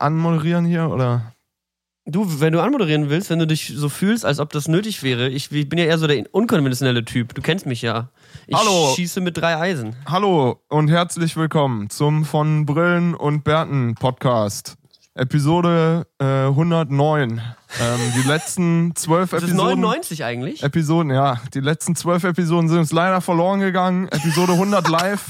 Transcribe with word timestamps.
Anmoderieren 0.00 0.64
hier 0.64 0.88
oder? 0.88 1.32
Du, 2.06 2.40
wenn 2.40 2.54
du 2.54 2.62
anmoderieren 2.62 3.10
willst, 3.10 3.28
wenn 3.28 3.38
du 3.38 3.46
dich 3.46 3.72
so 3.76 3.90
fühlst, 3.90 4.24
als 4.24 4.40
ob 4.40 4.50
das 4.50 4.66
nötig 4.66 5.02
wäre, 5.02 5.28
ich, 5.28 5.52
ich 5.52 5.68
bin 5.68 5.78
ja 5.78 5.84
eher 5.84 5.98
so 5.98 6.06
der 6.06 6.24
unkonventionelle 6.32 7.04
Typ. 7.04 7.34
Du 7.34 7.42
kennst 7.42 7.66
mich 7.66 7.82
ja. 7.82 8.08
Ich 8.46 8.56
Hallo. 8.56 8.94
schieße 8.96 9.20
mit 9.20 9.36
drei 9.36 9.58
Eisen. 9.58 9.94
Hallo 10.06 10.62
und 10.68 10.88
herzlich 10.88 11.36
willkommen 11.36 11.90
zum 11.90 12.24
von 12.24 12.64
Brillen 12.64 13.14
und 13.14 13.44
Bärten 13.44 13.94
Podcast. 13.94 14.78
Episode 15.14 16.06
äh, 16.18 16.24
109. 16.24 17.42
Ähm, 17.80 17.98
die 18.16 18.26
letzten 18.26 18.94
zwölf 18.94 19.30
Das 19.32 19.42
ist 19.42 19.50
Episoden. 19.50 19.80
99 19.80 20.24
eigentlich. 20.24 20.62
Episoden, 20.62 21.12
ja. 21.12 21.42
Die 21.52 21.60
letzten 21.60 21.94
zwölf 21.94 22.24
Episoden 22.24 22.68
sind 22.68 22.78
uns 22.78 22.92
leider 22.92 23.20
verloren 23.20 23.60
gegangen. 23.60 24.08
Episode 24.08 24.52
100 24.52 24.88
live 24.88 25.28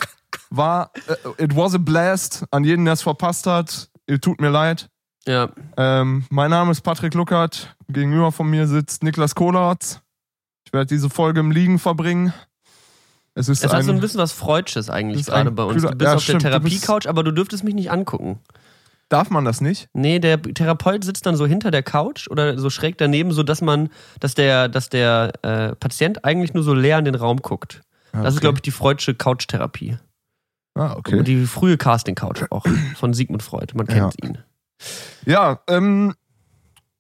war 0.51 0.93
äh, 1.09 1.43
It 1.45 1.57
was 1.57 1.75
a 1.75 1.79
blast. 1.79 2.45
An 2.53 2.63
jeden, 2.65 2.85
der 2.85 2.95
es 2.95 3.03
verpasst 3.03 3.47
hat, 3.47 3.89
äh, 4.09 4.19
tut 4.19 4.41
mir 4.41 4.51
leid. 4.51 4.89
Ja. 5.27 5.51
Ähm, 5.77 6.25
mein 6.31 6.51
Name 6.51 6.71
ist 6.71 6.81
Patrick 6.81 7.15
Luckert. 7.15 7.77
Gegenüber 7.89 8.33
von 8.33 8.49
mir 8.49 8.67
sitzt 8.67 9.03
Niklas 9.03 9.35
Kohlertz. 9.35 10.01
Ich 10.65 10.73
werde 10.73 10.87
diese 10.87 11.11
Folge 11.11 11.41
im 11.41 11.51
Liegen 11.51 11.79
verbringen. 11.79 12.33
Es 13.35 13.49
ist 13.49 13.63
Es 13.65 13.71
hat 13.71 13.81
ein, 13.81 13.85
so 13.85 13.93
ein 13.93 14.01
bisschen 14.01 14.21
was 14.21 14.33
Freudsches 14.33 14.91
eigentlich 14.91 15.27
gerade 15.27 15.51
bei 15.51 15.63
uns. 15.63 15.83
Du 15.83 15.89
bist 15.91 16.01
ja, 16.03 16.15
auf 16.15 16.23
stimmt, 16.23 16.43
der 16.43 16.51
Therapiecouch, 16.53 17.09
aber 17.09 17.23
du 17.23 17.31
dürftest 17.33 17.63
mich 17.63 17.75
nicht 17.75 17.91
angucken. 17.91 18.41
Darf 19.09 19.31
man 19.31 19.45
das 19.45 19.61
nicht? 19.61 19.89
Nee, 19.95 20.19
der 20.19 20.43
Therapeut 20.43 21.03
sitzt 21.05 21.25
dann 21.25 21.37
so 21.37 21.47
hinter 21.47 21.71
der 21.71 21.83
Couch 21.83 22.29
oder 22.29 22.59
so 22.59 22.69
schräg 22.69 22.99
daneben, 22.99 23.33
so 23.33 23.43
dass 23.43 23.63
man, 23.63 23.89
dass 24.21 24.35
der, 24.35 24.69
dass 24.69 24.89
der 24.91 25.33
äh, 25.43 25.75
Patient 25.77 26.25
eigentlich 26.25 26.53
nur 26.53 26.63
so 26.63 26.75
leer 26.75 26.99
in 26.99 27.07
den 27.07 27.15
Raum 27.15 27.39
guckt. 27.41 27.81
Das 28.13 28.23
ist, 28.23 28.33
Okay. 28.35 28.41
glaube 28.41 28.59
ich, 28.59 28.63
die 28.63 28.71
Freudsche 28.71 29.15
Couchtherapie. 29.15 29.97
Ah, 30.79 30.95
okay. 30.97 31.19
Und 31.19 31.27
die 31.29 31.45
frühe 31.47 31.77
Casting-Couch 31.77 32.45
auch 32.51 32.65
von 32.97 33.13
Sigmund 33.13 33.43
Freud. 33.43 33.73
Man 33.75 33.87
kennt 33.87 34.15
ihn. 34.23 34.39
Ja, 35.27 35.61
ähm, 35.69 36.15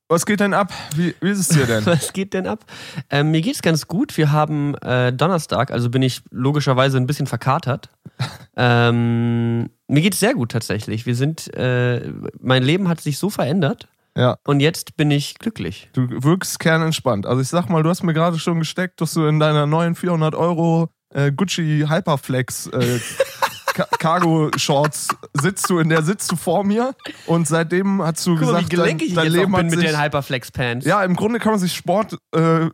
was 0.08 0.24
geht 0.26 0.40
denn 0.40 0.54
ab? 0.54 0.72
Wie, 0.96 1.14
wie 1.20 1.30
ist 1.30 1.38
es 1.38 1.48
dir 1.48 1.66
denn? 1.66 1.84
Was 1.86 2.12
geht 2.14 2.32
denn 2.32 2.46
ab? 2.46 2.64
Ähm, 3.10 3.30
mir 3.30 3.42
geht's 3.42 3.60
ganz 3.60 3.86
gut. 3.88 4.16
Wir 4.16 4.32
haben 4.32 4.74
äh, 4.76 5.12
Donnerstag, 5.12 5.70
also 5.70 5.90
bin 5.90 6.00
ich 6.00 6.22
logischerweise 6.30 6.96
ein 6.96 7.06
bisschen 7.06 7.26
verkatert. 7.26 7.90
ähm, 8.56 9.68
mir 9.86 10.00
geht's 10.00 10.18
sehr 10.18 10.34
gut 10.34 10.50
tatsächlich. 10.50 11.04
Wir 11.04 11.14
sind, 11.14 11.52
äh, 11.54 12.10
mein 12.40 12.62
Leben 12.62 12.88
hat 12.88 13.00
sich 13.02 13.18
so 13.18 13.28
verändert 13.30 13.86
Ja, 14.16 14.38
und 14.46 14.60
jetzt 14.60 14.96
bin 14.96 15.10
ich 15.10 15.38
glücklich. 15.38 15.90
du 15.92 16.08
wirkst 16.24 16.58
kernentspannt. 16.58 17.26
Also 17.26 17.42
ich 17.42 17.48
sag 17.48 17.68
mal, 17.68 17.82
du 17.82 17.90
hast 17.90 18.02
mir 18.02 18.14
gerade 18.14 18.38
schon 18.38 18.58
gesteckt, 18.60 19.00
dass 19.02 19.12
du 19.12 19.26
in 19.26 19.38
deiner 19.38 19.66
neuen 19.66 19.94
400 19.94 20.34
Euro 20.34 20.88
äh, 21.14 21.30
Gucci 21.32 21.84
Hyperflex 21.88 22.68
äh, 22.68 22.98
Ka- 23.78 23.86
Cargo 23.98 24.50
Shorts 24.56 25.08
sitzt 25.34 25.70
du, 25.70 25.78
in 25.78 25.88
der 25.88 26.02
sitzt 26.02 26.32
du 26.32 26.36
vor 26.36 26.64
mir 26.64 26.94
und 27.26 27.46
seitdem 27.46 28.02
hast 28.02 28.26
du 28.26 28.32
Guck 28.34 28.40
mal, 28.40 28.46
gesagt, 28.46 28.64
wie 28.72 28.76
gelenkig 28.76 29.14
dein, 29.14 29.16
dein 29.16 29.26
ich 29.26 29.32
jetzt 29.32 29.40
Leben 29.40 29.54
auch 29.54 29.58
bin 29.58 29.66
mit 29.68 29.78
sich, 29.80 29.90
den 29.90 30.00
Hyperflex-Pants. 30.02 30.84
Ja, 30.86 31.04
im 31.04 31.14
Grunde 31.14 31.38
kann 31.38 31.52
man 31.52 31.60
sich 31.60 31.74
Sport 31.74 32.18
äh, 32.34 32.68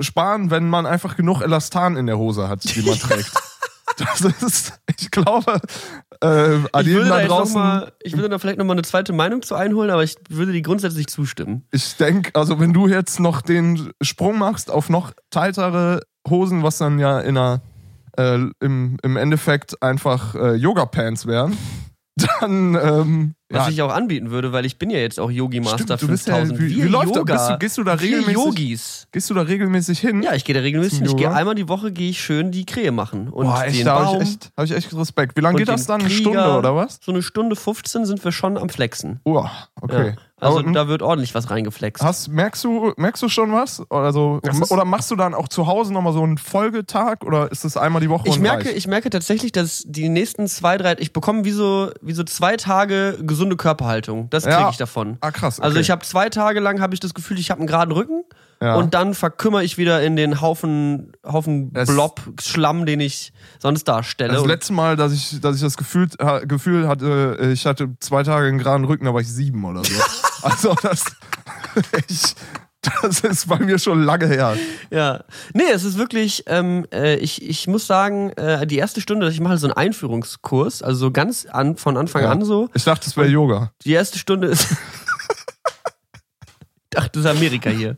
sparen, 0.00 0.50
wenn 0.50 0.68
man 0.70 0.86
einfach 0.86 1.14
genug 1.16 1.42
Elastan 1.42 1.96
in 1.98 2.06
der 2.06 2.16
Hose 2.16 2.48
hat, 2.48 2.64
die 2.74 2.80
man 2.82 2.94
trägt. 2.98 3.30
Das 3.98 4.20
ist, 4.20 4.72
ich 4.98 5.10
glaube, 5.10 5.60
äh, 6.22 6.56
ich 6.56 6.86
würde, 6.86 7.08
da 7.08 7.24
draußen. 7.26 7.54
mal, 7.54 7.92
ich 8.02 8.14
würde 8.14 8.30
da 8.30 8.38
vielleicht 8.38 8.58
nochmal 8.58 8.74
eine 8.76 8.82
zweite 8.82 9.12
Meinung 9.12 9.42
zu 9.42 9.54
einholen, 9.54 9.90
aber 9.90 10.02
ich 10.04 10.16
würde 10.28 10.52
die 10.52 10.62
grundsätzlich 10.62 11.06
zustimmen. 11.06 11.66
Ich 11.70 11.96
denke, 11.96 12.30
also 12.34 12.58
wenn 12.60 12.72
du 12.72 12.88
jetzt 12.88 13.20
noch 13.20 13.42
den 13.42 13.92
Sprung 14.02 14.38
machst 14.38 14.70
auf 14.70 14.88
noch 14.90 15.12
tightere 15.30 16.00
Hosen, 16.28 16.62
was 16.62 16.78
dann 16.78 16.98
ja 16.98 17.20
in 17.20 17.36
einer, 17.38 17.60
äh, 18.16 18.38
im, 18.60 18.96
im 19.02 19.16
Endeffekt 19.16 19.82
einfach 19.82 20.34
äh, 20.34 20.54
Yoga-Pants 20.54 21.26
wären, 21.26 21.56
dann 22.40 22.74
ähm, 22.74 23.34
Was 23.48 23.66
ja, 23.66 23.72
ich 23.72 23.82
auch 23.82 23.92
anbieten 23.94 24.30
würde, 24.32 24.52
weil 24.52 24.66
ich 24.66 24.76
bin 24.76 24.90
ja 24.90 24.98
jetzt 24.98 25.20
auch 25.20 25.30
Yogi 25.30 25.60
Master 25.60 25.84
Stimmt, 25.84 26.02
du 26.02 26.08
bist 26.08 26.26
ja- 26.26 26.34
5000. 26.36 26.60
wie- 26.68 26.82
wie 26.82 26.88
läuft 26.88 27.10
das? 27.10 27.16
Yoga. 27.16 27.34
Bist 27.34 27.48
du- 27.50 27.58
gehst 27.58 27.78
du 27.78 27.84
da 27.84 27.94
regelmäßig- 27.94 28.32
Yogis. 28.32 29.06
gehst 29.12 29.30
du 29.30 29.34
da 29.34 29.42
regelmäßig 29.42 30.00
hin? 30.00 30.22
Ja, 30.24 30.34
ich 30.34 30.44
gehe 30.44 30.54
da 30.54 30.60
regelmäßig. 30.62 30.98
Zum 30.98 31.06
Ich 31.06 31.16
gehe 31.16 31.32
einmal 31.32 31.54
die 31.54 31.68
Woche 31.68 31.92
gehe 31.92 32.10
ich 32.10 32.20
schön 32.20 32.50
die 32.50 32.66
Krähe 32.66 32.90
machen 32.90 33.28
und 33.28 33.46
Boah, 33.46 33.62
echt, 33.64 33.78
den 33.78 33.84
da 33.86 33.98
Baum. 33.98 34.06
habe 34.14 34.22
ich, 34.24 34.30
echt- 34.30 34.50
hab 34.56 34.64
ich 34.64 34.72
echt 34.72 34.96
Respekt. 34.96 35.36
Wie 35.36 35.42
lange 35.42 35.58
geht 35.58 35.68
das 35.68 35.86
dann? 35.86 36.00
Eine 36.00 36.08
Krieger. 36.10 36.20
Stunde 36.32 36.58
oder 36.58 36.74
was? 36.74 36.98
So 37.00 37.12
eine 37.12 37.22
Stunde 37.22 37.54
15 37.54 38.04
sind 38.04 38.24
wir 38.24 38.32
schon 38.32 38.58
am 38.58 38.68
Flexen. 38.68 39.20
Oh, 39.24 39.46
okay. 39.80 40.08
Ja. 40.08 40.14
Also 40.38 40.58
Aber, 40.58 40.70
da 40.72 40.86
wird 40.86 41.00
ordentlich 41.00 41.34
was 41.34 41.48
reingeflext. 41.48 42.04
hast, 42.04 42.28
merkst, 42.28 42.62
du, 42.62 42.92
merkst 42.98 43.22
du 43.22 43.28
schon 43.30 43.52
was? 43.52 43.82
Also, 43.88 44.38
Das 44.42 44.70
oder 44.70 44.84
machst 44.84 45.10
du 45.10 45.16
dann 45.16 45.32
auch 45.32 45.48
zu 45.48 45.66
Hause 45.66 45.94
nochmal 45.94 46.12
so 46.12 46.22
einen 46.22 46.36
Folgetag 46.36 47.22
oder 47.24 47.50
ist 47.50 47.64
es 47.64 47.78
einmal 47.78 48.02
die 48.02 48.10
Woche 48.10 48.28
Ich 48.28 48.36
und 48.36 48.42
merke, 48.42 48.66
reicht? 48.66 48.76
ich 48.76 48.86
merke 48.86 49.08
tatsächlich, 49.08 49.52
dass 49.52 49.84
die 49.86 50.10
nächsten 50.10 50.46
zwei, 50.46 50.76
drei, 50.76 50.94
ich 50.98 51.14
bekomme 51.14 51.46
wie 51.46 51.52
so, 51.52 51.90
wie 52.02 52.12
so 52.12 52.22
zwei 52.22 52.58
Tage 52.58 53.16
gesunde 53.36 53.56
Körperhaltung. 53.56 54.30
Das 54.30 54.44
kriege 54.44 54.56
Ja. 54.56 54.70
ich 54.70 54.78
davon. 54.78 55.18
Ah, 55.20 55.30
krass. 55.30 55.58
Okay. 55.58 55.66
Also 55.66 55.78
ich 55.78 55.90
habe 55.90 56.04
zwei 56.04 56.30
Tage 56.30 56.60
lang 56.60 56.80
habe 56.80 56.94
ich 56.94 57.00
das 57.00 57.12
Gefühl, 57.12 57.38
ich 57.38 57.50
habe 57.50 57.60
einen 57.60 57.66
geraden 57.66 57.92
Rücken 57.92 58.24
ja. 58.62 58.76
und 58.76 58.94
dann 58.94 59.12
verkümmere 59.12 59.62
ich 59.62 59.76
wieder 59.76 60.02
in 60.02 60.16
den 60.16 60.40
Haufen, 60.40 61.12
Haufen 61.24 61.70
Blob, 61.72 62.20
Schlamm, 62.40 62.86
den 62.86 63.00
ich 63.00 63.32
sonst 63.58 63.84
darstelle. 63.84 64.32
Das 64.32 64.46
letzte 64.46 64.72
Mal, 64.72 64.96
dass 64.96 65.12
ich, 65.12 65.40
dass 65.40 65.56
ich 65.56 65.62
das 65.62 65.76
Gefühl, 65.76 66.08
Gefühl 66.44 66.88
hatte, 66.88 67.50
ich 67.52 67.66
hatte 67.66 67.96
zwei 68.00 68.22
Tage 68.22 68.48
einen 68.48 68.58
geraden 68.58 68.86
Rücken, 68.86 69.04
da 69.04 69.12
war 69.12 69.20
ich 69.20 69.28
sieben 69.28 69.64
oder 69.64 69.84
so. 69.84 69.92
also 70.42 70.74
das, 70.82 71.04
ich, 72.08 72.34
das 73.02 73.20
ist 73.20 73.48
bei 73.48 73.58
mir 73.58 73.78
schon 73.78 74.02
lange 74.02 74.26
her. 74.26 74.56
Ja. 74.90 75.24
Nee, 75.54 75.64
es 75.72 75.84
ist 75.84 75.98
wirklich, 75.98 76.44
ähm, 76.46 76.86
äh, 76.92 77.16
ich, 77.16 77.42
ich 77.42 77.66
muss 77.66 77.86
sagen, 77.86 78.30
äh, 78.30 78.66
die 78.66 78.76
erste 78.78 79.00
Stunde, 79.00 79.28
ich 79.28 79.40
mache 79.40 79.58
so 79.58 79.66
einen 79.66 79.76
Einführungskurs, 79.76 80.82
also 80.82 80.98
so 81.06 81.10
ganz 81.10 81.46
an, 81.46 81.76
von 81.76 81.96
Anfang 81.96 82.22
Ja. 82.22 82.30
an 82.30 82.44
so. 82.44 82.68
Ich 82.74 82.84
dachte, 82.84 83.06
es 83.08 83.16
wäre 83.16 83.28
Yoga. 83.28 83.72
Die 83.84 83.92
erste 83.92 84.18
Stunde 84.18 84.48
ist. 84.48 84.68
Ach, 86.98 87.08
das 87.08 87.24
ist 87.24 87.30
Amerika 87.30 87.68
hier. 87.68 87.96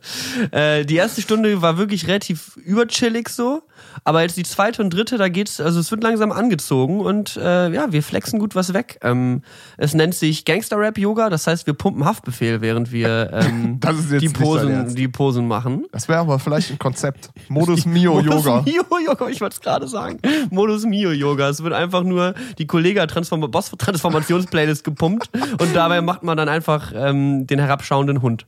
Äh, 0.51 0.83
die 0.85 0.97
erste 0.97 1.21
Stunde 1.21 1.61
war 1.61 1.77
wirklich 1.77 2.07
relativ 2.07 2.57
überchillig 2.57 3.29
so. 3.29 3.63
Aber 4.03 4.21
jetzt 4.21 4.37
die 4.37 4.43
zweite 4.43 4.81
und 4.81 4.93
dritte, 4.93 5.17
da 5.17 5.29
geht's, 5.29 5.59
also 5.59 5.79
es 5.79 5.91
wird 5.91 6.03
langsam 6.03 6.31
angezogen 6.31 6.99
und 6.99 7.37
äh, 7.37 7.69
ja, 7.71 7.91
wir 7.91 8.03
flexen 8.03 8.39
gut 8.39 8.55
was 8.55 8.73
weg. 8.73 8.99
Ähm, 9.03 9.43
es 9.77 9.93
nennt 9.93 10.15
sich 10.15 10.45
Gangster-Rap-Yoga, 10.45 11.29
das 11.29 11.47
heißt, 11.47 11.67
wir 11.67 11.73
pumpen 11.73 12.05
Haftbefehl, 12.05 12.61
während 12.61 12.91
wir 12.91 13.31
ähm, 13.33 13.79
die, 14.19 14.29
Posen, 14.29 14.95
die 14.95 15.07
Posen 15.07 15.47
machen. 15.47 15.85
Das 15.91 16.07
wäre 16.07 16.19
aber 16.19 16.39
vielleicht 16.39 16.71
ein 16.71 16.79
Konzept. 16.79 17.29
Modus 17.49 17.85
Mio 17.85 18.19
Yoga. 18.19 18.61
Modus 18.61 18.65
Mio 18.65 18.83
Yoga, 19.05 19.27
ich 19.27 19.41
wollte 19.41 19.55
es 19.55 19.61
gerade 19.61 19.87
sagen. 19.87 20.19
Modus 20.49 20.85
Mio 20.85 21.11
Yoga. 21.11 21.49
Es 21.49 21.63
wird 21.63 21.73
einfach 21.73 22.03
nur 22.03 22.33
die 22.57 22.67
Kollega 22.67 23.05
Transform 23.07 23.49
Boss 23.51 23.71
Transformationsplaylist 23.77 24.83
gepumpt 24.83 25.29
und 25.59 25.75
dabei 25.75 26.01
macht 26.01 26.23
man 26.23 26.37
dann 26.37 26.49
einfach 26.49 26.91
ähm, 26.95 27.47
den 27.47 27.59
herabschauenden 27.59 28.21
Hund. 28.21 28.45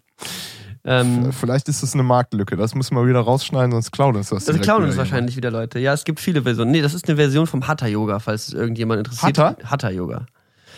Ähm, 0.83 1.31
Vielleicht 1.31 1.69
ist 1.69 1.83
das 1.83 1.93
eine 1.93 2.03
Marktlücke. 2.03 2.55
Das 2.55 2.73
müssen 2.73 2.95
wir 2.95 3.05
wieder 3.05 3.19
rausschneiden, 3.19 3.71
sonst 3.71 3.91
klauen 3.91 4.15
uns 4.15 4.29
das. 4.29 4.45
das 4.45 4.59
klauen 4.61 4.79
wieder 4.79 4.89
uns 4.89 4.97
wahrscheinlich 4.97 5.35
wieder 5.35 5.51
Leute. 5.51 5.79
Ja, 5.79 5.93
es 5.93 6.03
gibt 6.03 6.19
viele 6.19 6.41
Versionen. 6.43 6.71
Nee, 6.71 6.81
das 6.81 6.93
ist 6.93 7.07
eine 7.07 7.17
Version 7.17 7.45
vom 7.45 7.67
Hatha 7.67 7.87
Yoga, 7.87 8.19
falls 8.19 8.47
es 8.47 8.53
irgendjemand 8.53 8.99
interessiert. 8.99 9.37
Hatha? 9.37 9.69
Hatha 9.69 9.89
Yoga. 9.89 10.25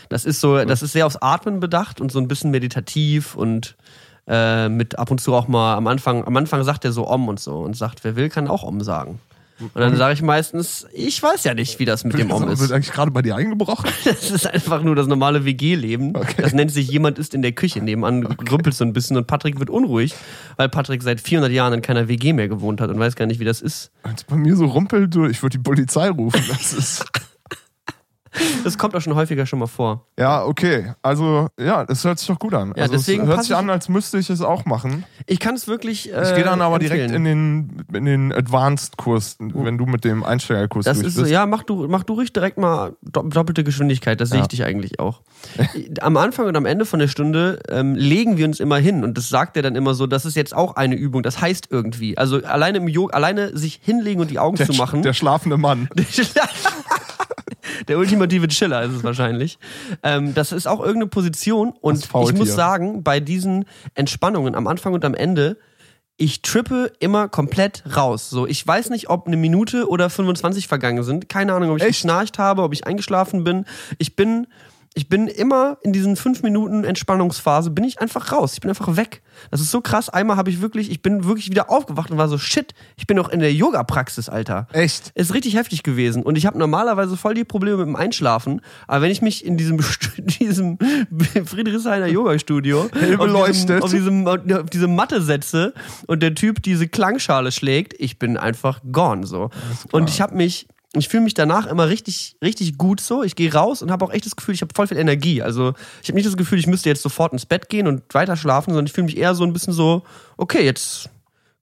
Das 0.10 0.26
ist 0.26 0.42
so, 0.42 0.64
das 0.66 0.82
ist 0.82 0.92
sehr 0.92 1.06
aufs 1.06 1.16
Atmen 1.16 1.60
bedacht 1.60 2.02
und 2.02 2.12
so 2.12 2.20
ein 2.20 2.28
bisschen 2.28 2.52
meditativ 2.52 3.36
und 3.36 3.78
äh, 4.28 4.70
mit 4.70 5.00
ab 5.00 5.12
und 5.12 5.22
zu 5.22 5.34
auch 5.34 5.48
mal 5.48 5.76
am 5.76 5.88
Anfang, 5.88 6.26
am 6.26 6.36
Anfang 6.36 6.64
sagt 6.64 6.86
er 6.86 6.92
so 6.92 7.08
Om 7.08 7.30
und 7.30 7.40
so 7.40 7.60
und 7.60 7.76
sagt, 7.76 8.04
wer 8.04 8.16
will, 8.16 8.30
kann 8.30 8.48
auch 8.48 8.64
Om 8.64 8.82
sagen. 8.82 9.20
Und 9.60 9.76
dann 9.76 9.96
sage 9.96 10.14
ich 10.14 10.22
meistens, 10.22 10.88
ich 10.94 11.22
weiß 11.22 11.44
ja 11.44 11.54
nicht, 11.54 11.80
wie 11.80 11.86
das 11.86 12.04
mit 12.04 12.18
dem 12.18 12.32
Om 12.32 12.44
Das 12.44 12.54
ist. 12.54 12.60
wird 12.62 12.72
eigentlich 12.72 12.92
gerade 12.92 13.12
bei 13.12 13.22
dir 13.22 13.36
eingebrochen. 13.36 13.90
Das 14.04 14.32
ist 14.32 14.48
einfach 14.48 14.82
nur 14.84 14.96
das 14.96 15.08
normale 15.08 15.46
WG-Leben. 15.46 16.16
Okay. 16.16 16.42
Das 16.42 16.54
nennt 16.54 16.72
sich, 16.72 16.90
jemand 16.90 17.20
ist 17.20 17.34
in 17.34 17.42
der 17.42 17.52
Küche. 17.54 17.82
Nebenan 17.82 18.26
rümpelt 18.26 18.76
so 18.76 18.84
ein 18.84 18.94
bisschen 18.94 19.16
und 19.18 19.28
Patrick 19.28 19.60
wird 19.60 19.70
unruhig, 19.70 20.14
weil 20.58 20.70
Patrick 20.70 21.04
seit 21.04 21.22
400 21.22 21.52
Jahren 21.52 21.74
in 21.74 21.82
keiner 21.82 22.08
WG 22.08 22.34
mehr 22.34 22.48
gewohnt 22.48 22.82
hat 22.82 22.90
und 22.90 23.00
weiß 23.00 23.16
gar 23.16 23.26
nicht, 23.26 23.40
wie 23.40 23.46
das 23.46 23.62
ist. 23.62 23.92
Wenn 24.04 24.16
es 24.16 24.24
bei 24.24 24.36
mir 24.36 24.56
so 24.56 24.66
rumpelt, 24.66 25.16
ich 25.16 25.42
würde 25.44 25.58
die 25.58 25.64
Polizei 25.64 26.10
rufen. 26.10 26.42
Das 26.50 26.74
ist. 26.74 27.06
Das 28.64 28.78
kommt 28.78 28.96
auch 28.96 29.02
schon 29.02 29.16
häufiger 29.16 29.46
schon 29.46 29.60
mal 29.60 29.68
vor. 29.68 30.06
Ja, 30.18 30.44
okay. 30.46 30.94
Also, 31.02 31.48
ja, 31.60 31.86
das 31.86 32.04
hört 32.04 32.18
sich 32.20 32.28
doch 32.28 32.40
gut 32.40 32.54
an. 32.54 32.74
Ja, 32.76 32.84
also, 32.84 32.94
deswegen 32.96 33.24
es 33.24 33.28
hört 33.30 33.42
sich 33.42 33.52
ich- 33.52 33.56
an, 33.58 33.70
als 33.70 33.90
müsste 33.90 34.18
ich 34.18 34.30
es 34.30 34.42
auch 34.42 34.66
machen. 34.66 35.04
Ich 35.28 35.40
kann 35.40 35.56
es 35.56 35.68
wirklich. 35.68 36.12
Äh, 36.14 36.24
Ich 36.30 36.36
gehe 36.36 36.44
dann 36.44 36.62
aber 36.62 36.80
direkt 36.80 37.12
empfehlen. 37.12 37.26
in 37.26 37.86
den, 37.90 37.96
in 37.98 38.06
den 38.06 38.34
Advanced-Kurs, 38.34 39.38
wenn 39.40 39.78
du 39.78 39.86
mit 39.86 40.04
dem 40.06 40.24
Einsteigerkurs 40.24 40.86
Das 40.86 40.98
durch 40.98 41.08
ist 41.08 41.16
so, 41.16 41.22
bist. 41.22 41.32
ja, 41.34 41.46
mach 41.46 41.64
du, 41.64 41.88
mach 41.88 42.04
du 42.04 42.14
ruhig 42.14 42.32
direkt 42.34 42.58
mal 42.58 42.94
do- 43.02 43.24
doppelte 43.24 43.64
Geschwindigkeit, 43.64 44.20
das 44.22 44.30
sehe 44.30 44.38
Ja. 44.40 44.44
ich 44.44 44.48
dich 44.50 44.64
eigentlich 44.64 45.00
auch. 45.00 45.22
am 46.02 46.18
Anfang 46.18 46.48
und 46.48 46.56
am 46.56 46.66
Ende 46.66 46.86
von 46.86 47.00
der 47.00 47.08
Stunde 47.08 47.60
ähm, 47.70 47.96
legen 47.96 48.38
wir 48.38 48.46
uns 48.46 48.60
immer 48.60 48.78
hin 48.78 49.04
und 49.04 49.18
das 49.18 49.30
sagt 49.30 49.58
er 49.58 49.64
dann 49.64 49.76
immer 49.76 49.94
so, 49.94 50.08
das 50.08 50.26
ist 50.26 50.36
jetzt 50.36 50.56
auch 50.56 50.76
eine 50.76 50.96
Übung, 50.96 51.24
das 51.24 51.42
heißt 51.42 51.68
irgendwie. 51.70 52.18
Also 52.18 52.38
alleine 52.44 52.80
im 52.80 52.88
Yoga, 52.88 53.16
alleine 53.16 53.56
sich 53.58 53.80
hinlegen 53.84 54.22
und 54.22 54.32
die 54.32 54.40
Augen 54.40 54.56
der, 54.58 54.66
zu 54.68 54.74
machen. 54.74 55.02
der 55.04 55.14
schlafende 55.14 55.58
Mann. 55.58 55.90
Der 57.88 57.98
ultimative 57.98 58.48
Chiller 58.48 58.84
ist 58.84 58.94
es 58.94 59.04
wahrscheinlich. 59.04 59.58
Ähm, 60.04 60.34
das 60.34 60.52
ist 60.52 60.68
auch 60.68 60.80
irgendeine 60.80 61.08
Position 61.08 61.74
und 61.82 62.04
ich 62.04 62.34
muss 62.34 62.54
sagen, 62.54 63.04
bei 63.04 63.20
diesen 63.20 63.66
Entspannungen 63.96 64.56
am 64.56 64.68
Anfang 64.68 64.94
und 64.94 65.06
am 65.06 65.14
Ende, 65.14 65.58
ich 66.18 66.42
trippe 66.42 66.92
immer 67.00 67.28
komplett 67.28 67.84
raus. 67.96 68.30
So, 68.30 68.46
ich 68.48 68.66
weiß 68.66 68.90
nicht, 68.92 69.10
ob 69.10 69.28
eine 69.28 69.38
Minute 69.38 69.90
oder 69.90 70.10
25 70.10 70.68
vergangen 70.68 71.04
sind. 71.04 71.28
Keine 71.28 71.54
Ahnung, 71.54 71.72
ob 71.72 71.78
ich 71.78 71.84
Echt? 71.84 71.94
geschnarcht 71.94 72.38
habe, 72.38 72.62
ob 72.62 72.74
ich 72.74 72.86
eingeschlafen 72.86 73.44
bin. 73.44 73.66
Ich 73.98 74.16
bin 74.16 74.48
Ich 74.96 75.10
bin 75.10 75.28
immer 75.28 75.78
in 75.82 75.92
diesen 75.92 76.16
fünf 76.16 76.44
Minuten 76.44 76.84
Entspannungsphase, 76.84 77.72
bin 77.72 77.84
ich 77.84 78.00
einfach 78.00 78.32
raus. 78.32 78.54
Ich 78.54 78.62
bin 78.62 78.70
einfach 78.70 78.96
weg. 78.96 79.24
Das 79.50 79.60
ist 79.60 79.72
so 79.72 79.82
krass. 79.82 80.10
Einmal 80.10 80.38
habe 80.38 80.52
ich 80.52 80.62
wirklich, 80.62 80.92
ich 80.92 81.02
bin 81.02 81.24
wirklich 81.26 81.50
wieder 81.50 81.72
aufgewacht 81.72 82.12
und 82.12 82.18
war 82.18 82.28
so, 82.28 82.38
shit, 82.38 82.76
ich 82.96 83.08
bin 83.08 83.18
doch 83.18 83.30
in 83.30 83.40
der 83.40 83.52
Yoga-Praxis, 83.52 84.30
Alter. 84.30 84.68
Echt? 84.72 85.12
Ist 85.16 85.34
richtig 85.34 85.56
heftig 85.56 85.82
gewesen. 85.82 86.22
Und 86.22 86.38
ich 86.38 86.46
habe 86.46 86.60
normalerweise 86.60 87.18
voll 87.18 87.34
die 87.34 87.44
Probleme 87.44 87.78
mit 87.78 87.88
dem 87.88 87.96
Einschlafen. 87.96 88.62
Aber 88.88 89.02
wenn 89.02 89.12
ich 89.12 89.24
mich 89.24 89.44
in 89.44 89.58
diesem, 89.58 89.80
in 90.18 90.28
diesem 90.28 90.78
Friedrichshainer 91.46 92.08
Yoga-Studio 92.08 92.82
auf, 92.84 92.90
beleuchtet. 92.92 93.84
diesem, 93.92 94.28
auf, 94.28 94.38
diesem, 94.44 94.58
auf 94.58 94.70
diese 94.70 94.88
Matte 94.88 95.24
setze 95.24 95.74
und 96.06 96.22
der 96.22 96.36
Typ 96.36 96.62
diese 96.62 96.88
Klangschale 96.88 97.52
schlägt, 97.52 97.96
ich 98.00 98.20
bin 98.20 98.38
einfach 98.38 98.82
gone 98.92 99.26
so. 99.26 99.50
Und 99.92 100.10
ich 100.10 100.22
habe 100.22 100.36
mich 100.36 100.68
ich 100.96 101.10
fühle 101.10 101.24
mich 101.24 101.34
danach 101.34 101.66
immer 101.66 101.90
richtig, 101.90 102.38
richtig 102.44 102.78
gut 102.78 103.02
so. 103.02 103.24
Ich 103.24 103.36
gehe 103.36 103.52
raus 103.54 103.82
und 103.82 103.90
habe 103.92 104.06
auch 104.06 104.12
echt 104.12 104.26
das 104.26 104.36
Gefühl, 104.36 104.54
ich 104.54 104.62
habe 104.62 104.74
voll 104.76 104.88
viel 104.88 104.98
Energie. 104.98 105.42
Also 105.42 105.74
ich 106.02 106.10
habe 106.10 106.16
nicht 106.16 106.28
das 106.28 106.38
Gefühl, 106.38 106.60
ich 106.60 106.68
müsste 106.68 106.90
jetzt 106.90 107.02
sofort 107.02 107.34
ins 107.34 107.46
Bett 107.46 107.70
gehen 107.70 107.88
und 107.88 108.04
weiter 108.14 108.36
schlafen, 108.38 108.72
sondern 108.72 108.86
ich 108.86 108.94
fühle 108.94 109.06
mich 109.06 109.18
eher 109.18 109.34
so 109.36 109.44
ein 109.44 109.54
bisschen 109.54 109.74
so, 109.74 110.04
okay, 110.38 110.64
jetzt 110.64 111.10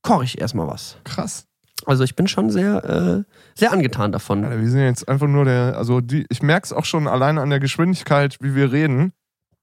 koche 0.01 0.25
ich 0.25 0.41
erstmal 0.41 0.67
was. 0.67 0.97
Krass. 1.05 1.45
Also 1.85 2.03
ich 2.03 2.15
bin 2.15 2.27
schon 2.27 2.49
sehr, 2.51 2.83
äh, 3.25 3.33
sehr 3.57 3.71
angetan 3.71 4.11
davon. 4.11 4.43
Alter, 4.43 4.59
wir 4.59 4.69
sind 4.69 4.81
jetzt 4.81 5.07
einfach 5.07 5.27
nur 5.27 5.45
der, 5.45 5.77
also 5.77 6.01
die, 6.01 6.25
ich 6.29 6.43
merke 6.43 6.65
es 6.65 6.73
auch 6.73 6.85
schon 6.85 7.07
alleine 7.07 7.41
an 7.41 7.49
der 7.49 7.59
Geschwindigkeit, 7.59 8.37
wie 8.41 8.53
wir 8.53 8.71
reden. 8.71 9.13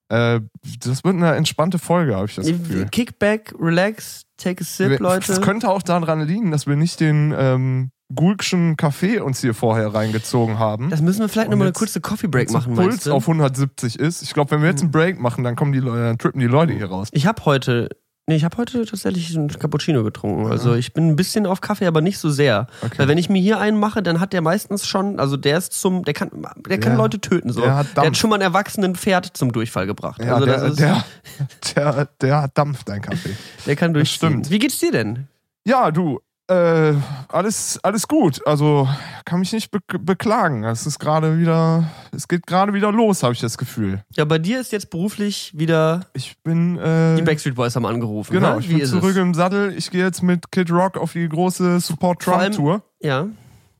Äh, 0.08 0.40
das 0.82 1.04
wird 1.04 1.14
eine 1.16 1.34
entspannte 1.34 1.78
Folge, 1.78 2.16
habe 2.16 2.26
ich 2.26 2.34
das 2.34 2.46
Gefühl. 2.46 2.86
Kickback, 2.90 3.54
relax, 3.60 4.22
take 4.38 4.62
a 4.62 4.64
sip, 4.64 4.88
Wir- 4.88 4.98
Leute. 4.98 5.26
Das 5.26 5.42
könnte 5.42 5.68
auch 5.68 5.82
daran 5.82 6.26
liegen, 6.26 6.50
dass 6.50 6.66
wir 6.66 6.76
nicht 6.76 6.98
den 7.00 7.34
ähm, 7.38 7.90
Gulkschen 8.14 8.76
Kaffee 8.76 9.20
uns 9.20 9.40
hier 9.40 9.52
vorher 9.54 9.92
reingezogen 9.92 10.58
haben. 10.58 10.88
Das 10.90 11.02
müssen 11.02 11.20
wir 11.20 11.28
vielleicht 11.28 11.50
nochmal 11.50 11.66
eine 11.68 11.72
kurze 11.74 12.00
Coffee 12.00 12.26
Break 12.28 12.50
machen, 12.50 12.74
Puls 12.74 12.86
meinst 12.88 13.06
du? 13.06 13.12
auf 13.12 13.24
170 13.28 13.98
ist. 13.98 14.22
Ich 14.22 14.32
glaube, 14.32 14.50
wenn 14.52 14.62
wir 14.62 14.68
jetzt 14.70 14.80
einen 14.82 14.90
Break 14.90 15.20
machen, 15.20 15.44
dann 15.44 15.56
kommen 15.56 15.72
die 15.72 15.80
Leute, 15.80 16.02
dann 16.04 16.18
trippen 16.18 16.40
die 16.40 16.46
Leute 16.46 16.72
hier 16.72 16.86
raus. 16.86 17.08
Ich 17.12 17.26
habe 17.26 17.44
heute, 17.44 17.90
nee, 18.26 18.36
ich 18.36 18.44
habe 18.44 18.56
heute 18.56 18.86
tatsächlich 18.86 19.36
einen 19.36 19.48
Cappuccino 19.48 20.02
getrunken. 20.04 20.46
Also 20.50 20.72
ich 20.74 20.94
bin 20.94 21.08
ein 21.08 21.16
bisschen 21.16 21.44
auf 21.44 21.60
Kaffee, 21.60 21.86
aber 21.86 22.00
nicht 22.00 22.16
so 22.18 22.30
sehr. 22.30 22.66
Okay. 22.80 22.94
Weil 22.98 23.08
wenn 23.08 23.18
ich 23.18 23.28
mir 23.28 23.42
hier 23.42 23.58
einen 23.60 23.78
mache, 23.78 24.02
dann 24.02 24.20
hat 24.20 24.32
der 24.32 24.40
meistens 24.40 24.86
schon, 24.86 25.20
also 25.20 25.36
der 25.36 25.58
ist 25.58 25.74
zum, 25.74 26.02
der 26.04 26.14
kann, 26.14 26.30
der 26.66 26.78
kann 26.78 26.92
Der- 26.92 26.96
Leute 26.96 27.20
töten 27.20 27.52
so. 27.52 27.60
der 27.60 27.76
hat 27.76 27.88
Dampf. 27.94 28.16
schon 28.16 28.30
mal 28.30 28.36
einen 28.36 28.42
erwachsenen 28.42 28.94
Pferd 28.94 29.26
zum 29.36 29.52
Durchfall 29.52 29.86
gebracht. 29.86 30.22
Ja, 30.24 30.32
also 30.36 30.46
der, 30.46 30.60
das 30.60 30.70
ist, 30.70 30.80
der, 30.80 31.04
der, 31.76 32.08
der 32.22 32.42
hat 32.42 32.56
Dampf, 32.56 32.84
dein 32.84 33.02
Kaffee. 33.02 33.36
der 33.66 33.76
kann 33.76 33.92
durchziehen. 33.92 34.16
stimmt. 34.30 34.50
Wie 34.50 34.58
geht's 34.58 34.78
dir 34.78 34.92
denn? 34.92 35.28
Ja, 35.66 35.90
du, 35.90 36.20
äh, 36.48 36.94
alles, 37.28 37.78
alles 37.82 38.08
gut. 38.08 38.40
Also 38.46 38.88
kann 39.24 39.40
mich 39.40 39.52
nicht 39.52 39.70
be 39.70 39.80
beklagen. 39.98 40.64
Es 40.64 40.86
ist 40.86 40.98
gerade 40.98 41.38
wieder, 41.38 41.90
es 42.12 42.26
geht 42.26 42.46
gerade 42.46 42.72
wieder 42.72 42.90
los, 42.90 43.22
habe 43.22 43.34
ich 43.34 43.40
das 43.40 43.58
Gefühl. 43.58 44.02
Ja, 44.16 44.24
bei 44.24 44.38
dir 44.38 44.60
ist 44.60 44.72
jetzt 44.72 44.90
beruflich 44.90 45.52
wieder 45.54 46.06
Ich 46.14 46.36
bin, 46.42 46.78
äh, 46.78 47.16
die 47.16 47.22
Backstreet 47.22 47.54
Boys 47.54 47.76
haben 47.76 47.86
angerufen. 47.86 48.32
genau, 48.32 48.54
ne? 48.54 48.60
ich 48.60 48.68
Wie 48.70 48.76
bin 48.78 48.86
zurück 48.86 49.10
es? 49.12 49.16
im 49.18 49.34
Sattel. 49.34 49.74
Ich 49.76 49.90
gehe 49.90 50.04
jetzt 50.04 50.22
mit 50.22 50.50
Kid 50.50 50.70
Rock 50.70 50.96
auf 50.96 51.12
die 51.12 51.28
große 51.28 51.80
Support 51.80 52.22
Trump 52.22 52.52
Tour. 52.52 52.82
Ja. 53.00 53.28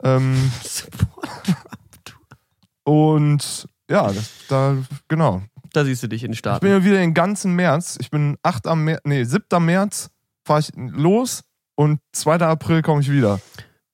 Ähm, 0.02 0.52
und 2.84 3.68
ja, 3.90 4.06
das, 4.12 4.30
da, 4.48 4.76
genau. 5.08 5.42
Da 5.72 5.84
siehst 5.84 6.02
du 6.02 6.08
dich 6.08 6.22
in 6.22 6.28
den 6.28 6.32
Ich 6.34 6.38
Staaten. 6.40 6.60
bin 6.60 6.70
ja 6.70 6.84
wieder 6.84 6.96
den 6.98 7.14
ganzen 7.14 7.54
März. 7.54 7.96
Ich 8.00 8.10
bin 8.10 8.36
8. 8.42 8.66
März, 8.74 9.00
nee, 9.04 9.24
7. 9.24 9.64
März 9.64 10.10
fahre 10.46 10.60
ich 10.60 10.70
los 10.74 11.42
und 11.78 12.00
2. 12.12 12.40
April 12.40 12.82
komme 12.82 13.02
ich 13.02 13.10
wieder. 13.10 13.40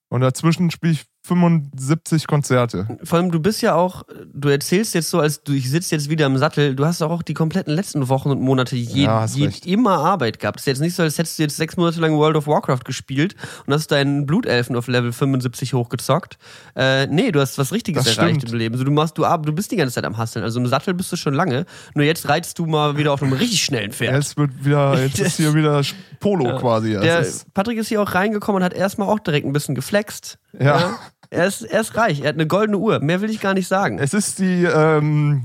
Und 0.09 0.21
dazwischen 0.21 0.71
spiele 0.71 0.93
ich 0.93 1.05
75 1.27 2.27
Konzerte. 2.27 2.87
Vor 3.03 3.19
allem, 3.19 3.31
du 3.31 3.39
bist 3.39 3.61
ja 3.61 3.75
auch, 3.75 4.03
du 4.33 4.49
erzählst 4.49 4.93
jetzt 4.93 5.09
so, 5.09 5.19
als 5.19 5.43
du, 5.43 5.53
ich 5.53 5.69
sitze 5.69 5.95
jetzt 5.95 6.09
wieder 6.09 6.25
im 6.25 6.37
Sattel, 6.37 6.75
du 6.75 6.85
hast 6.85 7.01
auch 7.01 7.21
die 7.23 7.33
kompletten 7.33 7.73
letzten 7.73 8.07
Wochen 8.09 8.29
und 8.31 8.41
Monate 8.41 8.75
je, 8.75 9.03
Ja, 9.05 9.25
je, 9.25 9.49
immer 9.65 9.97
Arbeit 9.99 10.39
gehabt. 10.39 10.59
Es 10.59 10.63
ist 10.63 10.67
jetzt 10.67 10.81
nicht 10.81 10.95
so, 10.95 11.03
als 11.03 11.17
hättest 11.17 11.37
du 11.39 11.43
jetzt 11.43 11.57
sechs 11.57 11.77
Monate 11.77 11.99
lang 11.99 12.15
World 12.17 12.35
of 12.35 12.47
Warcraft 12.47 12.83
gespielt 12.85 13.35
und 13.65 13.73
hast 13.73 13.87
deinen 13.91 14.25
Blutelfen 14.25 14.75
auf 14.75 14.87
Level 14.87 15.11
75 15.11 15.73
hochgezockt. 15.73 16.37
Äh, 16.75 17.07
nee, 17.07 17.31
du 17.31 17.39
hast 17.39 17.57
was 17.57 17.71
Richtiges 17.71 18.03
Das 18.05 18.17
erreicht 18.17 18.37
stimmt. 18.41 18.53
im 18.53 18.57
Leben. 18.59 18.77
So, 18.77 18.83
du, 18.83 18.91
machst, 18.91 19.17
du, 19.17 19.23
du 19.23 19.53
bist 19.53 19.71
die 19.71 19.75
ganze 19.77 19.95
Zeit 19.95 20.05
am 20.05 20.17
Hasseln. 20.17 20.43
Also 20.43 20.59
im 20.59 20.67
Sattel 20.67 20.93
bist 20.93 21.11
du 21.11 21.15
schon 21.15 21.33
lange. 21.33 21.65
Nur 21.93 22.05
jetzt 22.05 22.27
reizt 22.29 22.59
du 22.59 22.65
mal 22.65 22.97
wieder 22.97 23.11
auf 23.13 23.23
einem 23.23 23.33
richtig 23.33 23.63
schnellen 23.63 23.91
Pferd. 23.91 24.13
Jetzt 24.15 24.37
wird 24.37 24.51
wieder, 24.63 25.01
jetzt 25.03 25.19
ist 25.19 25.37
hier 25.37 25.53
wieder 25.53 25.81
Polo 26.19 26.45
Ja. 26.45 26.59
quasi. 26.59 26.91
Der 26.91 27.19
ist, 27.19 27.51
Patrick 27.53 27.77
ist 27.77 27.87
hier 27.89 28.01
auch 28.01 28.13
reingekommen 28.13 28.61
und 28.61 28.65
hat 28.65 28.73
erstmal 28.73 29.07
auch 29.09 29.19
direkt 29.19 29.45
ein 29.45 29.53
bisschen 29.53 29.75
geflext. 29.75 30.37
ja. 30.59 30.97
Er 31.29 31.45
ist, 31.45 31.61
er 31.63 31.81
ist 31.81 31.95
reich, 31.95 32.21
er 32.21 32.29
hat 32.29 32.35
eine 32.35 32.47
goldene 32.47 32.77
Uhr. 32.77 32.99
Mehr 32.99 33.21
will 33.21 33.29
ich 33.29 33.39
gar 33.39 33.53
nicht 33.53 33.67
sagen. 33.67 33.99
Es 33.99 34.13
ist 34.13 34.39
die 34.39 34.63
ähm, 34.63 35.43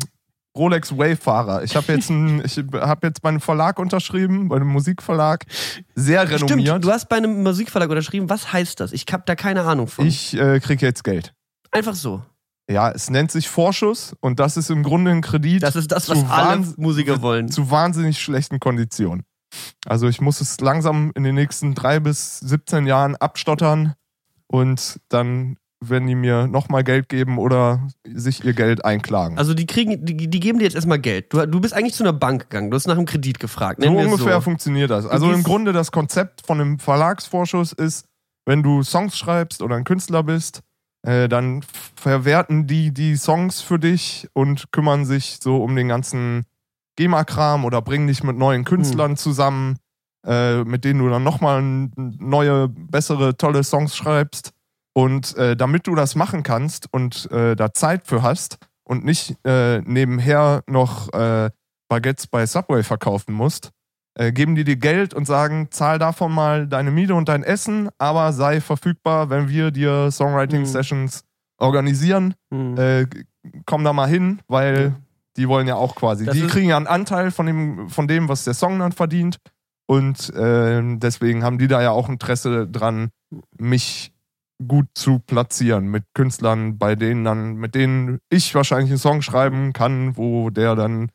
Rolex 0.57 0.97
Wayfarer. 0.97 1.63
Ich 1.63 1.77
habe 1.77 1.93
jetzt, 1.93 2.11
ein, 2.11 2.43
ich 2.45 2.63
hab 2.73 3.05
jetzt 3.05 3.23
bei 3.23 3.29
einem 3.29 3.41
Verlag 3.41 3.79
unterschrieben, 3.79 4.49
bei 4.49 4.57
einem 4.57 4.69
Musikverlag. 4.69 5.45
Sehr 5.95 6.23
renommiert. 6.29 6.69
Stimmt, 6.69 6.85
du 6.85 6.91
hast 6.91 7.09
bei 7.09 7.17
einem 7.17 7.43
Musikverlag 7.43 7.89
unterschrieben. 7.89 8.29
Was 8.29 8.53
heißt 8.53 8.81
das? 8.81 8.93
Ich 8.93 9.05
habe 9.13 9.23
da 9.27 9.35
keine 9.37 9.63
Ahnung 9.63 9.87
von. 9.87 10.07
ich 10.07 10.37
äh, 10.37 10.61
kriege 10.61 10.85
jetzt 10.85 11.05
Geld. 11.05 11.33
Einfach 11.71 11.95
so. 11.95 12.23
Ja, 12.69 12.91
es 12.91 13.11
nennt 13.11 13.33
sich 13.33 13.49
Vorschuss 13.49 14.15
und 14.21 14.39
das 14.39 14.57
ist 14.57 14.71
im 14.71 14.83
Grunde 14.85 15.11
ein 15.11 15.23
Kredit 15.23 15.63
Das 15.63 15.75
ist 15.75 15.91
das, 15.91 16.09
was 16.09 16.25
alle 16.31 16.65
Musiker 16.77 17.21
wollen. 17.21 17.49
zu 17.51 17.71
wahnsinnig 17.71 18.21
schlechten 18.21 18.61
Konditionen. 18.61 19.25
Also 19.87 20.07
ich 20.09 20.21
muss 20.21 20.41
es 20.41 20.61
langsam 20.61 21.11
in 21.17 21.25
den 21.25 21.35
nächsten 21.35 21.75
drei 21.75 21.99
bis 21.99 22.39
17 22.39 22.87
Jahren 22.87 23.17
abstottern 23.17 23.95
und 24.47 25.01
dann 25.09 25.57
werden 25.83 26.07
die 26.07 26.15
mir 26.15 26.47
nochmal 26.47 26.85
Geld 26.85 27.09
geben 27.09 27.39
oder 27.39 27.89
sich 28.07 28.45
ihr 28.45 28.53
Geld 28.53 28.85
einklagen. 28.85 29.39
Also 29.39 29.55
die 29.55 29.67
kriegen, 29.67 30.05
die, 30.05 30.29
die 30.29 30.41
geben 30.41 30.59
dir 30.59 30.65
jetzt 30.65 30.75
erstmal 30.75 30.99
Geld. 30.99 31.33
Du, 31.33 31.47
du 31.47 31.61
bist 31.61 31.75
eigentlich 31.75 31.95
zu 31.95 32.05
einer 32.05 32.13
Bank 32.13 32.51
gegangen. 32.51 32.71
Du 32.71 32.75
hast 32.75 32.87
nach 32.87 32.97
einem 32.97 33.07
Kredit 33.07 33.41
gefragt. 33.41 33.83
so 33.83 33.89
ungefähr 33.89 34.35
so. 34.35 34.41
funktioniert 34.43 34.91
das. 34.91 35.07
Also 35.07 35.33
im 35.33 35.43
Grunde 35.43 35.73
das 35.73 35.91
Konzept 35.91 36.47
von 36.47 36.61
einem 36.61 36.79
Verlagsvorschuss 36.79 37.73
ist, 37.73 38.05
wenn 38.47 38.63
du 38.63 38.83
Songs 38.83 39.17
schreibst 39.17 39.63
oder 39.63 39.77
ein 39.77 39.85
Künstler 39.85 40.23
bist, 40.23 40.61
äh, 41.03 41.29
dann 41.29 41.63
verwerten 41.97 42.67
die 42.67 42.93
die 42.93 43.17
Songs 43.17 43.63
für 43.63 43.79
dich 43.79 44.29
und 44.35 44.71
kümmern 44.73 45.07
sich 45.07 45.39
so 45.43 45.63
um 45.63 45.75
den 45.77 45.89
ganzen 45.89 46.45
GEMA-Kram 46.97 47.65
oder 47.65 47.81
bringen 47.81 48.07
dich 48.07 48.23
mit 48.23 48.37
neuen 48.37 48.65
Künstlern 48.65 49.17
zusammen, 49.17 49.79
äh, 50.27 50.63
mit 50.65 50.85
denen 50.85 51.01
du 51.01 51.09
dann 51.09 51.23
nochmal 51.25 51.63
neue, 51.97 52.69
bessere, 52.69 53.37
tolle 53.39 53.65
Songs 53.65 53.97
schreibst. 53.97 54.53
Und 54.93 55.37
äh, 55.37 55.57
damit 55.57 55.87
du 55.87 55.95
das 55.95 56.15
machen 56.15 56.43
kannst 56.43 56.93
und 56.93 57.31
äh, 57.31 57.55
da 57.55 57.73
Zeit 57.73 58.07
für 58.07 58.23
hast 58.23 58.59
und 58.85 59.05
nicht 59.05 59.37
äh, 59.45 59.81
nebenher 59.83 60.63
noch 60.67 61.13
äh, 61.13 61.51
Baguettes 61.89 62.27
bei 62.27 62.47
Subway 62.47 62.83
verkaufen 62.83 63.33
musst, 63.33 63.71
äh, 64.15 64.33
geben 64.33 64.57
die 64.57 64.65
dir 64.65 64.77
Geld 64.77 65.15
und 65.15 65.27
sagen, 65.27 65.69
zahl 65.71 65.99
davon 65.99 66.33
mal 66.33 66.67
deine 66.67 66.91
Miete 66.91 67.15
und 67.15 67.29
dein 67.29 67.45
Essen, 67.45 67.89
aber 67.99 68.33
sei 68.33 68.61
verfügbar, 68.61 69.31
wenn 69.31 69.49
wir 69.49 69.71
dir 69.71 70.07
Mhm. 70.07 70.11
Songwriting-Sessions 70.11 71.25
organisieren. 71.59 72.35
Hm. 72.53 72.77
Äh, 72.79 73.07
komm 73.67 73.85
da 73.85 73.93
mal 73.93 74.09
hin, 74.09 74.41
weil 74.49 74.95
die 75.37 75.49
wollen 75.49 75.69
ja 75.69 75.77
auch 75.77 75.95
quasi. 75.95 76.25
Das 76.25 76.35
die 76.35 76.47
kriegen 76.47 76.69
ja 76.69 76.77
einen 76.77 76.87
Anteil 76.87 77.31
von 77.31 77.47
dem, 77.47 77.89
von 77.89 78.09
dem, 78.09 78.29
was 78.29 78.45
der 78.45 78.55
Song 78.55 78.79
dann 78.79 78.93
verdient. 78.93 79.39
Und 79.87 80.33
ähm, 80.37 81.01
deswegen 81.01 81.43
haben 81.43 81.59
die 81.59 81.69
da 81.69 81.83
ja 81.83 81.91
auch 81.91 82.09
Interesse 82.09 82.67
dran, 82.69 83.11
mich 83.59 84.13
gut 84.67 84.89
zu 84.95 85.19
platzieren 85.21 85.87
mit 85.87 86.05
Künstlern, 86.15 86.79
bei 86.79 86.95
denen 86.95 87.25
dann, 87.25 87.55
mit 87.55 87.75
denen 87.75 88.21
ich 88.29 88.55
wahrscheinlich 88.55 88.91
einen 88.91 88.99
Song 88.99 89.23
schreiben 89.23 89.73
kann, 89.73 90.17
wo 90.17 90.51
der 90.51 90.75
dann 90.75 91.11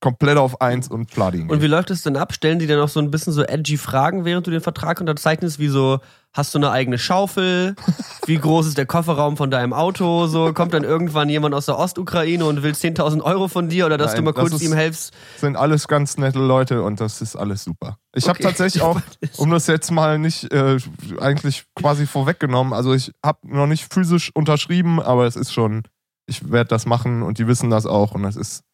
komplett 0.00 0.36
auf 0.36 0.60
eins 0.60 0.88
und 0.88 1.06
Platin 1.10 1.48
Und 1.50 1.62
wie 1.62 1.66
läuft 1.66 1.90
es 1.90 2.02
denn 2.02 2.16
ab? 2.16 2.32
Stellen 2.34 2.58
die 2.58 2.66
dann 2.66 2.80
auch 2.80 2.88
so 2.88 3.00
ein 3.00 3.10
bisschen 3.10 3.32
so 3.32 3.42
edgy 3.42 3.76
Fragen, 3.78 4.24
während 4.24 4.46
du 4.46 4.50
den 4.50 4.60
Vertrag 4.60 5.00
unterzeichnest, 5.00 5.58
wie 5.58 5.68
so, 5.68 6.00
hast 6.34 6.54
du 6.54 6.58
eine 6.58 6.70
eigene 6.70 6.98
Schaufel? 6.98 7.74
Wie 8.26 8.38
groß 8.38 8.66
ist 8.66 8.76
der 8.76 8.86
Kofferraum 8.86 9.36
von 9.36 9.52
deinem 9.52 9.72
Auto? 9.72 10.26
So, 10.26 10.52
kommt 10.52 10.74
dann 10.74 10.82
irgendwann 10.82 11.28
jemand 11.28 11.54
aus 11.54 11.66
der 11.66 11.78
Ostukraine 11.78 12.44
und 12.44 12.64
will 12.64 12.72
10.000 12.72 13.22
Euro 13.22 13.46
von 13.46 13.68
dir 13.68 13.86
oder 13.86 13.98
dass 13.98 14.12
Nein, 14.14 14.16
du 14.16 14.22
mal 14.24 14.32
das 14.32 14.40
kurz 14.50 14.54
ist- 14.54 14.62
ihm 14.62 14.72
helfst? 14.72 15.14
sind 15.36 15.54
alles 15.56 15.86
ganz 15.86 16.18
nette 16.18 16.40
Leute 16.40 16.82
und 16.82 17.00
das 17.00 17.22
ist 17.22 17.36
alles 17.36 17.62
super. 17.62 17.98
Ich 18.16 18.24
habe 18.24 18.32
Okay. 18.38 18.42
tatsächlich 18.42 18.82
auch, 18.82 19.00
um 19.36 19.50
das 19.50 19.68
jetzt 19.68 19.92
mal 19.92 20.18
nicht 20.18 20.52
äh, 20.52 20.76
eigentlich 21.20 21.66
quasi 21.76 22.04
vorweggenommen, 22.04 22.72
also 22.72 22.94
ich 22.94 23.12
habe 23.24 23.38
noch 23.44 23.68
nicht 23.68 23.92
physisch 23.94 24.32
unterschrieben, 24.34 25.00
aber 25.00 25.24
es 25.26 25.36
ist 25.36 25.52
schon, 25.52 25.84
ich 26.26 26.50
werde 26.50 26.66
das 26.68 26.84
machen 26.84 27.22
und 27.22 27.38
die 27.38 27.46
wissen 27.46 27.70
das 27.70 27.86
auch 27.86 28.10
und 28.10 28.24
es 28.24 28.34
ist 28.34 28.64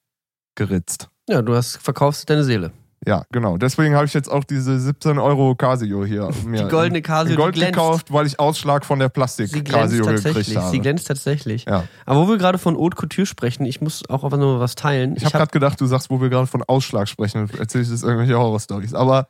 geritzt. 0.54 1.10
Ja, 1.32 1.42
du 1.42 1.54
hast, 1.54 1.76
verkaufst 1.78 2.28
deine 2.28 2.44
Seele. 2.44 2.72
Ja, 3.04 3.24
genau. 3.32 3.56
Deswegen 3.56 3.96
habe 3.96 4.04
ich 4.06 4.14
jetzt 4.14 4.30
auch 4.30 4.44
diese 4.44 4.78
17 4.78 5.18
Euro 5.18 5.56
Casio 5.56 6.04
hier 6.04 6.28
mir 6.46 6.62
Die 6.64 6.68
goldene 6.70 7.02
Casio, 7.02 7.32
in 7.32 7.36
Gold 7.36 7.56
die 7.56 7.60
gekauft, 7.60 8.12
weil 8.12 8.26
ich 8.26 8.38
Ausschlag 8.38 8.84
von 8.84 9.00
der 9.00 9.08
Sie 9.08 9.12
glänzt 9.12 9.42
Plastik-Casio 9.72 10.04
gekriegt 10.04 10.22
tatsächlich. 10.24 10.56
habe. 10.56 10.70
Sie 10.70 10.78
glänzt 10.78 11.08
tatsächlich. 11.08 11.64
ja. 11.64 11.84
Aber 12.06 12.20
wo 12.20 12.28
wir 12.30 12.38
gerade 12.38 12.58
von 12.58 12.76
Haute 12.76 12.96
Couture 12.96 13.26
sprechen, 13.26 13.64
ich 13.64 13.80
muss 13.80 14.08
auch 14.08 14.22
einfach 14.22 14.38
mal 14.38 14.60
was 14.60 14.76
teilen. 14.76 15.16
Ich 15.16 15.24
habe 15.24 15.32
gerade 15.36 15.50
gedaad, 15.50 15.80
du 15.80 15.86
sagst, 15.86 16.10
wo 16.10 16.20
wir 16.20 16.28
gerade 16.28 16.46
von 16.46 16.62
Ausschlag 16.62 17.08
sprechen, 17.08 17.50
erzähle 17.58 17.82
ich 17.82 17.90
jetzt 17.90 18.04
irgendwelche 18.04 18.38
Horror-Stories. 18.38 18.94
Aber 18.94 19.26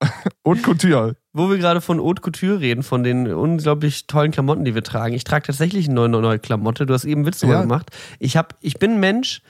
Und 0.42 0.62
Couture. 0.64 1.16
Wo 1.32 1.48
wir 1.50 1.58
gerade 1.58 1.80
von 1.80 2.00
Haute 2.00 2.22
Couture 2.22 2.58
reden, 2.60 2.82
von 2.82 3.04
den 3.04 3.32
unglaublich 3.32 4.06
tollen 4.08 4.32
Klamotten, 4.32 4.64
die 4.64 4.74
wir 4.74 4.82
tragen. 4.82 5.14
Ich 5.14 5.22
trage 5.24 5.46
tatsächlich 5.46 5.86
eine 5.86 5.94
neue, 6.08 6.08
neue 6.22 6.38
Klamotte. 6.40 6.86
Du 6.86 6.92
hast 6.94 7.04
eben 7.04 7.24
Witz 7.24 7.40
Ja. 7.42 7.62
gemacht. 7.62 7.90
Ich, 8.18 8.36
hab, 8.36 8.56
ich 8.60 8.78
bin 8.80 8.94
ein 8.94 9.00
Mensch, 9.00 9.42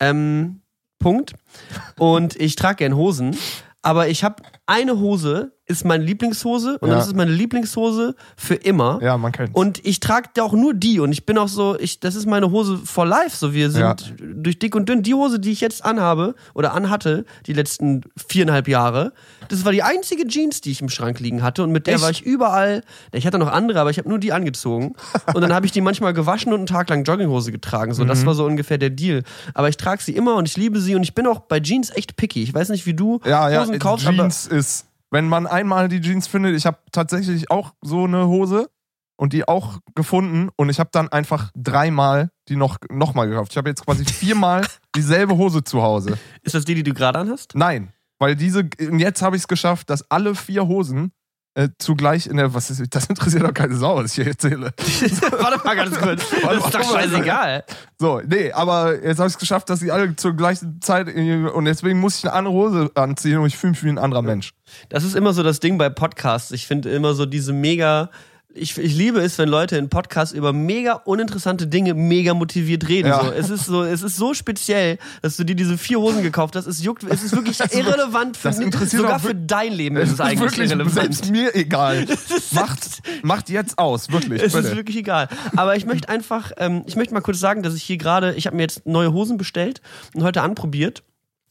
ähm, 0.00 0.61
Punkt. 1.02 1.34
Und 1.98 2.36
ich 2.36 2.56
trage 2.56 2.76
gern 2.76 2.96
Hosen. 2.96 3.36
Aber 3.82 4.08
ich 4.08 4.24
habe 4.24 4.42
eine 4.72 4.98
Hose, 4.98 5.52
ist 5.66 5.84
meine 5.84 6.04
Lieblingshose. 6.04 6.78
Und 6.80 6.88
Ja. 6.90 6.96
das 6.96 7.06
ist 7.06 7.16
meine 7.16 7.30
Lieblingshose 7.30 8.14
für 8.36 8.54
immer. 8.56 8.98
Ja, 9.00 9.16
man 9.16 9.32
kennt's. 9.32 9.52
Und 9.54 9.80
ich 9.86 10.00
trage 10.00 10.42
auch 10.42 10.52
nur 10.52 10.74
die 10.74 10.98
und 11.00 11.12
ich 11.12 11.24
bin 11.24 11.38
auch 11.38 11.48
so, 11.48 11.78
ich, 11.78 12.00
das 12.00 12.14
ist 12.16 12.26
meine 12.26 12.50
Hose 12.50 12.78
for 12.84 13.06
life. 13.06 13.36
So, 13.36 13.54
wir 13.54 13.70
sind 13.70 13.80
Ja. 13.82 13.94
durch 14.18 14.58
dick 14.58 14.74
und 14.74 14.88
dünn. 14.88 15.02
Die 15.02 15.14
Hose, 15.14 15.38
die 15.38 15.50
ich 15.52 15.60
jetzt 15.60 15.84
anhabe 15.84 16.34
oder 16.54 16.74
anhatte, 16.74 17.24
die 17.46 17.52
letzten 17.52 18.02
viereinhalb 18.28 18.66
Jahre, 18.68 19.12
das 19.48 19.64
war 19.64 19.72
die 19.72 19.82
einzige 19.82 20.26
Jeans, 20.26 20.60
die 20.62 20.72
ich 20.72 20.80
im 20.82 20.88
Schrank 20.88 21.20
liegen 21.20 21.42
hatte 21.42 21.62
und 21.62 21.70
mit 21.70 21.86
der 21.86 21.94
Echt? 21.94 22.02
war 22.02 22.10
ich 22.10 22.22
überall. 22.22 22.82
Ich 23.12 23.26
hatte 23.26 23.38
noch 23.38 23.50
andere, 23.50 23.80
aber 23.80 23.90
ich 23.90 23.98
habe 23.98 24.08
nur 24.08 24.18
die 24.18 24.32
angezogen. 24.32 24.94
Und 25.32 25.40
dann 25.42 25.52
habe 25.54 25.64
ich 25.66 25.72
die 25.72 25.80
manchmal 25.80 26.12
gewaschen 26.12 26.52
und 26.52 26.58
einen 26.60 26.66
Tag 26.66 26.88
lang 26.90 27.04
Jogginghose 27.04 27.52
getragen. 27.52 27.94
So, 27.94 28.02
Mhm. 28.04 28.08
das 28.08 28.26
war 28.26 28.34
so 28.34 28.44
ungefähr 28.44 28.78
der 28.78 28.90
Deal. 28.90 29.22
Aber 29.54 29.68
ich 29.68 29.76
trage 29.76 30.02
sie 30.02 30.12
immer 30.12 30.34
und 30.34 30.48
ich 30.48 30.56
liebe 30.56 30.80
sie 30.80 30.96
und 30.96 31.02
ich 31.02 31.14
bin 31.14 31.26
auch 31.26 31.40
bei 31.40 31.60
Jeans 31.60 31.90
echt 31.90 32.16
picky. 32.16 32.42
Ich 32.42 32.52
weiß 32.52 32.68
nicht, 32.70 32.84
wie 32.84 32.94
du 32.94 33.20
ja, 33.24 33.48
ja, 33.48 33.60
Hosen 33.62 33.78
kaufst, 33.78 34.06
aber 34.06 34.16
Jeans 34.16 34.46
ist, 34.62 34.86
wenn 35.10 35.28
man 35.28 35.48
einmal 35.48 35.88
die 35.88 36.00
Jeans 36.00 36.28
findet, 36.28 36.56
ich 36.56 36.66
habe 36.66 36.78
tatsächlich 36.92 37.50
auch 37.50 37.74
so 37.82 38.04
eine 38.04 38.28
Hose 38.28 38.70
und 39.16 39.32
die 39.32 39.46
auch 39.46 39.80
gefunden 39.96 40.50
und 40.56 40.68
ich 40.70 40.78
habe 40.78 40.90
dann 40.92 41.08
einfach 41.08 41.50
dreimal 41.56 42.30
die 42.48 42.56
noch, 42.56 42.78
noch 42.90 43.14
mal 43.14 43.28
gekauft. 43.28 43.52
Ich 43.52 43.58
habe 43.58 43.68
jetzt 43.68 43.84
quasi 43.84 44.04
viermal 44.04 44.64
dieselbe 44.94 45.36
Hose 45.36 45.64
zu 45.64 45.82
Hause. 45.82 46.16
ist 46.42 46.54
das 46.54 46.64
die, 46.64 46.76
die 46.76 46.84
du 46.84 46.94
gerade 46.94 47.18
anhast? 47.18 47.52
Nein, 47.54 47.92
weil 48.20 48.36
diese, 48.36 48.68
und 48.80 49.00
jetzt 49.00 49.20
habe 49.20 49.34
ich 49.34 49.42
es 49.42 49.48
geschafft, 49.48 49.90
dass 49.90 50.08
alle 50.10 50.36
vier 50.36 50.68
Hosen 50.68 51.12
äh, 51.54 51.68
zugleich 51.78 52.26
in 52.26 52.38
der, 52.38 52.54
was 52.54 52.70
ist, 52.70 52.82
das 52.94 53.06
interessiert 53.06 53.42
doch 53.42 53.52
keine 53.52 53.76
Sau, 53.76 53.96
was 53.96 54.06
ich 54.06 54.14
hier 54.14 54.26
erzähle. 54.28 54.72
Warte 55.38 55.64
mal 55.64 55.76
ganz 55.76 55.98
kurz. 55.98 56.22
Das 56.42 56.64
ist 56.64 56.74
doch 56.74 56.94
scheißegal. 56.94 57.64
So, 57.98 58.20
nee, 58.26 58.50
aber 58.52 59.02
jetzt 59.02 59.18
habe 59.18 59.28
ich 59.28 59.34
es 59.34 59.38
geschafft, 59.38 59.68
dass 59.68 59.80
sie 59.80 59.90
alle 59.90 60.16
zur 60.16 60.34
gleichen 60.34 60.80
Zeit 60.80 61.08
und 61.08 61.64
deswegen 61.64 62.00
muss 62.00 62.18
ich 62.18 62.24
eine 62.24 62.32
andere 62.32 62.54
Hose 62.54 62.90
anziehen 62.94 63.38
und 63.38 63.46
ich 63.46 63.56
fühle 63.56 63.72
mich 63.72 63.84
wie 63.84 63.90
ein 63.90 63.98
anderer 63.98 64.22
Mensch. 64.22 64.54
Das 64.88 65.04
ist 65.04 65.14
immer 65.14 65.32
so 65.32 65.42
das 65.42 65.60
Ding 65.60 65.76
bei 65.78 65.90
Podcasts. 65.90 66.50
Ich 66.52 66.66
finde 66.66 66.90
immer 66.90 67.14
so 67.14 67.26
diese 67.26 67.52
mega. 67.52 68.10
Ich, 68.54 68.76
ich 68.76 68.94
liebe 68.94 69.20
es, 69.20 69.38
wenn 69.38 69.48
Leute 69.48 69.76
in 69.76 69.88
Podcasts 69.88 70.34
über 70.34 70.52
mega 70.52 70.94
uninteressante 71.04 71.66
Dinge 71.66 71.94
mega 71.94 72.34
motiviert 72.34 72.88
reden. 72.88 73.08
Ja. 73.08 73.24
So. 73.24 73.30
Es, 73.32 73.50
ist 73.50 73.66
so, 73.66 73.82
es 73.82 74.02
ist 74.02 74.16
so 74.16 74.34
speziell, 74.34 74.98
dass 75.22 75.36
du 75.36 75.44
dir 75.44 75.54
diese 75.54 75.78
vier 75.78 75.98
Hosen 76.00 76.22
gekauft 76.22 76.56
hast. 76.56 76.66
Es 76.66 76.82
juckt, 76.82 77.04
es 77.04 77.22
ist 77.22 77.34
wirklich 77.34 77.58
irrelevant 77.72 78.36
für 78.36 78.48
das 78.48 78.58
interessiert 78.58 79.02
sogar 79.02 79.20
für 79.20 79.34
dein 79.34 79.72
Leben 79.72 79.96
ist 79.96 80.12
es 80.12 80.20
eigentlich 80.20 80.40
wirklich 80.40 80.70
irrelevant. 80.70 80.94
selbst 80.94 81.30
mir 81.30 81.54
egal. 81.54 82.06
macht, 82.52 83.02
macht 83.22 83.48
jetzt 83.48 83.78
aus, 83.78 84.10
wirklich. 84.10 84.42
Es 84.42 84.52
bitte. 84.52 84.68
ist 84.68 84.76
wirklich 84.76 84.96
egal. 84.96 85.28
Aber 85.56 85.76
ich 85.76 85.86
möchte 85.86 86.08
einfach, 86.08 86.52
ähm, 86.58 86.82
ich 86.86 86.96
möchte 86.96 87.14
mal 87.14 87.20
kurz 87.20 87.40
sagen, 87.40 87.62
dass 87.62 87.74
ich 87.74 87.82
hier 87.82 87.96
gerade, 87.96 88.34
ich 88.34 88.46
habe 88.46 88.56
mir 88.56 88.62
jetzt 88.62 88.86
neue 88.86 89.12
Hosen 89.12 89.38
bestellt 89.38 89.80
und 90.14 90.22
heute 90.22 90.42
anprobiert. 90.42 91.02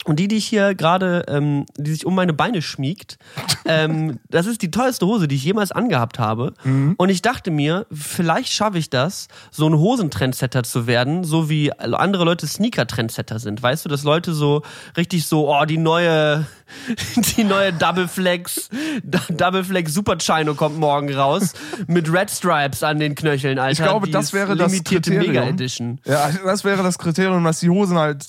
Und 0.05 0.17
die, 0.17 0.27
die 0.27 0.37
ich 0.37 0.47
hier 0.47 0.73
gerade, 0.73 1.25
ähm, 1.27 1.65
die 1.77 1.91
sich 1.91 2.05
um 2.05 2.15
meine 2.15 2.33
Beine 2.33 2.61
schmiegt, 2.61 3.17
ähm, 3.65 4.19
das 4.29 4.47
ist 4.47 4.61
die 4.61 4.71
teuerste 4.71 5.05
Hose, 5.05 5.27
die 5.27 5.35
ich 5.35 5.43
jemals 5.43 5.71
angehabt 5.71 6.17
habe. 6.17 6.53
Und 6.97 7.09
ich 7.09 7.21
dachte 7.21 7.51
mir, 7.51 7.85
vielleicht 7.91 8.51
schaffe 8.51 8.77
ich 8.77 8.89
das, 8.89 9.27
so 9.51 9.67
ein 9.67 9.77
Hosentrendsetter 9.77 10.63
zu 10.63 10.87
werden, 10.87 11.23
so 11.23 11.49
wie 11.49 11.71
andere 11.73 12.23
Leute 12.23 12.47
Sneaker-Trendsetter 12.47 13.39
sind. 13.39 13.61
Weißt 13.61 13.85
du, 13.85 13.89
dass 13.89 14.03
Leute 14.03 14.33
so 14.33 14.63
richtig 14.97 15.25
so, 15.27 15.53
oh, 15.53 15.65
die 15.65 15.77
neue, 15.77 16.45
die 17.37 17.43
neue 17.43 17.73
Double 17.73 18.07
Flex, 18.07 18.69
Double 19.29 19.63
Flex 19.63 19.93
Super 19.93 20.17
Chino 20.17 20.55
kommt 20.55 20.77
morgen 20.77 21.13
raus 21.13 21.53
mit 21.87 22.11
Red 22.11 22.31
Stripes 22.31 22.83
an 22.83 22.99
den 22.99 23.15
Knöcheln, 23.15 23.59
Alter. 23.59 23.83
Ich 23.83 23.89
glaube, 23.89 24.09
das 24.09 24.33
wäre 24.33 24.55
das 24.55 24.71
limitierte 24.71 25.11
Kriterium. 25.11 25.33
Mega 25.33 25.49
Edition. 25.49 25.99
Ja, 26.05 26.29
das 26.43 26.63
wäre 26.63 26.83
das 26.83 26.97
Kriterium, 26.97 27.43
dass 27.43 27.59
die 27.59 27.69
Hosen 27.69 27.97
halt 27.97 28.25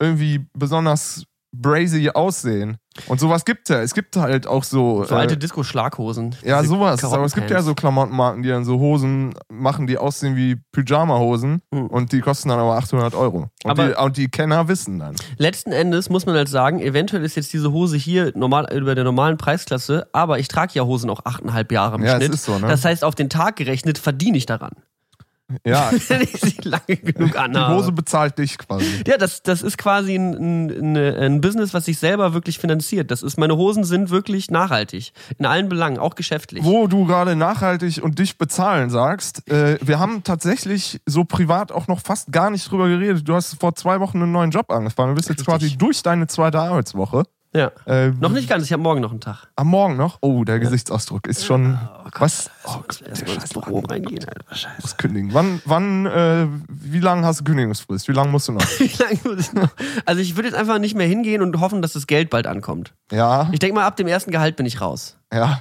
irgendwie 0.00 0.46
besonders 0.54 1.24
brazy 1.52 2.10
aussehen. 2.14 2.76
Und 3.06 3.18
sowas 3.18 3.44
gibt 3.44 3.68
ja. 3.68 3.80
Es 3.80 3.92
gibt 3.94 4.14
halt 4.16 4.46
auch 4.46 4.62
so. 4.62 5.02
So 5.04 5.14
äh, 5.14 5.18
alte 5.18 5.36
Disco-Schlaghosen. 5.36 6.36
ja, 6.44 6.62
sowas. 6.62 7.02
Aber 7.04 7.24
es 7.24 7.34
gibt 7.34 7.50
ja 7.50 7.60
so 7.62 7.74
Klamottenmarken, 7.74 8.42
die 8.44 8.48
dann 8.50 8.64
so 8.64 8.78
Hosen 8.78 9.34
machen, 9.50 9.86
die 9.88 9.98
aussehen 9.98 10.36
wie 10.36 10.56
Pyjama-Hosen 10.72 11.60
Hm. 11.74 11.86
und 11.88 12.12
die 12.12 12.20
kosten 12.20 12.50
dann 12.50 12.58
aber 12.60 12.76
800 12.76 13.14
Euro. 13.14 13.48
Und, 13.64 13.70
Aber- 13.70 13.88
die, 13.88 13.94
und 13.94 14.16
die 14.16 14.28
Kenner 14.28 14.68
wissen 14.68 14.98
dann. 15.00 15.16
Letzten 15.38 15.72
Endes 15.72 16.08
muss 16.08 16.24
man 16.26 16.36
halt 16.36 16.48
sagen, 16.48 16.78
eventuell 16.80 17.24
ist 17.24 17.36
jetzt 17.36 17.52
diese 17.52 17.72
Hose 17.72 17.96
hier 17.96 18.32
normal 18.36 18.68
über 18.72 18.94
der 18.94 19.04
normalen 19.04 19.36
Preisklasse, 19.36 20.06
aber 20.12 20.38
ich 20.38 20.46
trage 20.48 20.72
ja 20.74 20.84
Hosen 20.84 21.10
auch 21.10 21.24
achteinhalb 21.24 21.72
Jahre 21.72 21.96
im 21.96 22.04
Ja, 22.04 22.12
es 22.12 22.18
Schnitt. 22.24 22.34
ist 22.34 22.44
so, 22.44 22.58
ne? 22.58 22.68
Das 22.68 22.84
heißt, 22.84 23.02
auf 23.02 23.14
den 23.16 23.28
Tag 23.28 23.56
gerechnet 23.56 23.98
verdiene 23.98 24.36
ich 24.36 24.46
daran. 24.46 24.72
Ja, 25.66 25.90
lange 26.62 26.96
genug 26.96 27.32
die 27.32 27.38
anhabe. 27.38 27.74
Hose 27.74 27.92
bezahlt 27.92 28.38
dich 28.38 28.58
quasi. 28.58 28.86
Ja, 29.06 29.16
das, 29.16 29.42
das 29.42 29.62
ist 29.62 29.78
quasi 29.78 30.14
ein, 30.14 30.70
ein, 30.70 30.96
ein 30.96 31.40
Business, 31.40 31.74
was 31.74 31.84
sich 31.84 31.98
selber 31.98 32.34
wirklich 32.34 32.58
finanziert. 32.58 33.10
Das 33.10 33.22
ist, 33.22 33.38
meine 33.38 33.56
Hosen 33.56 33.84
sind 33.84 34.10
wirklich 34.10 34.50
nachhaltig. 34.50 35.12
In 35.38 35.46
allen 35.46 35.68
Belangen, 35.68 35.98
auch 35.98 36.14
geschäftlich. 36.14 36.64
Wo 36.64 36.86
du 36.86 37.04
gerade 37.06 37.36
nachhaltig 37.36 38.02
und 38.02 38.18
dich 38.18 38.38
bezahlen 38.38 38.90
sagst, 38.90 39.48
äh, 39.50 39.78
wir 39.82 39.98
haben 39.98 40.22
tatsächlich 40.24 41.00
so 41.06 41.24
privat 41.24 41.72
auch 41.72 41.88
noch 41.88 42.00
fast 42.00 42.32
gar 42.32 42.50
nicht 42.50 42.70
drüber 42.70 42.88
geredet. 42.88 43.28
Du 43.28 43.34
hast 43.34 43.54
vor 43.60 43.74
zwei 43.74 44.00
Wochen 44.00 44.22
einen 44.22 44.32
neuen 44.32 44.50
Job 44.50 44.70
angefangen. 44.70 45.10
Du 45.10 45.16
bist 45.16 45.28
jetzt 45.28 45.40
Richtig. 45.40 45.54
quasi 45.54 45.76
durch 45.76 46.02
deine 46.02 46.26
zweite 46.26 46.60
Arbeitswoche. 46.60 47.24
Ja. 47.52 47.72
Äh, 47.86 48.10
Noch 48.10 48.30
nicht 48.30 48.48
ganz, 48.48 48.64
ich 48.64 48.72
habe 48.72 48.82
morgen 48.82 49.00
noch 49.00 49.10
einen 49.10 49.20
Tag. 49.20 49.48
Am 49.56 49.66
Morgen 49.66 49.96
noch? 49.96 50.18
Oh, 50.20 50.44
der 50.44 50.60
Gesichtsausdruck 50.60 51.26
ist 51.26 51.44
schon. 51.44 51.78
was? 52.18 52.48
Oh, 52.64 52.76
muss 52.86 53.00
erstmal 53.00 53.34
ins 53.34 53.48
Büro 53.52 53.80
reingehen, 53.80 54.24
Alter. 54.24 54.54
Scheiße. 54.54 54.74
muss 54.82 54.96
kündigen. 54.96 55.34
Wann, 55.34 55.60
wann, 55.64 56.06
äh, 56.06 56.46
wie 56.68 57.00
lange 57.00 57.26
hast 57.26 57.40
du 57.40 57.44
Kündigungsfrist? 57.44 58.06
Wie 58.06 58.12
lange 58.12 58.30
musst 58.30 58.46
du 58.48 58.52
noch? 58.52 58.60
Wie 58.78 58.90
lange 59.02 59.18
muss 59.24 59.48
ich 59.48 59.52
noch? 59.52 59.70
Also 60.06 60.20
ich 60.20 60.36
würde 60.36 60.48
jetzt 60.48 60.56
einfach 60.58 60.78
nicht 60.78 60.94
mehr 60.94 61.08
hingehen 61.08 61.42
und 61.42 61.58
hoffen, 61.58 61.82
dass 61.82 61.94
das 61.94 62.06
Geld 62.06 62.30
bald 62.30 62.46
ankommt. 62.46 62.94
Ja, 63.10 63.48
Ich 63.50 63.58
denke 63.58 63.74
mal, 63.74 63.84
ab 63.84 63.96
dem 63.96 64.06
ersten 64.06 64.30
Gehalt 64.30 64.54
bin 64.56 64.66
ich 64.66 64.80
raus. 64.80 65.16
ja. 65.32 65.60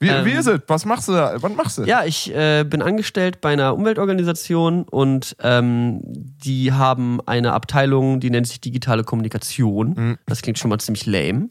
Wie, 0.00 0.08
Ähm, 0.08 0.24
wie 0.24 0.32
ist 0.32 0.46
es? 0.46 0.60
Was 0.66 0.84
machst 0.84 1.08
du 1.08 1.12
da? 1.12 1.36
Was 1.40 1.54
machst 1.54 1.78
du? 1.78 1.84
Ja, 1.84 2.04
ich 2.04 2.34
äh, 2.34 2.64
bin 2.64 2.82
angestellt 2.82 3.40
bei 3.40 3.52
einer 3.52 3.74
Umweltorganisation 3.74 4.84
und 4.84 5.36
ähm, 5.40 6.00
die 6.04 6.72
haben 6.72 7.20
eine 7.26 7.52
Abteilung, 7.52 8.20
die 8.20 8.30
nennt 8.30 8.46
sich 8.46 8.60
digitale 8.60 9.04
Kommunikation. 9.04 9.94
Mhm. 9.96 10.18
Das 10.26 10.42
klingt 10.42 10.58
schon 10.58 10.68
mal 10.68 10.78
ziemlich 10.78 11.06
lame. 11.06 11.48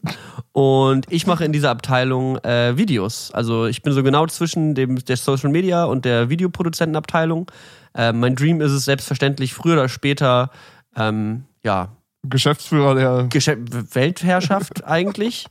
Und 0.52 1.06
ich 1.10 1.26
mache 1.26 1.44
in 1.44 1.52
dieser 1.52 1.70
Abteilung 1.70 2.38
äh, 2.38 2.76
Videos. 2.76 3.30
Also 3.32 3.66
ich 3.66 3.82
bin 3.82 3.92
so 3.92 4.02
genau 4.02 4.26
zwischen 4.26 4.74
dem, 4.74 4.96
der 5.04 5.16
Social 5.16 5.50
Media 5.50 5.84
und 5.84 6.04
der 6.04 6.30
Videoproduzentenabteilung. 6.30 7.50
Äh, 7.94 8.12
mein 8.12 8.36
Dream 8.36 8.60
ist 8.60 8.72
es 8.72 8.84
selbstverständlich, 8.84 9.54
früher 9.54 9.74
oder 9.74 9.88
später 9.88 10.50
ähm, 10.96 11.44
ja, 11.62 11.95
Geschäftsführer 12.28 12.94
der. 12.94 13.26
Gesche 13.30 13.56
Weltherrschaft 13.94 14.84
eigentlich. 14.86 15.46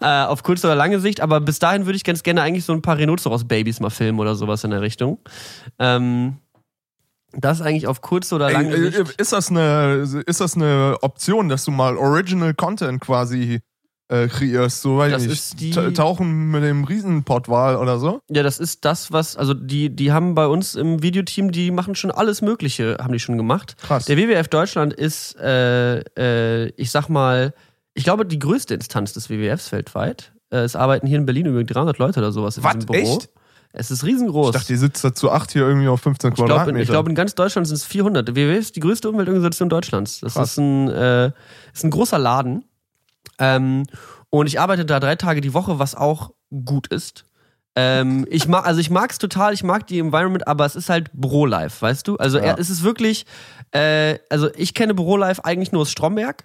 Äh, 0.00 0.24
auf 0.24 0.42
kurze 0.42 0.66
oder 0.66 0.76
lange 0.76 1.00
Sicht. 1.00 1.20
Aber 1.20 1.40
bis 1.40 1.58
dahin 1.58 1.86
würde 1.86 1.96
ich 1.96 2.04
ganz 2.04 2.22
gerne 2.22 2.42
eigentlich 2.42 2.64
so 2.64 2.72
ein 2.72 2.82
paar 2.82 2.98
Rhinoceros-Babys 2.98 3.80
mal 3.80 3.90
filmen 3.90 4.18
oder 4.18 4.34
sowas 4.34 4.64
in 4.64 4.70
der 4.70 4.82
Richtung. 4.82 5.18
Ähm, 5.78 6.36
das 7.32 7.60
eigentlich 7.60 7.86
auf 7.86 8.00
kurze 8.00 8.34
oder 8.34 8.50
lange 8.50 8.74
Ey, 8.74 8.86
äh, 8.86 8.90
Sicht. 9.04 9.20
ist, 9.20 9.32
das 9.32 9.50
eine, 9.50 10.06
ist 10.26 10.40
das 10.40 10.56
eine 10.56 10.96
Option, 11.02 11.48
dass 11.48 11.64
du 11.64 11.70
mal 11.70 11.96
Original 11.96 12.54
Content 12.54 13.00
quasi 13.00 13.60
äh, 14.08 14.28
kreierst? 14.28 14.82
So, 14.82 14.98
weil 14.98 15.10
Das 15.10 15.24
ich 15.24 15.32
ist 15.32 15.60
die- 15.60 15.70
ta- 15.70 15.90
Tauchen 15.90 16.50
mit 16.50 16.62
dem 16.62 16.84
Riesenpottwal 16.84 17.76
oder 17.76 17.98
so? 17.98 18.20
Ja, 18.30 18.42
das 18.42 18.58
ist 18.58 18.84
das, 18.84 19.12
was, 19.12 19.36
also 19.36 19.54
die, 19.54 19.90
die 19.94 20.12
haben 20.12 20.34
bei 20.34 20.46
uns 20.46 20.74
im 20.74 21.02
Videoteam, 21.02 21.50
die 21.52 21.70
machen 21.70 21.94
schon 21.94 22.10
alles 22.10 22.42
Mögliche, 22.42 22.98
haben 23.00 23.12
die 23.12 23.18
schon 23.20 23.36
gemacht. 23.36 23.76
Krass. 23.82 24.04
Der 24.06 24.16
WWF 24.16 24.48
Deutschland 24.48 24.92
ist, 24.92 25.36
äh, 25.40 25.98
äh, 26.18 26.68
ich 26.76 26.90
sag 26.90 27.08
mal, 27.08 27.52
ich 27.94 28.04
glaube, 28.04 28.26
die 28.26 28.38
größte 28.38 28.74
Instanz 28.74 29.12
des 29.14 29.30
WWFs 29.30 29.72
weltweit. 29.72 30.32
Äh, 30.50 30.58
es 30.58 30.76
arbeiten 30.76 31.06
hier 31.06 31.18
in 31.18 31.26
Berlin 31.26 31.46
über 31.46 31.64
300 31.64 31.98
Leute 31.98 32.20
oder 32.20 32.30
sowas 32.30 32.56
in 32.58 32.64
Was? 32.64 32.74
diesem 32.74 32.86
Büro. 32.86 33.16
Echt? 33.16 33.30
Es 33.78 33.90
ist 33.90 34.04
riesengroß. 34.04 34.50
Ich 34.50 34.52
dachte, 34.60 34.72
die 34.72 34.76
sitzt 34.78 35.04
da 35.04 35.12
zu 35.12 35.30
acht 35.30 35.50
hier 35.52 35.62
irgendwie 35.66 35.88
auf 35.88 36.00
15 36.00 36.30
Ich 36.30 36.34
glaube, 36.36 36.50
in, 36.52 36.56
Quadratmeter. 36.56 36.82
ich 36.82 36.88
glaub, 36.88 37.08
in 37.08 37.14
ganz 37.14 37.34
Deutschland 37.34 37.66
sind 37.66 37.76
es 37.76 37.84
400. 37.84 38.26
Der 38.28 38.34
WWF 38.36 38.58
ist 38.60 38.76
die 38.76 38.80
größte 38.80 39.08
Umweltorganisation 39.10 39.68
Deutschlands. 39.68 40.20
Das 40.20 40.34
Krass. 40.34 40.52
ist 40.52 40.58
ein, 40.58 40.88
äh, 40.88 41.26
ist 41.74 41.84
ein 41.84 41.90
großer 41.90 42.18
Laden. 42.18 42.64
Ähm, 43.38 43.84
und 44.30 44.46
ich 44.46 44.60
arbeite 44.60 44.84
da 44.84 45.00
drei 45.00 45.16
Tage 45.16 45.40
die 45.40 45.54
Woche, 45.54 45.78
was 45.78 45.94
auch 45.94 46.32
gut 46.64 46.88
ist. 46.88 47.24
Ähm, 47.78 48.26
ich 48.30 48.48
mag, 48.48 48.66
also 48.66 48.80
ich 48.80 48.88
mag 48.88 49.10
es 49.10 49.18
total, 49.18 49.52
ich 49.52 49.62
mag 49.62 49.86
die 49.86 49.98
Environment, 49.98 50.48
aber 50.48 50.64
es 50.64 50.76
ist 50.76 50.88
halt 50.88 51.10
Bürolife, 51.12 51.82
weißt 51.82 52.08
du? 52.08 52.16
Also 52.16 52.38
Ja. 52.38 52.44
er, 52.44 52.58
es 52.58 52.70
ist 52.70 52.82
wirklich, 52.82 53.26
äh, 53.72 54.18
also 54.30 54.48
ich 54.56 54.72
kenne 54.72 54.94
Bürolife 54.94 55.44
eigentlich 55.44 55.72
nur 55.72 55.82
aus 55.82 55.90
Stromberg. 55.90 56.44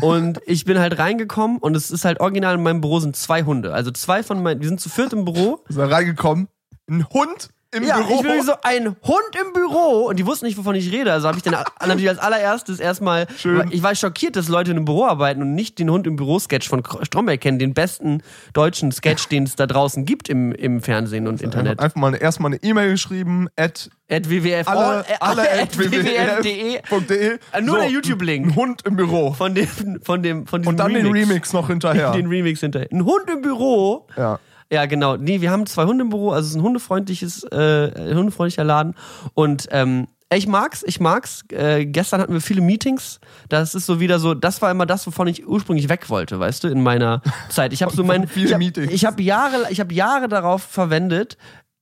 und 0.00 0.40
ich 0.46 0.64
bin 0.64 0.78
halt 0.78 0.98
reingekommen 0.98 1.58
und 1.58 1.76
es 1.76 1.90
ist 1.90 2.04
halt 2.06 2.20
original 2.20 2.54
in 2.54 2.62
meinem 2.62 2.80
Büro 2.80 3.00
sind 3.00 3.16
zwei 3.16 3.42
Hunde. 3.42 3.74
Also 3.74 3.90
zwei 3.90 4.22
von 4.22 4.42
meinen, 4.42 4.60
wir 4.62 4.68
sind 4.68 4.80
zu 4.80 4.88
viert 4.88 5.12
im 5.12 5.24
Büro 5.26 5.62
ist 5.68 5.76
da 5.78 5.86
reingekommen. 5.86 6.48
Ein 6.88 7.06
Hund 7.10 7.50
im 7.74 7.84
ja, 7.84 7.96
Büro. 7.96 8.16
ich 8.16 8.16
bin 8.20 8.24
wirklich 8.24 8.46
so 8.46 8.54
ein 8.62 8.86
Hund 9.02 9.36
im 9.40 9.52
Büro 9.54 10.06
und 10.06 10.18
die 10.18 10.26
wussten 10.26 10.46
nicht, 10.46 10.58
wovon 10.58 10.74
ich 10.74 10.92
rede. 10.92 11.12
Also 11.12 11.26
habe 11.28 11.38
ich 11.38 11.42
dann 11.42 11.54
natürlich 11.80 12.08
als 12.08 12.18
allererstes 12.18 12.80
erstmal, 12.80 13.26
Schön. 13.38 13.68
ich 13.70 13.82
war 13.82 13.94
schockiert, 13.94 14.36
dass 14.36 14.48
Leute 14.48 14.70
in 14.70 14.76
einem 14.76 14.84
Büro 14.84 15.06
arbeiten 15.06 15.40
und 15.42 15.54
nicht 15.54 15.78
den 15.78 15.90
Hund 15.90 16.06
im 16.06 16.16
Büro-Sketch 16.16 16.68
von 16.68 16.82
Stromberg 17.02 17.40
kennen, 17.40 17.58
den 17.58 17.72
besten 17.72 18.22
deutschen 18.52 18.92
Sketch, 18.92 19.28
den 19.28 19.44
es 19.44 19.56
da 19.56 19.66
draußen 19.66 20.04
gibt 20.04 20.28
im, 20.28 20.52
im 20.52 20.82
Fernsehen 20.82 21.26
und 21.26 21.40
Internet. 21.40 21.80
Einfach 21.80 21.96
mal 21.96 22.14
erstmal 22.14 22.52
eine 22.52 22.62
E-Mail 22.62 22.90
geschrieben, 22.90 23.48
at 23.56 23.90
At 24.10 24.28
WWF, 24.28 24.68
alle, 24.68 25.04
alle 25.22 25.62
at 25.62 25.78
WWF.de. 25.78 27.38
Äh, 27.52 27.60
nur 27.62 27.78
der 27.78 27.88
YouTube-Link. 27.88 28.48
Ein 28.48 28.56
Hund 28.56 28.82
im 28.84 28.96
Büro. 28.96 29.32
Von 29.32 29.54
dem, 29.54 29.66
von 30.02 30.22
dem, 30.22 30.46
von 30.46 30.60
diesem 30.60 30.68
Und 30.68 30.76
dann 30.76 30.92
den 30.92 31.06
Remix. 31.06 31.30
Remix 31.30 31.52
noch 31.54 31.68
hinterher. 31.68 32.10
Den 32.12 32.26
Remix 32.26 32.60
hinterher. 32.60 32.88
Ein 32.92 33.06
Hund 33.06 33.30
im 33.32 33.40
Büro. 33.40 34.06
ja. 34.14 34.38
Ja, 34.72 34.86
genau. 34.86 35.18
Nee, 35.18 35.42
wir 35.42 35.50
haben 35.50 35.66
zwei 35.66 35.84
Hunde 35.84 36.02
im 36.04 36.08
Büro, 36.08 36.30
also 36.30 36.46
es 36.46 36.50
ist 36.52 36.56
ein 36.56 36.62
hundefreundliches, 36.62 37.44
äh, 37.44 38.14
hundefreundlicher 38.14 38.64
Laden. 38.64 38.94
Und 39.34 39.68
ähm, 39.70 40.08
ich 40.34 40.46
mag's, 40.46 40.82
ich 40.86 40.98
mag's. 40.98 41.44
Äh, 41.52 41.84
gestern 41.84 42.22
hatten 42.22 42.32
wir 42.32 42.40
viele 42.40 42.62
Meetings. 42.62 43.20
Das 43.50 43.74
ist 43.74 43.84
so 43.84 44.00
wieder 44.00 44.18
so, 44.18 44.32
das 44.32 44.62
war 44.62 44.70
immer 44.70 44.86
das, 44.86 45.06
wovon 45.06 45.26
ich 45.26 45.46
ursprünglich 45.46 45.90
weg 45.90 46.08
wollte, 46.08 46.40
weißt 46.40 46.64
du, 46.64 46.68
in 46.68 46.82
meiner 46.82 47.20
Zeit. 47.50 47.74
Ich 47.74 47.82
habe 47.82 47.94
so 47.94 48.02
mein, 48.02 48.26
viele 48.26 48.46
ich 48.46 48.52
habe 48.54 48.64
Meetings. 48.64 48.92
ich 48.92 49.04
hab 49.04 49.20
Jahre, 49.20 49.66
ich 49.68 49.78
habe 49.78 49.92
Jahre 49.92 50.28
darauf 50.28 50.62
verwendet, 50.62 51.36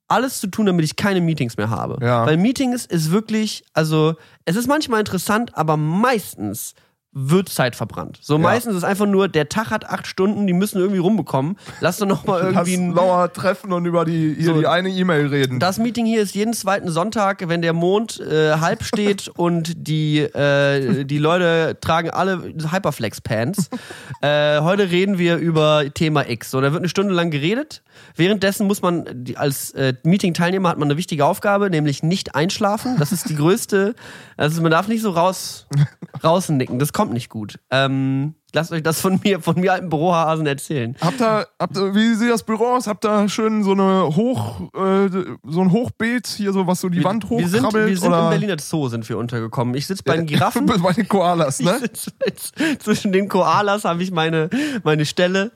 alles 0.09 0.41
zu 0.41 0.49
tun, 0.49 0.67
damit 0.67 0.85
ich 0.85 0.97
keine 0.97 1.21
Meetings 1.21 1.57
mehr 1.57 1.71
habe. 1.71 2.05
Ja. 2.05 2.27
Weil 2.27 2.39
Meetings 2.39 2.87
ist 2.87 3.13
wirklich, 3.13 3.63
also 3.73 4.17
es 4.45 4.57
ist 4.57 4.67
manchmal 4.67 4.99
interessant, 4.99 5.57
aber 5.57 5.77
meistens 5.77 6.75
wird 7.13 7.49
Zeit 7.49 7.75
verbrannt. 7.75 8.19
So 8.23 8.39
meistens 8.39 8.77
ist 8.77 8.85
einfach 8.85 9.07
nur, 9.07 9.27
der 9.27 9.49
Tag 9.49 9.71
hat 9.71 9.85
acht 9.85 10.07
Stunden, 10.07 10.47
die 10.47 10.53
müssen 10.53 10.79
irgendwie 10.79 11.01
rumbekommen. 11.01 11.57
Lass 11.81 11.97
doch 11.97 12.07
noch 12.07 12.25
mal 12.25 12.41
Lass 12.41 12.69
irgendwie 12.69 12.75
ein, 12.75 12.95
Lauer 12.95 13.33
treffen 13.33 13.73
und 13.73 13.85
über 13.85 14.05
die, 14.05 14.35
hier 14.35 14.47
So. 14.47 14.61
die 14.61 14.69
eine 14.69 14.91
E-Mail 14.91 15.27
reden. 15.27 15.59
das 15.59 15.79
Meeting 15.79 16.07
hier 16.07 16.23
ist 16.23 16.37
jeden 16.37 16.53
zweiten 16.53 16.89
Sonntag, 16.89 17.49
wenn 17.49 17.63
der 17.63 17.73
Mond 17.73 18.21
äh, 18.21 18.53
halb 18.53 18.85
steht 18.85 19.27
und 19.37 19.73
die, 19.77 20.21
äh, 20.21 21.05
die 21.05 21.19
Leute 21.19 21.79
tragen 21.81 22.11
alle 22.11 22.55
Hyperflex-Pants. 22.71 23.71
äh, 24.23 24.61
heute 24.61 24.91
reden 24.91 25.19
wir 25.19 25.37
über 25.37 25.85
Thema 25.93 26.29
X. 26.29 26.53
So, 26.53 26.61
da 26.61 26.71
wird 26.73 26.81
eine 26.81 26.89
Stunde 26.89 27.13
lang 27.13 27.31
geredet. 27.31 27.83
Währenddessen 28.17 28.67
muss 28.67 28.83
man, 28.83 29.25
als 29.37 29.71
äh, 29.73 29.95
Meeting-Teilnehmer 30.03 30.69
hat 30.69 30.79
man 30.79 30.89
eine 30.89 30.97
wichtige 30.97 31.25
Aufgabe, 31.25 31.71
nämlich 31.71 32.03
nicht 32.03 32.35
einschlafen. 32.35 32.97
Das 32.99 33.13
ist 33.13 33.29
die 33.29 33.37
größte, 33.37 33.95
also 34.37 34.63
man 34.63 34.71
darf 34.71 34.89
nicht 34.89 35.03
so 35.03 35.11
raus, 35.11 35.67
rausnicken. 36.25 36.79
Das 36.79 36.93
kommt 36.93 37.13
nicht 37.13 37.29
gut. 37.29 37.59
Ähm, 37.71 38.35
lasst 38.55 38.73
euch 38.73 38.83
das 38.83 39.01
von 39.01 39.21
mir, 39.23 39.41
von 39.41 39.59
mir 39.61 39.73
alten 39.73 39.89
Bürohasen 39.89 40.47
erzählen. 40.47 40.97
Habt 41.01 41.21
ihr, 41.21 41.47
habt 41.59 41.77
ihr, 41.77 41.95
wie 41.95 42.15
sieht 42.15 42.31
das 42.31 42.43
Büro 42.43 42.67
aus? 42.67 42.87
Habt 42.87 43.05
ihr 43.05 43.29
schön 43.29 43.63
so 43.63 43.73
eine 43.73 44.15
Hoch, 44.17 44.61
äh, 44.75 45.09
so 45.45 45.61
ein 45.61 45.71
Hochbeet 45.73 46.27
hier, 46.27 46.53
so 46.53 46.67
was 46.67 46.81
so 46.81 46.89
die 46.89 47.05
Wand 47.05 47.29
wir 47.31 47.49
sind, 47.49 47.65
hochkrabbelt? 47.65 47.89
wir 47.89 47.97
sind 47.97 48.09
oder? 48.09 48.25
im 48.25 48.31
Berliner 48.31 48.57
Zoo 48.59 48.89
sind 48.89 49.09
wir 49.09 49.19
untergekommen. 49.19 49.75
Ich 49.75 49.87
sitze 49.87 50.03
bei 50.03 50.17
den 50.17 50.27
Giraffen. 50.27 50.67
Bei 50.67 50.93
den 50.93 51.09
Koalas, 51.09 51.61
ne? 51.61 51.79
Jetzt 51.81 52.55
zwischen 52.79 53.13
den 53.13 53.29
Koalas 53.29 53.85
habe 53.85 54.03
ich 54.03 54.11
meine, 54.11 54.51
meine 54.83 55.07
Stelle. 55.07 55.53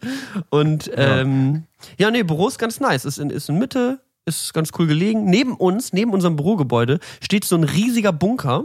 Und 0.50 0.90
ähm, 0.94 1.54
ja, 1.54 1.62
nee, 2.11 2.23
Büro 2.23 2.49
ist 2.49 2.59
ganz 2.59 2.81
nice. 2.81 3.05
Ist 3.05 3.19
in, 3.19 3.31
ist 3.31 3.49
in 3.49 3.59
Mitte, 3.59 4.00
ist 4.26 4.55
ganz 4.55 4.71
cool 4.79 4.87
gelegen. 4.87 5.25
Neben 5.25 5.55
uns, 5.55 5.93
neben 5.93 6.12
unserem 6.12 6.37
Bürogebäude, 6.37 6.99
steht 7.21 7.45
so 7.45 7.57
ein 7.57 7.64
riesiger 7.64 8.12
Bunker. 8.12 8.64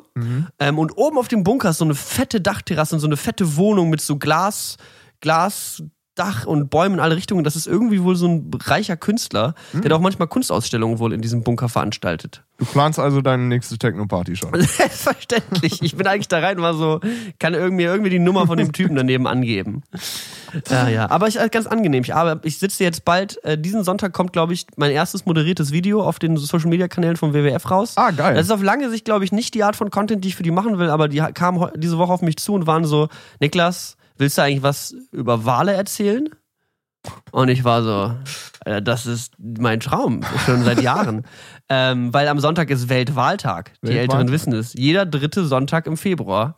Ähm, 0.60 0.80
und 0.80 0.98
oben 0.98 1.18
auf 1.18 1.28
dem 1.28 1.44
Bunker 1.44 1.70
ist 1.70 1.80
so 1.80 1.86
eine 1.86 1.96
fette 1.96 2.42
Dachterrasse 2.42 2.96
und 2.96 3.02
so 3.02 3.08
eine 3.08 3.18
fette 3.18 3.56
Wohnung 3.58 3.90
mit 3.90 4.02
so 4.02 4.18
Glas, 4.18 4.78
Glas. 5.20 5.84
Dach 6.16 6.46
und 6.46 6.70
Bäumen 6.70 6.96
in 6.96 7.00
alle 7.00 7.16
Richtungen. 7.16 7.46
Das 7.46 7.56
ist 7.56 7.66
irgendwie 7.66 8.04
wohl 8.04 8.18
so 8.18 8.28
ein 8.28 8.52
reicher 8.66 8.98
Künstler, 8.98 9.56
der 9.72 9.96
auch 9.96 10.02
manchmal 10.02 10.28
Kunstausstellungen 10.28 11.00
wohl 11.00 11.14
in 11.14 11.22
diesem 11.22 11.44
Bunker 11.44 11.70
veranstaltet. 11.70 12.44
Du 12.60 12.66
planst 12.66 13.00
also 13.00 13.22
deine 13.22 13.44
nächste 13.44 13.78
Techno-Party 13.78 14.36
schon. 14.36 14.52
Selbstverständlich. 14.62 15.82
Ich 15.82 15.96
bin 15.96 16.06
eigentlich 16.06 16.28
da 16.28 16.40
rein, 16.40 16.62
war 16.62 16.74
so, 16.74 17.00
kann 17.40 17.54
irgendwie, 17.54 17.86
irgendwie 17.86 18.10
die 18.10 18.20
Nummer 18.20 18.48
von 18.48 18.58
dem 18.58 18.74
Typen 18.74 18.98
daneben 18.98 19.28
angeben. 19.28 19.84
Ja, 20.70 20.90
ja. 20.90 21.10
Aber 21.10 21.30
ich, 21.30 21.40
äh, 21.40 21.48
ganz 21.50 21.68
angenehm. 21.68 22.04
Ich, 22.04 22.14
aber 22.14 22.42
ich 22.44 22.60
sitze 22.60 22.84
jetzt 22.84 23.06
bald, 23.06 23.42
äh, 23.46 23.58
diesen 23.58 23.86
Sonntag 23.86 24.12
kommt, 24.12 24.34
glaube 24.34 24.54
ich, 24.54 24.68
mein 24.76 24.92
erstes 24.92 25.26
moderiertes 25.26 25.72
Video 25.72 26.04
auf 26.04 26.20
den 26.20 26.36
Social 26.36 26.70
Media 26.70 26.90
Kanälen 26.90 27.16
vom 27.16 27.34
WWF 27.34 27.72
raus. 27.72 27.94
Ah, 27.96 28.12
geil. 28.12 28.36
Das 28.36 28.48
ist 28.48 28.52
auf 28.52 28.62
lange 28.62 28.90
Sicht, 28.90 29.06
glaube 29.06 29.24
ich, 29.24 29.32
nicht 29.32 29.54
die 29.54 29.64
Art 29.64 29.78
von 29.78 29.90
Content, 29.90 30.26
die 30.26 30.28
ich 30.28 30.36
für 30.36 30.44
die 30.44 30.52
machen 30.52 30.80
will, 30.80 30.90
aber 30.90 31.08
die 31.08 31.20
kamen 31.34 31.70
diese 31.78 31.98
Woche 31.98 32.12
auf 32.12 32.22
mich 32.22 32.38
zu 32.38 32.54
und 32.54 32.68
waren 32.68 32.84
so, 32.84 33.08
Niklas, 33.40 33.96
willst 34.18 34.38
du 34.38 34.42
eigentlich 34.42 34.64
was 34.64 34.94
über 35.12 35.46
Wale 35.46 35.74
erzählen? 35.74 36.30
Und 37.32 37.48
ich 37.48 37.64
war 37.64 37.84
so, 37.84 38.16
äh, 38.66 38.82
das 38.82 39.06
ist 39.06 39.34
mein 39.38 39.80
Traum, 39.80 40.22
schon 40.46 40.64
seit 40.64 40.82
Jahren. 40.82 41.26
ähm, 41.70 42.14
weil 42.14 42.28
am 42.28 42.40
Sonntag 42.40 42.70
ist 42.70 42.90
Weltwahltag. 42.90 43.74
Die 43.82 43.88
Weltwahltag. 43.90 44.02
Älteren 44.02 44.32
wissen 44.32 44.54
es. 44.54 44.74
Jeder 44.74 45.06
dritte 45.06 45.46
Sonntag 45.46 45.88
im 45.88 45.98
Februar. 45.98 46.58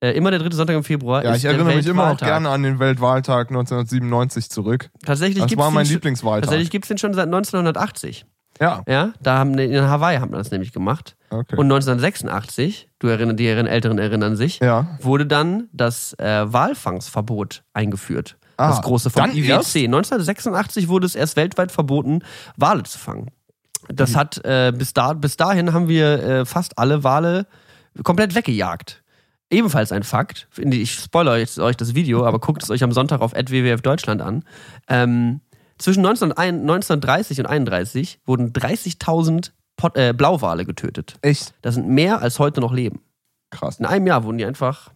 Äh, 0.00 0.10
immer 0.12 0.30
der 0.30 0.40
dritte 0.40 0.56
Sonntag 0.56 0.76
im 0.76 0.84
Februar 0.84 1.24
Ja, 1.24 1.34
ich 1.34 1.42
der 1.42 1.52
erinnere 1.52 1.74
mich 1.76 1.86
immer 1.86 2.02
noch 2.02 2.10
Weltwahltag. 2.10 2.28
gerne 2.28 2.48
an 2.50 2.62
den 2.62 2.78
Weltwahltag 2.78 3.48
1997 3.48 4.50
zurück. 4.50 4.90
Tatsächlich 5.04 5.42
Das 5.44 5.56
war 5.56 5.70
mein 5.70 5.86
Lieblingswahltag. 5.86 6.42
Tatsächlich 6.42 6.70
gibt 6.70 6.84
es 6.84 6.88
den 6.88 6.98
schon 6.98 7.14
seit 7.14 7.26
1980. 7.26 8.26
Ja, 8.60 8.82
Ja, 8.86 9.12
da 9.20 9.38
haben 9.38 9.58
in 9.58 9.82
Hawaii 9.82 10.18
haben 10.18 10.32
wir 10.32 10.38
das 10.38 10.50
nämlich 10.50 10.72
gemacht. 10.72 11.16
okay. 11.30 11.56
Und 11.56 11.66
1986, 11.72 12.88
du 13.00 13.08
erinnerst, 13.08 13.38
die 13.40 13.48
Älteren 13.48 13.98
erinnern 13.98 14.36
sich, 14.36 14.60
ja. 14.60 14.86
wurde 15.00 15.26
dann 15.26 15.68
das 15.72 16.12
äh, 16.18 16.52
Walfangsverbot 16.52 17.64
eingeführt. 17.72 18.36
Ah, 18.56 18.68
das 18.68 18.82
große 18.82 19.10
vom 19.10 19.30
IWC. 19.30 19.48
erst? 19.48 19.76
1986 19.76 20.88
wurde 20.88 21.06
es 21.06 21.16
erst 21.16 21.36
weltweit 21.36 21.72
verboten, 21.72 22.20
Wale 22.56 22.84
zu 22.84 22.98
fangen. 22.98 23.30
Das 23.88 24.12
Mhm. 24.12 24.16
hat 24.16 24.44
äh, 24.44 24.72
bis, 24.76 24.92
da, 24.94 25.12
bis 25.12 25.36
dahin 25.36 25.72
haben 25.72 25.88
wir 25.88 26.22
äh, 26.22 26.44
fast 26.44 26.78
alle 26.78 27.04
Wale 27.04 27.46
komplett 28.02 28.34
weggejagt. 28.34 29.02
Ebenfalls 29.50 29.92
ein 29.92 30.02
Fakt, 30.02 30.48
ich 30.56 30.92
spoilere 30.94 31.36
jetzt 31.38 31.58
euch 31.58 31.76
das 31.76 31.94
Video, 31.94 32.24
aber 32.26 32.38
guckt 32.40 32.62
es 32.62 32.70
euch 32.70 32.82
am 32.82 32.92
Sonntag 32.92 33.20
auf 33.20 33.32
WWF 33.34 33.82
Deutschland 33.82 34.20
an. 34.22 34.42
Ähm, 34.88 35.40
zwischen 35.78 36.00
1901 36.00 36.62
1930 36.62 37.40
und 37.40 37.46
31 37.46 38.20
wurden 38.24 38.52
30.000 38.52 39.52
Pot- 39.76 39.96
äh, 39.96 40.12
Blauwale 40.16 40.64
getötet. 40.64 41.16
Echt 41.20 41.52
Das 41.62 41.74
sind 41.74 41.88
mehr 41.88 42.22
als 42.22 42.38
heute 42.38 42.60
noch 42.60 42.72
leben. 42.72 43.00
krass. 43.50 43.78
In 43.78 43.86
einem 43.86 44.06
Jahr 44.06 44.24
wurden 44.24 44.38
die 44.38 44.44
einfach, 44.46 44.90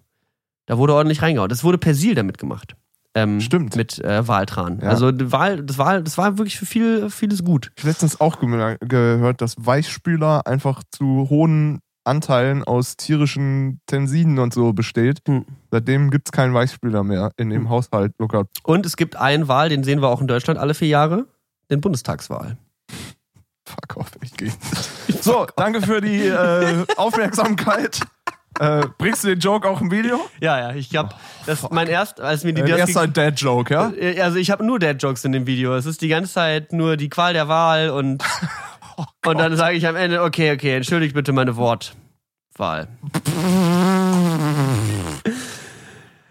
da 0.66 0.78
wurde 0.78 0.94
ordentlich 0.94 1.20
reingehauen. 1.22 1.48
Das 1.48 1.62
wurde 1.62 1.78
Persil 1.78 2.14
damit 2.14 2.38
gemacht. 2.38 2.74
Ähm, 3.14 3.40
Stimmt. 3.40 3.74
Mit 3.74 3.98
äh, 4.04 4.28
Waltran. 4.28 4.80
Ja. 4.82 4.90
Also 4.90 5.10
Wahl, 5.32 5.62
das, 5.62 5.78
war, 5.78 6.00
das 6.00 6.18
war 6.18 6.38
wirklich 6.38 6.58
für 6.58 6.66
viel, 6.66 7.10
vieles 7.10 7.44
gut. 7.44 7.70
Ich 7.76 7.82
habe 7.82 7.90
letztens 7.90 8.20
auch 8.20 8.36
gemer- 8.40 8.76
gehört, 8.80 9.40
dass 9.40 9.54
Weichspüler 9.58 10.46
einfach 10.46 10.82
zu 10.92 11.26
hohen 11.30 11.80
Anteilen 12.04 12.64
aus 12.64 12.96
tierischen 12.96 13.80
Tensiden 13.86 14.38
und 14.38 14.54
so 14.54 14.72
besteht. 14.72 15.20
Hm. 15.26 15.44
Seitdem 15.70 16.10
gibt 16.10 16.28
es 16.28 16.32
keinen 16.32 16.54
Weichspüler 16.54 17.02
mehr 17.02 17.32
in 17.36 17.50
dem 17.50 17.68
Haushalt, 17.68 18.12
Luca. 18.18 18.44
Und 18.62 18.86
es 18.86 18.96
gibt 18.96 19.16
einen 19.16 19.48
Wahl, 19.48 19.68
den 19.68 19.84
sehen 19.84 20.00
wir 20.00 20.08
auch 20.08 20.20
in 20.20 20.26
Deutschland 20.26 20.58
alle 20.58 20.74
vier 20.74 20.88
Jahre, 20.88 21.26
den 21.70 21.80
Bundestagswahl. 21.80 22.56
Fuck 23.66 23.96
off, 23.96 24.10
ich 24.22 24.32
gehe. 24.36 24.52
So, 25.20 25.46
danke 25.56 25.82
für 25.82 26.00
die 26.00 26.26
äh, 26.26 26.84
Aufmerksamkeit. 26.96 28.00
Äh, 28.58 28.86
bringst 28.98 29.22
du 29.24 29.28
den 29.28 29.38
Joke 29.38 29.68
auch 29.68 29.80
im 29.80 29.90
Video? 29.90 30.18
Ja, 30.40 30.58
ja, 30.58 30.74
ich 30.74 30.94
hab, 30.96 31.14
das 31.46 31.62
ist 31.62 31.70
mein 31.70 31.86
erst, 31.88 32.20
als 32.20 32.42
mir 32.44 32.52
die 32.52 32.62
Äh, 32.62 32.68
das 32.68 32.78
erster 32.80 33.06
Dad-Joke, 33.06 33.72
ja? 33.72 33.92
Äh, 33.92 34.20
Also 34.20 34.38
ich 34.38 34.50
habe 34.50 34.64
nur 34.64 34.78
Dad-Jokes 34.78 35.24
in 35.24 35.32
dem 35.32 35.46
Video. 35.46 35.74
Es 35.76 35.86
ist 35.86 36.00
die 36.02 36.08
ganze 36.08 36.32
Zeit 36.32 36.72
nur 36.72 36.96
die 36.96 37.08
Qual 37.08 37.32
der 37.32 37.48
Wahl 37.48 37.90
und, 37.90 38.24
und 39.26 39.38
dann 39.38 39.56
sage 39.56 39.76
ich 39.76 39.86
am 39.86 39.94
Ende, 39.96 40.22
okay, 40.22 40.52
okay, 40.52 40.74
entschuldigt 40.76 41.14
bitte 41.14 41.32
meine 41.32 41.56
Wortwahl. 41.56 42.88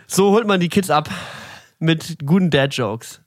So 0.07 0.31
holt 0.31 0.47
man 0.47 0.59
die 0.59 0.69
Kids 0.69 0.89
ab 0.89 1.09
mit 1.79 2.17
guten 2.25 2.49
Dad-Jokes. 2.49 3.21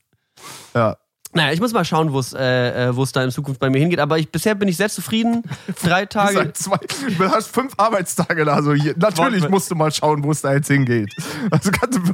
Ja. 0.75 0.97
Naja, 1.33 1.53
ich 1.53 1.61
muss 1.61 1.73
mal 1.73 1.85
schauen, 1.85 2.13
wo 2.13 2.19
es 2.19 2.33
äh, 2.33 2.89
äh, 2.89 2.97
wo 2.97 3.05
es 3.05 3.13
da 3.13 3.23
in 3.23 3.31
Zukunft 3.31 3.61
bei 3.61 3.71
mir 3.71 3.79
hingeht. 3.79 4.01
Aber 4.01 4.19
ich, 4.19 4.31
bisher 4.31 4.57
bin 4.57 4.69
ich 4.69 4.77
sehr 4.77 4.89
zufrieden. 4.89 5.45
Drei 5.83 6.07
Tage. 6.07 6.35
Seit 6.35 6.57
zwei, 6.57 6.79
du 7.19 7.25
hast 7.31 7.55
fünf 7.55 7.73
Arbeitstage 7.77 8.45
da. 8.45 8.55
Also 8.55 8.75
hier, 8.75 8.95
natürlich 8.97 9.49
musst 9.49 9.71
du 9.71 9.77
mal 9.77 9.93
schauen, 9.93 10.25
wo 10.25 10.33
es 10.33 10.43
da 10.43 10.53
jetzt 10.55 10.67
hingeht. 10.67 11.15
Also 11.51 11.71
kannst 11.71 11.99
du, 12.05 12.13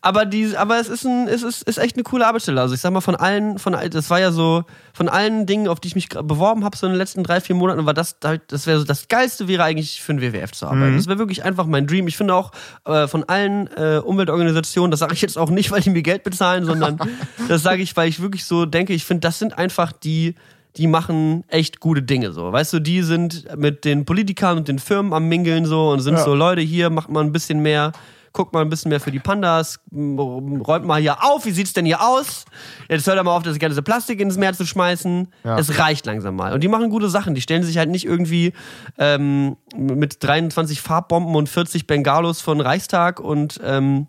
Aber 0.00 0.24
die, 0.26 0.56
aber 0.56 0.78
es 0.78 0.88
ist 0.88 1.04
ein, 1.04 1.28
es 1.28 1.42
ist, 1.42 1.62
ist 1.62 1.78
echt 1.78 1.96
eine 1.96 2.02
coole 2.02 2.26
Arbeitsstelle. 2.26 2.60
Also 2.60 2.74
ich 2.74 2.80
sag 2.80 2.92
mal 2.92 3.00
von 3.00 3.16
allen, 3.16 3.58
von 3.58 3.76
das 3.90 4.10
war 4.10 4.20
ja 4.20 4.32
so 4.32 4.64
von 4.92 5.08
allen 5.08 5.46
Dingen, 5.46 5.68
auf 5.68 5.80
die 5.80 5.88
ich 5.88 5.94
mich 5.94 6.08
beworben 6.08 6.64
habe 6.64 6.76
so 6.76 6.86
in 6.86 6.92
den 6.92 6.98
letzten 6.98 7.22
drei 7.24 7.40
vier 7.40 7.56
Monaten, 7.56 7.84
war 7.86 7.94
das, 7.94 8.18
das 8.20 8.66
wäre 8.66 8.78
so 8.78 8.84
das 8.84 9.08
geilste 9.08 9.48
wäre 9.48 9.64
eigentlich 9.64 10.02
für 10.02 10.14
den 10.14 10.20
WWF 10.22 10.52
zu 10.52 10.66
arbeiten. 10.66 10.96
Das 10.96 11.06
wäre 11.06 11.18
wirklich 11.18 11.44
einfach 11.44 11.66
mein 11.66 11.86
Dream. 11.86 12.06
Ich 12.08 12.16
finde 12.16 12.34
auch 12.34 12.52
äh, 12.84 13.06
von 13.08 13.24
allen 13.24 13.68
äh, 13.76 13.98
Umweltorganisationen, 14.04 14.90
das 14.90 15.00
sage 15.00 15.14
ich 15.14 15.22
jetzt 15.22 15.38
auch 15.38 15.50
nicht, 15.50 15.70
weil 15.70 15.80
die 15.80 15.90
mir 15.90 16.02
Geld 16.02 16.22
bezahlen, 16.22 16.64
sondern 16.64 16.98
das 17.48 17.62
sage 17.62 17.82
ich, 17.82 17.96
weil 17.96 18.08
ich 18.08 18.20
wirklich 18.20 18.44
so 18.44 18.66
denke, 18.66 18.92
ich 18.92 19.04
finde, 19.04 19.20
das 19.20 19.38
sind 19.38 19.56
einfach 19.58 19.92
die 19.92 20.34
die 20.76 20.88
machen 20.88 21.44
echt 21.46 21.78
gute 21.78 22.02
Dinge 22.02 22.32
so. 22.32 22.50
Weißt 22.50 22.72
du, 22.72 22.80
die 22.80 23.02
sind 23.02 23.44
mit 23.56 23.84
den 23.84 24.04
Politikern 24.04 24.56
und 24.56 24.66
den 24.66 24.80
Firmen 24.80 25.12
am 25.12 25.28
Mingeln 25.28 25.66
so 25.66 25.90
und 25.90 26.00
sind 26.00 26.14
Ja. 26.16 26.24
so, 26.24 26.34
Leute, 26.34 26.62
hier 26.62 26.90
macht 26.90 27.08
mal 27.10 27.22
ein 27.22 27.30
bisschen 27.30 27.60
mehr 27.60 27.92
guckt 28.34 28.52
mal 28.52 28.60
ein 28.60 28.68
bisschen 28.68 28.90
mehr 28.90 29.00
für 29.00 29.12
die 29.12 29.20
Pandas, 29.20 29.80
räumt 29.92 30.84
mal 30.84 31.00
hier 31.00 31.24
auf, 31.24 31.46
wie 31.46 31.52
sieht's 31.52 31.72
denn 31.72 31.86
hier 31.86 32.02
aus? 32.02 32.44
Jetzt 32.88 33.06
hört 33.06 33.16
er 33.16 33.22
mal 33.22 33.34
auf, 33.34 33.44
das 33.44 33.58
ganze 33.58 33.80
Plastik 33.80 34.20
ins 34.20 34.36
Meer 34.36 34.52
zu 34.52 34.66
schmeißen. 34.66 35.28
Ja. 35.44 35.58
Es 35.58 35.78
reicht 35.78 36.04
langsam 36.04 36.36
mal. 36.36 36.52
Und 36.52 36.62
die 36.62 36.68
machen 36.68 36.90
gute 36.90 37.08
Sachen. 37.08 37.34
Die 37.34 37.40
stellen 37.40 37.62
sich 37.62 37.78
halt 37.78 37.88
nicht 37.88 38.04
irgendwie 38.04 38.52
ähm, 38.98 39.56
mit 39.76 40.22
23 40.22 40.80
Farbbomben 40.80 41.34
und 41.34 41.48
40 41.48 41.86
Bengalos 41.86 42.40
von 42.40 42.60
Reichstag 42.60 43.20
und 43.20 43.60
ähm, 43.62 44.08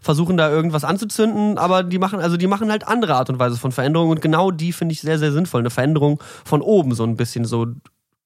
versuchen 0.00 0.36
da 0.36 0.50
irgendwas 0.50 0.84
anzuzünden, 0.84 1.58
aber 1.58 1.82
die 1.82 1.98
machen, 1.98 2.20
also 2.20 2.36
die 2.36 2.46
machen 2.46 2.70
halt 2.70 2.86
andere 2.86 3.14
Art 3.16 3.28
und 3.30 3.38
Weise 3.38 3.56
von 3.56 3.72
Veränderung 3.72 4.10
und 4.10 4.20
genau 4.20 4.50
die 4.50 4.72
finde 4.72 4.92
ich 4.92 5.00
sehr, 5.00 5.18
sehr 5.18 5.32
sinnvoll. 5.32 5.60
Eine 5.60 5.70
Veränderung 5.70 6.22
von 6.44 6.62
oben, 6.62 6.94
so 6.94 7.04
ein 7.04 7.16
bisschen 7.16 7.44
so 7.44 7.66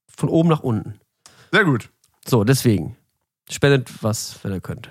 von 0.08 0.28
oben 0.28 0.48
nach 0.48 0.60
unten. 0.60 1.00
Sehr 1.52 1.64
gut. 1.64 1.90
So, 2.26 2.44
deswegen. 2.44 2.96
Spendet 3.50 4.02
was, 4.02 4.38
wenn 4.42 4.52
ihr 4.52 4.60
könnt. 4.60 4.90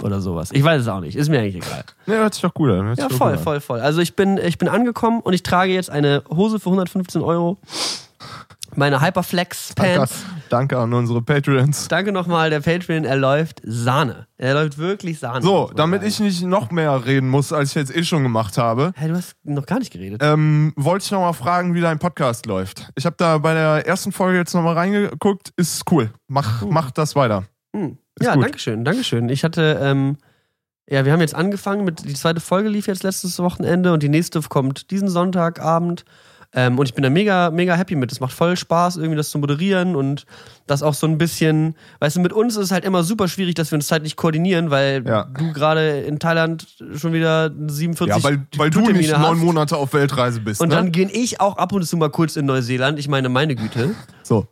Oder 0.00 0.20
sowas. 0.20 0.50
Ich 0.52 0.64
weiß 0.64 0.82
es 0.82 0.88
auch 0.88 1.00
nicht. 1.00 1.16
Ist 1.16 1.28
mir 1.28 1.40
eigentlich 1.40 1.56
egal. 1.56 1.84
Ne, 2.06 2.16
hört 2.16 2.32
sich 2.34 2.42
doch 2.42 2.54
gut 2.54 2.70
an. 2.70 2.86
hört 2.86 2.98
Ja, 2.98 3.08
voll, 3.10 3.36
voll, 3.36 3.60
voll. 3.60 3.80
Also 3.80 4.00
ich 4.00 4.16
bin, 4.16 4.38
ich 4.38 4.56
bin 4.58 4.68
angekommen 4.68 5.20
und 5.20 5.32
ich 5.34 5.42
trage 5.42 5.72
jetzt 5.72 5.90
eine 5.90 6.22
Hose 6.30 6.58
für 6.58 6.70
115 6.70 7.20
Euro. 7.20 7.58
Meine 8.74 9.02
Hyperflex 9.02 9.74
Danke, 9.74 9.96
Pants. 9.98 10.24
danke 10.48 10.78
an 10.78 10.94
unsere 10.94 11.20
Patreons. 11.20 11.88
Danke 11.88 12.10
nochmal, 12.10 12.48
der 12.48 12.60
Patreon, 12.60 13.04
er 13.04 13.16
läuft 13.16 13.60
Sahne. 13.64 14.26
Er 14.38 14.54
läuft 14.54 14.78
wirklich 14.78 15.18
Sahne. 15.18 15.42
So, 15.42 15.70
damit 15.76 16.00
sagen. 16.00 16.08
ich 16.08 16.20
nicht 16.20 16.42
noch 16.44 16.70
mehr 16.70 17.04
reden 17.04 17.28
muss, 17.28 17.52
als 17.52 17.70
ich 17.70 17.74
jetzt 17.74 17.94
eh 17.94 18.02
schon 18.02 18.22
gemacht 18.22 18.56
habe, 18.56 18.92
Hä, 18.96 19.08
du 19.08 19.16
hast 19.16 19.34
noch 19.44 19.66
gar 19.66 19.78
nicht 19.78 19.92
geredet. 19.92 20.22
ähm, 20.24 20.72
wollte 20.76 21.04
ich 21.04 21.10
noch 21.10 21.20
mal 21.20 21.34
fragen, 21.34 21.74
wie 21.74 21.82
dein 21.82 21.98
Podcast 21.98 22.46
läuft. 22.46 22.90
Ich 22.94 23.04
habe 23.04 23.16
da 23.18 23.36
bei 23.36 23.52
der 23.52 23.86
ersten 23.86 24.10
Folge 24.10 24.38
jetzt 24.38 24.54
noch 24.54 24.62
mal 24.62 24.72
reingeguckt. 24.72 25.52
Ist 25.56 25.82
cool. 25.92 26.10
Mach, 26.28 26.62
mach 26.62 26.90
das 26.92 27.14
weiter. 27.14 27.44
Hm. 27.74 27.98
Ja, 28.20 28.34
gut. 28.34 28.44
danke 28.44 28.58
schön, 28.58 28.84
danke 28.84 29.04
schön. 29.04 29.28
Ich 29.28 29.44
hatte, 29.44 29.78
ähm, 29.82 30.16
ja, 30.88 31.04
wir 31.04 31.12
haben 31.12 31.20
jetzt 31.20 31.34
angefangen 31.34 31.84
mit, 31.84 32.04
die 32.04 32.14
zweite 32.14 32.40
Folge 32.40 32.68
lief 32.68 32.86
jetzt 32.86 33.02
letztes 33.02 33.38
Wochenende 33.38 33.92
und 33.92 34.02
die 34.02 34.08
nächste 34.08 34.40
kommt 34.42 34.90
diesen 34.90 35.08
Sonntagabend. 35.08 36.04
Ähm, 36.54 36.78
und 36.78 36.84
ich 36.84 36.92
bin 36.92 37.02
da 37.02 37.08
mega, 37.08 37.50
mega 37.50 37.74
happy 37.74 37.96
mit. 37.96 38.12
Es 38.12 38.20
macht 38.20 38.34
voll 38.34 38.58
Spaß, 38.58 38.96
irgendwie 38.98 39.16
das 39.16 39.30
zu 39.30 39.38
moderieren 39.38 39.96
und 39.96 40.26
das 40.66 40.82
auch 40.82 40.92
so 40.92 41.06
ein 41.06 41.16
bisschen, 41.16 41.76
weißt 42.00 42.16
du, 42.16 42.20
mit 42.20 42.34
uns 42.34 42.56
ist 42.56 42.64
es 42.64 42.70
halt 42.72 42.84
immer 42.84 43.02
super 43.04 43.26
schwierig, 43.26 43.54
dass 43.54 43.70
wir 43.70 43.76
uns 43.76 43.86
zeitlich 43.86 44.16
koordinieren, 44.16 44.70
weil 44.70 45.02
Ja. 45.06 45.24
du 45.24 45.50
gerade 45.54 46.00
in 46.00 46.18
Thailand 46.18 46.66
schon 46.94 47.14
wieder 47.14 47.50
47 47.68 48.14
Ja, 48.14 48.22
weil, 48.22 48.46
weil 48.56 48.68
du 48.68 48.80
nicht 48.80 49.16
neun 49.16 49.38
Monate 49.38 49.78
auf 49.78 49.94
Weltreise 49.94 50.40
bist. 50.40 50.60
Und 50.60 50.68
ne? 50.68 50.74
dann 50.74 50.92
gehen 50.92 51.08
ich 51.10 51.40
auch 51.40 51.56
ab 51.56 51.72
und 51.72 51.84
zu 51.86 51.96
mal 51.96 52.10
kurz 52.10 52.36
in 52.36 52.44
Neuseeland. 52.44 52.98
Ich 52.98 53.08
meine, 53.08 53.30
meine 53.30 53.54
Güte. 53.56 53.94
so. 54.22 54.46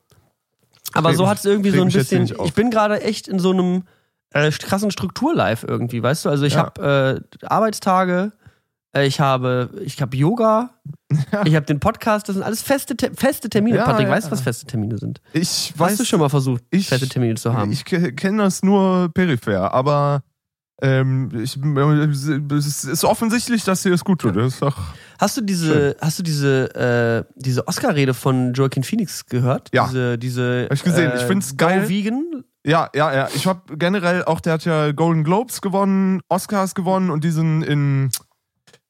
Aber 0.95 1.15
so 1.15 1.29
hat 1.29 1.39
es 1.39 1.45
irgendwie 1.45 1.71
so 1.71 1.83
ein 1.83 1.89
bisschen. 1.89 2.33
Ich 2.45 2.55
bin 2.55 2.71
gerade 2.71 3.01
echt 3.03 3.29
in 3.29 3.39
so 3.39 3.51
einem 3.53 3.85
äh, 4.33 4.51
krassen 4.51 4.91
Strukturlife 4.91 5.67
irgendwie, 5.67 6.03
weißt 6.03 6.25
du? 6.25 6.29
Also 6.31 6.45
ich 6.45 6.55
Ja. 6.55 6.61
habe 6.77 7.23
äh, 7.43 7.47
Arbeitstage, 7.47 8.33
äh, 8.97 9.07
ich 9.07 9.21
habe 9.21 9.71
ich 9.85 10.01
habe 10.01 10.17
Yoga, 10.17 10.71
ich 11.45 11.55
habe 11.57 11.67
den 11.67 11.81
Podcast. 11.81 12.29
Das 12.29 12.35
sind 12.37 12.43
alles 12.45 12.63
feste 12.63 12.97
Te 12.97 13.11
feste 13.15 13.49
Termine. 13.51 13.79
Ja, 13.79 13.85
Patrick, 13.85 14.07
ja. 14.07 14.13
weißt 14.13 14.29
du, 14.29 14.31
was 14.33 14.41
feste 14.41 14.67
Termine 14.67 14.99
sind? 14.99 15.21
Ich 15.33 15.73
weiß, 15.77 15.93
Hast 15.93 16.01
du 16.01 16.05
schon 16.05 16.21
mal 16.21 16.29
versucht, 16.29 16.63
ich- 16.71 16.89
feste 16.89 17.09
Termine 17.09 17.35
zu 17.35 17.53
haben? 17.55 17.73
ich 17.73 17.85
ke- 17.85 18.13
kenne 18.13 18.43
das 18.45 18.63
nur 18.63 19.09
peripher, 19.13 19.73
aber 19.75 20.23
ähm, 20.83 21.29
ich, 21.35 21.57
es 21.57 22.85
ist 22.85 23.05
offensichtlich, 23.05 23.65
dass 23.65 23.83
dir 23.83 23.91
das 23.91 24.03
gut 24.05 24.21
tut. 24.23 24.35
Das 24.37 24.55
ist 24.55 24.63
doch, 24.63 24.77
hast 25.21 25.37
du 25.37 25.41
diese 25.43 25.97
hast 26.01 26.19
du 26.19 26.23
diese 26.23 27.27
äh, 27.29 27.33
diese 27.37 27.69
Oscar-Rede 27.69 28.15
von 28.15 28.53
Joaquin 28.55 28.83
Phoenix 28.83 29.27
gehört? 29.27 29.69
Ja. 29.73 29.87
Diese 29.87 30.19
diese. 30.19 30.65
Hab 30.65 30.73
ich 30.73 30.83
gesehen. 30.83 31.13
Ich 31.15 31.23
find's 31.23 31.57
Go 31.57 31.67
geil. 31.67 31.89
Vegan. 31.89 32.45
ja, 32.65 32.89
ja, 32.95 33.15
ja. 33.15 33.29
Ich 33.35 33.47
habe 33.47 33.77
generell 33.77 34.25
auch, 34.25 34.41
der 34.41 34.55
hat 34.55 34.65
ja 34.65 34.93
Golden 34.93 35.25
Globes 35.25 35.61
gewonnen, 35.61 36.21
Oscars 36.29 36.75
gewonnen 36.75 37.11
und 37.11 37.25
die 37.25 37.31
sind 37.31 37.63
in, 37.63 38.11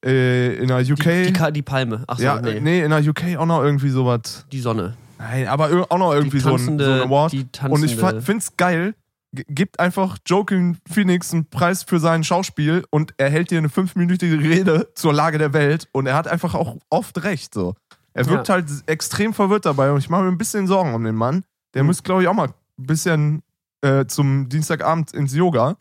äh, 0.05 0.55
in 0.55 0.69
der 0.69 0.81
UK. 0.81 1.05
Die, 1.05 1.33
die, 1.33 1.53
die 1.53 1.63
Palme. 1.63 2.05
Ach 2.07 2.19
so, 2.19 2.25
ja, 2.25 2.41
nee. 2.41 2.61
nee. 2.61 2.83
in 2.83 2.91
der 2.91 3.01
UK 3.01 3.37
auch 3.39 3.47
noch 3.47 3.63
irgendwie 3.63 3.91
sowas. 3.91 4.47
Die 4.53 4.61
Sonne. 4.61 4.97
Nein, 5.19 5.49
aber 5.49 5.87
auch 5.91 5.99
noch 5.99 6.15
irgendwie 6.15 6.41
so 6.41 6.55
ein, 6.55 6.79
so 6.79 6.85
ein 6.85 7.01
Award. 7.03 7.33
die 7.33 7.47
Und 7.69 7.85
ich 7.85 7.97
es 8.01 8.57
geil. 8.57 8.95
Gibt 9.33 9.79
einfach 9.79 10.19
Joaquin 10.27 10.79
Phoenix 10.91 11.33
einen 11.33 11.49
Preis 11.49 11.85
für 11.85 12.01
sein 12.01 12.25
Schauspiel 12.25 12.85
und 12.91 13.15
er 13.17 13.31
hält 13.31 13.51
dir 13.53 13.59
eine 13.59 13.69
fünfminütige 13.69 14.39
Rede 14.41 14.89
zur 14.97 15.13
Lage 15.13 15.39
der 15.39 15.53
Welt 15.53 15.89
und 15.93 16.07
er 16.07 16.15
hat 16.17 16.27
einfach 16.27 16.55
auch 16.55 16.79
oft 16.91 17.23
recht. 17.23 17.55
So. 17.55 17.75
Er 18.13 18.27
wirkt 18.27 18.49
Ja. 18.49 18.55
halt 18.55 18.67
extrem 18.87 19.33
verwirrt 19.33 19.67
dabei 19.67 19.93
und 19.93 19.99
ich 19.99 20.11
mache 20.11 20.23
mir 20.23 20.29
ein 20.29 20.39
bisschen 20.39 20.67
Sorgen 20.67 20.95
um 20.95 21.05
den 21.05 21.15
Mann. 21.15 21.45
Der 21.75 21.83
Mhm. 21.85 21.89
müsste, 21.89 22.03
glaube 22.03 22.23
ich, 22.23 22.29
auch 22.29 22.35
mal 22.35 22.49
ein 22.49 22.87
bisschen 22.87 23.43
äh, 23.83 24.05
zum 24.07 24.49
Dienstagabend 24.49 25.13
ins 25.13 25.33
Yoga. 25.35 25.77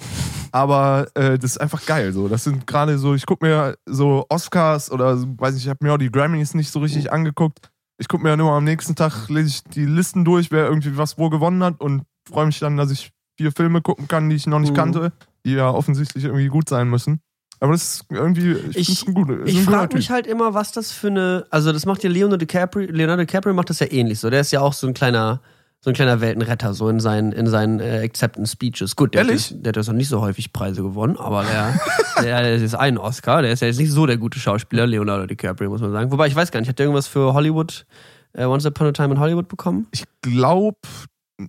Aber 0.51 1.07
äh, 1.15 1.37
das 1.37 1.51
ist 1.51 1.57
einfach 1.57 1.85
geil. 1.85 2.13
So. 2.13 2.27
Das 2.27 2.43
sind 2.43 2.65
gerade 2.65 2.97
so, 2.97 3.13
ich 3.13 3.25
gucke 3.25 3.45
mir 3.45 3.77
so 3.85 4.25
Oscars 4.29 4.91
oder 4.91 5.17
weiß 5.21 5.53
nicht, 5.55 5.63
ich 5.63 5.69
habe 5.69 5.83
mir 5.85 5.93
auch 5.93 5.97
die 5.97 6.11
Grammys 6.11 6.53
nicht 6.53 6.71
so 6.71 6.79
richtig 6.79 7.11
angeguckt. 7.11 7.69
Ich 7.97 8.07
gucke 8.07 8.23
mir 8.23 8.29
dann 8.29 8.39
immer 8.39 8.53
am 8.53 8.63
nächsten 8.63 8.95
Tag, 8.95 9.27
lese 9.29 9.47
ich 9.49 9.63
die 9.63 9.85
Listen 9.85 10.23
durch, 10.23 10.49
wer 10.51 10.65
irgendwie 10.67 10.95
was 10.97 11.17
wo 11.17 11.29
gewonnen 11.29 11.63
hat 11.63 11.81
und 11.81 12.03
freue 12.27 12.45
mich 12.45 12.59
dann, 12.59 12.77
dass 12.77 12.89
ich 12.91 13.11
vier 13.39 13.53
Filme 13.53 13.81
gucken 13.81 14.09
kann, 14.09 14.29
die 14.29 14.35
ich 14.35 14.47
noch 14.47 14.59
nicht 14.59 14.71
Mhm. 14.71 14.75
kannte, 14.75 15.11
die 15.45 15.53
ja 15.53 15.69
offensichtlich 15.69 16.25
irgendwie 16.25 16.47
gut 16.47 16.67
sein 16.67 16.89
müssen. 16.89 17.21
Aber 17.61 17.71
das 17.71 17.83
ist 17.95 18.05
irgendwie, 18.09 18.51
ich, 18.71 18.77
Ich- 18.89 19.05
Ich 19.45 19.61
frage 19.63 19.95
mich 19.95 20.09
halt 20.11 20.27
immer, 20.27 20.53
was 20.53 20.73
das 20.73 20.91
für 20.91 21.07
eine. 21.07 21.45
Also, 21.49 21.71
das 21.71 21.85
macht 21.85 22.03
ja 22.03 22.09
Leonardo 22.09 22.37
DiCaprio. 22.37 22.91
Leonardo 22.91 23.23
DiCaprio 23.23 23.53
macht 23.53 23.69
das 23.69 23.79
ja 23.79 23.87
ähnlich 23.91 24.19
so. 24.19 24.29
Der 24.29 24.41
ist 24.41 24.51
ja 24.51 24.59
auch 24.59 24.73
so 24.73 24.87
ein 24.87 24.93
kleiner, 24.93 25.41
so 25.79 25.89
ein 25.89 25.93
kleiner 25.93 26.19
Weltenretter, 26.19 26.73
so 26.73 26.89
in 26.89 26.99
seinen, 26.99 27.31
in 27.31 27.47
seinen 27.47 27.79
äh, 27.79 28.01
Acceptance 28.03 28.51
Speeches. 28.51 28.95
Gut, 28.97 29.13
der, 29.13 29.21
Ehrlich? 29.23 29.51
Hat, 29.51 29.65
der 29.65 29.69
hat 29.69 29.75
jetzt 29.77 29.87
noch 29.87 29.93
nicht 29.95 30.09
so 30.09 30.19
häufig 30.21 30.51
Preise 30.51 30.81
gewonnen, 30.83 31.15
aber 31.17 31.43
der, 31.45 31.79
der, 32.23 32.41
der 32.43 32.55
ist 32.55 32.75
ein 32.75 32.97
Oscar. 32.97 33.41
Der 33.41 33.51
ist 33.53 33.61
ja 33.61 33.67
jetzt 33.67 33.79
nicht 33.79 33.91
so 33.91 34.05
der 34.05 34.17
gute 34.17 34.39
Schauspieler, 34.39 34.85
Leonardo 34.87 35.25
DiCaprio, 35.25 35.69
muss 35.69 35.79
man 35.81 35.91
sagen. 35.93 36.11
Wobei, 36.11 36.27
ich 36.27 36.35
weiß 36.35 36.51
gar 36.51 36.59
nicht, 36.59 36.69
hat 36.69 36.79
der 36.79 36.85
irgendwas 36.85 37.07
für 37.07 37.33
Hollywood, 37.33 37.85
äh, 38.33 38.43
Once 38.45 38.65
Upon 38.65 38.87
a 38.87 38.91
Time 38.93 39.13
in 39.15 39.19
Hollywood 39.19 39.47
bekommen? 39.49 39.87
Ich 39.91 40.03
glaube, 40.21 40.77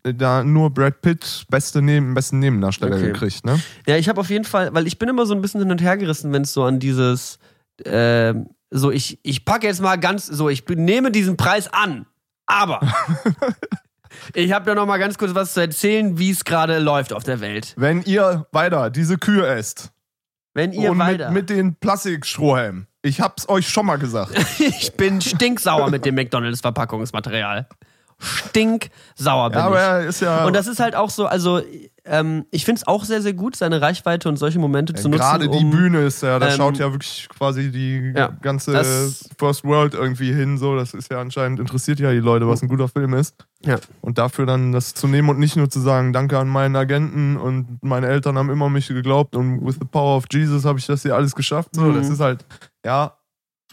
da 0.03 0.45
nur 0.45 0.71
Brad 0.71 1.01
Pitt 1.03 1.45
beste 1.51 1.83
Neben, 1.83 2.15
besten 2.15 2.39
Nebendarsteller 2.39 2.97
Okay. 2.97 3.13
gekriegt, 3.13 3.45
ne? 3.45 3.61
Ja, 3.87 3.97
ich 3.97 4.09
habe 4.09 4.21
auf 4.21 4.31
jeden 4.31 4.45
Fall, 4.45 4.73
weil 4.75 4.87
ich 4.87 4.99
bin 4.99 5.09
immer 5.09 5.27
so 5.27 5.35
ein 5.35 5.43
bisschen 5.43 5.61
hin 5.61 5.71
und 5.71 5.83
her 5.83 5.97
gerissen, 5.97 6.33
wenn 6.33 6.43
es 6.43 6.53
so 6.53 6.65
an 6.65 6.79
dieses, 6.79 7.39
ähm, 7.85 8.49
so 8.71 8.91
ich, 8.91 9.19
ich 9.23 9.45
packe 9.45 9.67
jetzt 9.67 9.81
mal 9.81 9.97
ganz, 9.97 10.27
so 10.27 10.49
ich 10.49 10.67
nehme 10.69 11.11
diesen 11.11 11.37
Preis 11.37 11.69
an, 11.73 12.07
aber 12.47 12.81
ich 14.35 14.53
habe 14.53 14.71
ja 14.71 14.75
noch 14.75 14.87
mal 14.87 14.99
ganz 14.99 15.19
kurz 15.19 15.35
was 15.35 15.55
zu 15.55 15.61
erzählen, 15.61 16.19
wie 16.19 16.31
es 16.31 16.45
gerade 16.45 16.79
läuft 16.79 17.13
auf 17.13 17.25
der 17.25 17.41
Welt. 17.41 17.75
Wenn 17.77 18.03
ihr 18.03 18.47
weiter 18.53 18.91
diese 18.91 19.19
Kühe 19.19 19.47
esst 19.47 19.93
Wenn 20.55 20.73
ihr 20.73 20.91
und 20.91 20.99
mit, 20.99 21.07
weiter, 21.07 21.31
mit 21.31 21.51
den 21.51 21.75
Plastikstrohhelmen, 21.77 22.87
ich 23.03 23.21
hab's 23.21 23.49
euch 23.49 23.69
schon 23.69 23.87
mal 23.87 23.97
gesagt. 23.97 24.33
ich 24.59 24.93
bin 24.93 25.21
stinksauer 25.21 25.91
mit 25.91 26.05
dem 26.05 26.15
McDonald's 26.15 26.61
Verpackungsmaterial. 26.61 27.67
Stinksauer 28.21 29.51
bin 29.51 29.59
ja, 29.59 29.67
aber 29.67 29.77
ich. 29.77 29.83
er 29.83 30.05
ist 30.07 30.21
ja 30.21 30.45
Und 30.45 30.55
das 30.55 30.67
ist 30.67 30.79
halt 30.81 30.95
auch 30.95 31.11
so, 31.11 31.27
also 31.27 31.61
ähm, 32.05 32.47
ich 32.51 32.65
finde 32.65 32.81
es 32.81 32.87
auch 32.87 33.05
sehr, 33.05 33.21
sehr 33.23 33.35
gut, 33.35 33.57
seine 33.57 33.81
Reichweite 33.83 34.29
und 34.29 34.37
solche 34.37 34.59
Momente 34.59 34.95
zu 34.95 35.09
nutzen. 35.09 35.21
gerade 35.21 35.49
die 35.49 35.65
um, 35.65 35.71
Bühne 35.71 36.01
ist 36.05 36.23
ja, 36.23 36.39
da 36.39 36.49
ähm, 36.49 36.57
schaut 36.57 36.79
ja 36.79 36.91
wirklich 36.93 37.29
quasi 37.37 37.71
die 37.71 38.13
Ja, 38.17 38.29
ganze 38.41 39.13
First 39.39 39.65
World 39.65 39.95
irgendwie 39.95 40.33
hin. 40.33 40.57
So, 40.59 40.77
das 40.77 40.95
ist 40.95 41.11
ja 41.11 41.21
anscheinend 41.21 41.61
interessiert 41.61 42.01
ja 42.01 42.11
die 42.11 42.19
Leute, 42.19 42.49
was 42.49 42.63
ein 42.63 42.69
guter 42.69 42.89
Film 42.89 43.15
ist. 43.15 43.37
Ja. 43.65 43.77
Und 44.01 44.17
dafür 44.19 44.47
dann 44.47 44.73
das 44.73 44.95
zu 44.95 45.07
nehmen 45.09 45.29
und 45.29 45.39
nicht 45.39 45.57
nur 45.57 45.69
zu 45.69 45.81
sagen, 45.81 46.13
danke 46.13 46.39
an 46.39 46.49
meinen 46.49 46.75
Agenten 46.77 47.37
und 47.37 47.79
meine 47.83 48.07
Eltern 48.09 48.39
haben 48.39 48.51
immer 48.51 48.71
mich 48.71 48.89
geglaubt 48.89 49.37
und 49.37 49.65
with 49.67 49.77
the 49.79 49.87
power 49.87 50.17
of 50.17 50.25
Jesus 50.33 50.65
habe 50.65 50.79
ich 50.79 50.87
das 50.87 51.03
hier 51.03 51.15
alles 51.15 51.35
geschafft. 51.35 51.71
So, 51.75 51.83
Mhm. 51.83 51.95
das 51.97 52.09
ist 52.09 52.21
halt, 52.21 52.45
ja, 52.85 53.13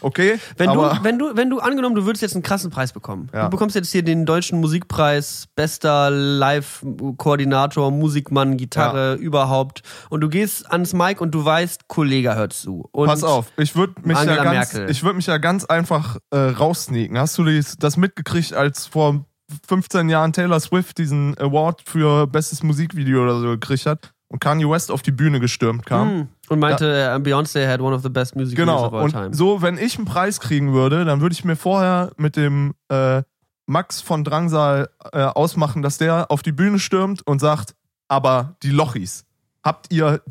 okay. 0.00 0.38
Wenn 0.56 0.72
du, 0.72 0.80
wenn 1.02 1.18
du, 1.18 1.36
wenn 1.36 1.50
du 1.50 1.58
angenommen, 1.60 1.94
du 1.94 2.04
würdest 2.04 2.22
jetzt 2.22 2.34
einen 2.34 2.42
krassen 2.42 2.70
Preis 2.70 2.92
bekommen. 2.92 3.28
Ja. 3.32 3.44
Du 3.44 3.50
bekommst 3.50 3.74
jetzt 3.74 3.90
hier 3.92 4.02
den 4.02 4.26
deutschen 4.26 4.60
Musikpreis, 4.60 5.46
bester 5.54 6.10
Live-Koordinator, 6.10 7.90
Musikmann, 7.90 8.56
Gitarre, 8.56 9.14
überhaupt. 9.14 9.82
Und 10.10 10.20
du 10.20 10.28
gehst 10.28 10.70
ans 10.70 10.92
Mic 10.92 11.20
und 11.20 11.32
du 11.32 11.44
weißt, 11.44 11.88
Kollege 11.88 12.34
hört 12.34 12.52
zu. 12.52 12.88
Und 12.92 13.08
Pass 13.08 13.24
auf, 13.24 13.46
ich 13.56 13.76
würde 13.76 13.94
mich, 14.02 14.16
ja 14.16 14.42
ganz, 14.42 14.72
Merkel. 14.74 14.90
ich 14.90 15.02
würd 15.02 15.16
mich 15.16 15.26
ja 15.26 15.38
ganz 15.38 15.64
einfach 15.64 16.18
äh, 16.30 16.36
raussneaken. 16.36 17.18
Hast 17.18 17.38
du 17.38 17.44
das 17.78 17.96
mitgekriegt, 17.96 18.54
als 18.54 18.86
vor 18.86 19.24
15 19.66 20.08
Jahren 20.08 20.32
Taylor 20.32 20.60
Swift 20.60 20.98
diesen 20.98 21.36
Award 21.38 21.82
für 21.86 22.26
bestes 22.26 22.62
Musikvideo 22.62 23.22
oder 23.22 23.40
so 23.40 23.48
gekriegt 23.48 23.86
hat 23.86 24.12
und 24.28 24.40
Kanye 24.40 24.68
West 24.68 24.90
auf 24.90 25.02
die 25.02 25.10
Bühne 25.12 25.40
gestürmt 25.40 25.86
kam? 25.86 26.08
Hm. 26.10 26.28
Und 26.48 26.58
meinte, 26.60 26.86
äh, 26.86 27.16
Beyoncé 27.18 27.66
had 27.68 27.80
one 27.80 27.94
of 27.94 28.02
the 28.02 28.08
best 28.08 28.36
music 28.36 28.56
Genau. 28.56 28.76
videos 28.76 28.88
of 28.88 28.94
all 28.94 29.04
Und 29.04 29.10
time. 29.12 29.34
so, 29.34 29.62
wenn 29.62 29.76
ich 29.78 29.96
einen 29.96 30.06
Preis 30.06 30.40
kriegen 30.40 30.72
würde, 30.72 31.04
dann 31.04 31.20
würde 31.20 31.32
ich 31.34 31.44
mir 31.44 31.56
vorher 31.56 32.12
mit 32.16 32.36
dem 32.36 32.74
äh, 32.88 33.22
Max 33.66 34.00
von 34.00 34.24
Drangsal 34.24 34.88
äh, 35.12 35.22
ausmachen, 35.22 35.82
dass 35.82 35.98
der 35.98 36.30
auf 36.30 36.42
die 36.42 36.52
Bühne 36.52 36.78
stürmt 36.78 37.26
und 37.26 37.38
sagt, 37.40 37.74
aber 38.08 38.56
die 38.62 38.70
Lochis. 38.70 39.24
Habt 39.62 39.92
ihr 39.92 40.22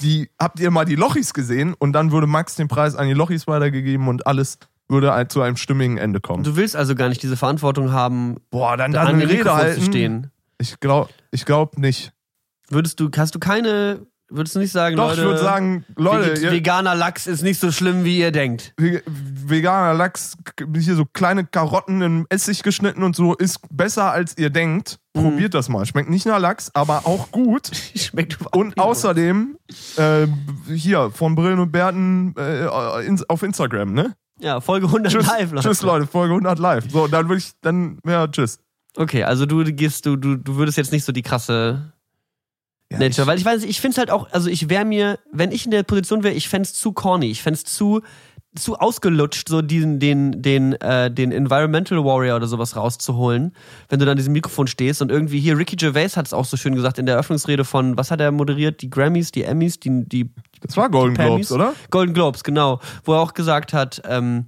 die, 0.00 0.30
habt 0.40 0.58
ihr 0.60 0.70
mal 0.70 0.86
die 0.86 0.94
Lochis 0.96 1.34
gesehen? 1.34 1.74
Und 1.78 1.92
dann 1.92 2.10
würde 2.12 2.26
Max 2.26 2.54
den 2.54 2.68
Preis 2.68 2.94
an 2.94 3.06
die 3.06 3.12
Lochis 3.12 3.46
weitergegeben 3.46 4.08
und 4.08 4.26
alles 4.26 4.58
würde 4.88 5.12
ein- 5.12 5.28
zu 5.28 5.42
einem 5.42 5.56
stimmigen 5.58 5.98
Ende 5.98 6.20
kommen. 6.20 6.44
Du 6.44 6.56
willst 6.56 6.74
also 6.76 6.94
gar 6.94 7.08
nicht 7.10 7.22
diese 7.22 7.36
Verantwortung 7.36 7.92
haben, 7.92 8.36
Boah, 8.50 8.76
dann, 8.78 8.86
an 8.86 8.92
dann 8.92 9.06
eine 9.08 9.26
dem 9.26 9.28
Rede 9.36 9.54
halten. 9.54 9.80
zu 9.80 9.86
stehen. 9.86 10.30
Ich 10.58 10.80
glaube 10.80 11.10
ich 11.30 11.44
glaub 11.44 11.76
nicht. 11.76 12.12
Würdest 12.70 12.98
du, 13.00 13.10
hast 13.16 13.34
du 13.34 13.38
keine, 13.38 14.06
würdest 14.28 14.54
du 14.56 14.58
nicht 14.58 14.72
sagen, 14.72 14.96
Doch, 14.96 15.08
Leute, 15.10 15.20
ich 15.20 15.26
würde 15.26 15.40
sagen, 15.40 15.84
Leute, 15.96 16.40
ihr, 16.40 16.50
veganer 16.52 16.94
Lachs 16.94 17.26
ist 17.26 17.42
nicht 17.42 17.60
so 17.60 17.70
schlimm, 17.70 18.04
wie 18.04 18.18
ihr 18.18 18.32
denkt. 18.32 18.74
Ve- 18.76 19.02
veganer 19.06 19.94
Lachs, 19.94 20.36
hier 20.74 20.96
so 20.96 21.04
kleine 21.04 21.44
Karotten 21.44 22.02
in 22.02 22.26
Essig 22.28 22.62
geschnitten 22.64 23.02
und 23.04 23.14
so, 23.14 23.34
ist 23.34 23.60
besser 23.70 24.10
als 24.10 24.36
ihr 24.36 24.50
denkt. 24.50 24.98
Mhm. 25.14 25.22
Probiert 25.22 25.54
das 25.54 25.68
mal. 25.68 25.86
Schmeckt 25.86 26.10
nicht 26.10 26.26
nach 26.26 26.40
Lachs, 26.40 26.70
aber 26.74 27.06
auch 27.06 27.30
gut. 27.30 27.70
Schmeckt 27.96 28.36
Und 28.52 28.78
außerdem, 28.78 29.56
äh, 29.96 30.26
hier, 30.74 31.10
von 31.12 31.34
Brillen 31.36 31.60
und 31.60 31.70
Bärten 31.70 32.34
äh, 32.36 33.06
in, 33.06 33.22
auf 33.28 33.42
Instagram, 33.42 33.92
ne? 33.92 34.14
Ja, 34.38 34.60
Folge 34.60 34.86
100 34.86 35.10
Tschüss, 35.12 35.26
live, 35.26 35.52
Leute. 35.52 35.68
tschüss 35.68 35.82
Leute, 35.82 36.06
Folge 36.06 36.34
100 36.34 36.58
live. 36.58 36.84
So, 36.90 37.06
dann 37.06 37.28
würde 37.28 37.38
ich, 37.38 37.52
dann, 37.62 37.98
ja, 38.06 38.26
tschüss. 38.28 38.58
Okay, 38.96 39.24
also 39.24 39.46
du 39.46 39.64
gehst, 39.64 40.04
du, 40.04 40.16
du, 40.16 40.36
du 40.36 40.56
würdest 40.56 40.76
jetzt 40.76 40.92
nicht 40.92 41.04
so 41.04 41.12
die 41.12 41.22
krasse 41.22 41.92
Ja, 42.90 42.98
Nature, 42.98 43.26
weil 43.26 43.38
ich 43.38 43.44
weiß, 43.44 43.64
ich 43.64 43.80
finde 43.80 43.92
es 43.94 43.98
halt 43.98 44.10
auch, 44.10 44.30
also 44.30 44.48
ich 44.48 44.68
wäre 44.68 44.84
mir, 44.84 45.18
wenn 45.32 45.50
ich 45.50 45.64
in 45.64 45.72
der 45.72 45.82
Position 45.82 46.22
wäre, 46.22 46.34
ich 46.34 46.48
fände 46.48 46.66
es 46.66 46.74
zu 46.74 46.92
corny, 46.92 47.30
ich 47.30 47.42
fände 47.42 47.58
es 47.58 47.64
zu, 47.64 48.02
zu 48.54 48.78
ausgelutscht, 48.78 49.48
so 49.48 49.60
diesen, 49.60 49.98
den, 49.98 50.40
den, 50.40 50.72
äh, 50.74 51.10
den 51.10 51.32
Environmental 51.32 52.04
Warrior 52.04 52.36
oder 52.36 52.46
sowas 52.46 52.76
rauszuholen, 52.76 53.52
wenn 53.88 53.98
du 53.98 54.04
dann 54.04 54.12
an 54.12 54.16
diesem 54.18 54.32
Mikrofon 54.32 54.68
stehst 54.68 55.02
und 55.02 55.10
irgendwie 55.10 55.40
hier, 55.40 55.58
Ricky 55.58 55.74
Gervais 55.74 56.16
hat 56.16 56.26
es 56.26 56.32
auch 56.32 56.44
so 56.44 56.56
schön 56.56 56.76
gesagt 56.76 56.98
in 56.98 57.06
der 57.06 57.16
Eröffnungsrede 57.16 57.64
von, 57.64 57.96
was 57.96 58.12
hat 58.12 58.20
er 58.20 58.30
moderiert? 58.30 58.82
Die 58.82 58.90
Grammys, 58.90 59.32
die 59.32 59.42
Emmys, 59.42 59.80
die, 59.80 60.04
die 60.08 60.30
Das 60.60 60.76
war 60.76 60.88
Golden? 60.88 61.14
Globes, 61.14 61.50
oder? 61.50 61.74
Golden 61.90 62.14
Globes, 62.14 62.44
genau, 62.44 62.80
wo 63.04 63.14
er 63.14 63.20
auch 63.20 63.34
gesagt 63.34 63.72
hat, 63.72 64.00
ähm, 64.08 64.46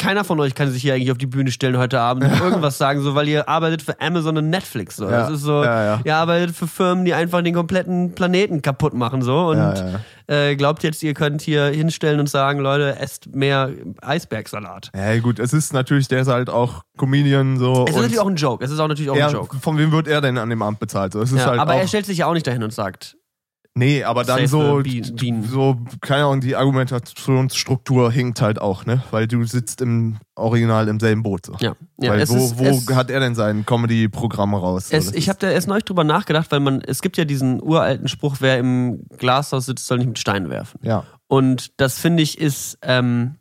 keiner 0.00 0.24
von 0.24 0.40
euch 0.40 0.54
kann 0.54 0.70
sich 0.70 0.82
hier 0.82 0.94
eigentlich 0.94 1.12
auf 1.12 1.18
die 1.18 1.26
Bühne 1.26 1.52
stellen 1.52 1.76
heute 1.76 2.00
Abend 2.00 2.24
und 2.24 2.40
irgendwas 2.40 2.78
sagen, 2.78 3.02
so, 3.02 3.14
weil 3.14 3.28
ihr 3.28 3.48
arbeitet 3.48 3.82
für 3.82 4.00
Amazon 4.00 4.36
und 4.38 4.50
Netflix. 4.50 4.96
So. 4.96 5.04
Ja, 5.04 5.10
Das 5.10 5.30
ist 5.30 5.42
so, 5.42 5.62
ja, 5.62 5.84
ja. 5.84 6.00
ihr 6.02 6.16
arbeitet 6.16 6.56
für 6.56 6.66
Firmen, 6.66 7.04
die 7.04 7.14
einfach 7.14 7.42
den 7.42 7.54
kompletten 7.54 8.14
Planeten 8.14 8.62
kaputt 8.62 8.94
machen. 8.94 9.22
So. 9.22 9.50
Und 9.50 9.84
Äh, 10.26 10.54
glaubt 10.54 10.84
jetzt, 10.84 11.02
ihr 11.02 11.12
könnt 11.12 11.42
hier 11.42 11.64
hinstellen 11.66 12.20
und 12.20 12.28
sagen, 12.28 12.60
Leute, 12.60 12.96
esst 13.00 13.34
mehr 13.34 13.70
Eisbergsalat. 14.00 14.92
Ja, 14.94 15.18
gut, 15.18 15.40
es 15.40 15.52
ist 15.52 15.72
natürlich, 15.72 16.06
der 16.06 16.20
ist 16.20 16.28
halt 16.28 16.48
auch 16.48 16.84
Comedian 16.96 17.58
so. 17.58 17.84
Es 17.88 17.90
ist 17.90 17.96
natürlich 17.96 18.20
auch 18.20 18.28
ein 18.28 18.36
Joke. 18.36 18.64
Es 18.64 18.70
ist 18.70 18.78
auch 18.78 18.86
natürlich 18.86 19.10
auch 19.10 19.16
er, 19.16 19.26
ein 19.26 19.32
Joke. 19.32 19.58
Von 19.58 19.76
wem 19.76 19.90
wird 19.90 20.06
er 20.06 20.20
denn 20.20 20.38
an 20.38 20.48
dem 20.48 20.62
Abend 20.62 20.78
bezahlt? 20.78 21.14
So, 21.14 21.20
es 21.20 21.32
ist 21.32 21.44
halt 21.44 21.58
aber 21.58 21.74
er 21.74 21.88
stellt 21.88 22.06
sich 22.06 22.18
ja 22.18 22.26
auch 22.26 22.32
nicht 22.34 22.46
dahin 22.46 22.62
und 22.62 22.72
sagt, 22.72 23.16
Nee, 23.80 24.04
aber 24.04 24.24
dann 24.24 24.46
so, 24.46 24.82
Bean. 24.82 25.42
so, 25.42 25.78
keine 26.02 26.24
Ahnung, 26.24 26.42
die 26.42 26.54
Argumentationsstruktur 26.54 28.12
hinkt 28.12 28.42
halt 28.42 28.60
auch, 28.60 28.84
ne? 28.84 29.02
Weil 29.10 29.26
du 29.26 29.42
sitzt 29.44 29.80
im 29.80 30.18
Original 30.34 30.86
im 30.88 31.00
selben 31.00 31.22
Boot. 31.22 31.46
So. 31.46 31.54
ja. 31.60 31.74
ja 31.98 32.10
weil 32.10 32.20
es 32.20 32.28
wo, 32.28 32.36
ist, 32.36 32.58
wo 32.58 32.64
es, 32.64 32.94
hat 32.94 33.10
er 33.10 33.20
denn 33.20 33.34
sein 33.34 33.64
Comedy-Programm 33.64 34.54
raus? 34.54 34.90
So, 34.90 34.96
Es, 34.96 35.06
das 35.06 35.14
ich 35.14 35.30
habe 35.30 35.38
da 35.38 35.48
erst 35.48 35.66
neulich 35.66 35.84
drüber 35.84 36.04
nachgedacht, 36.04 36.52
weil 36.52 36.60
man, 36.60 36.82
es 36.82 37.00
gibt 37.00 37.16
ja 37.16 37.24
diesen 37.24 37.62
uralten 37.62 38.06
Spruch, 38.08 38.36
wer 38.40 38.58
im 38.58 39.06
Glashaus 39.16 39.64
sitzt, 39.64 39.86
soll 39.86 39.96
nicht 39.96 40.08
mit 40.08 40.18
Steinen 40.18 40.50
werfen. 40.50 40.78
Ja. 40.82 41.04
Und 41.26 41.80
das 41.80 41.98
finde 41.98 42.22
ich 42.22 42.38
ist, 42.38 42.76
ähm, 42.82 43.36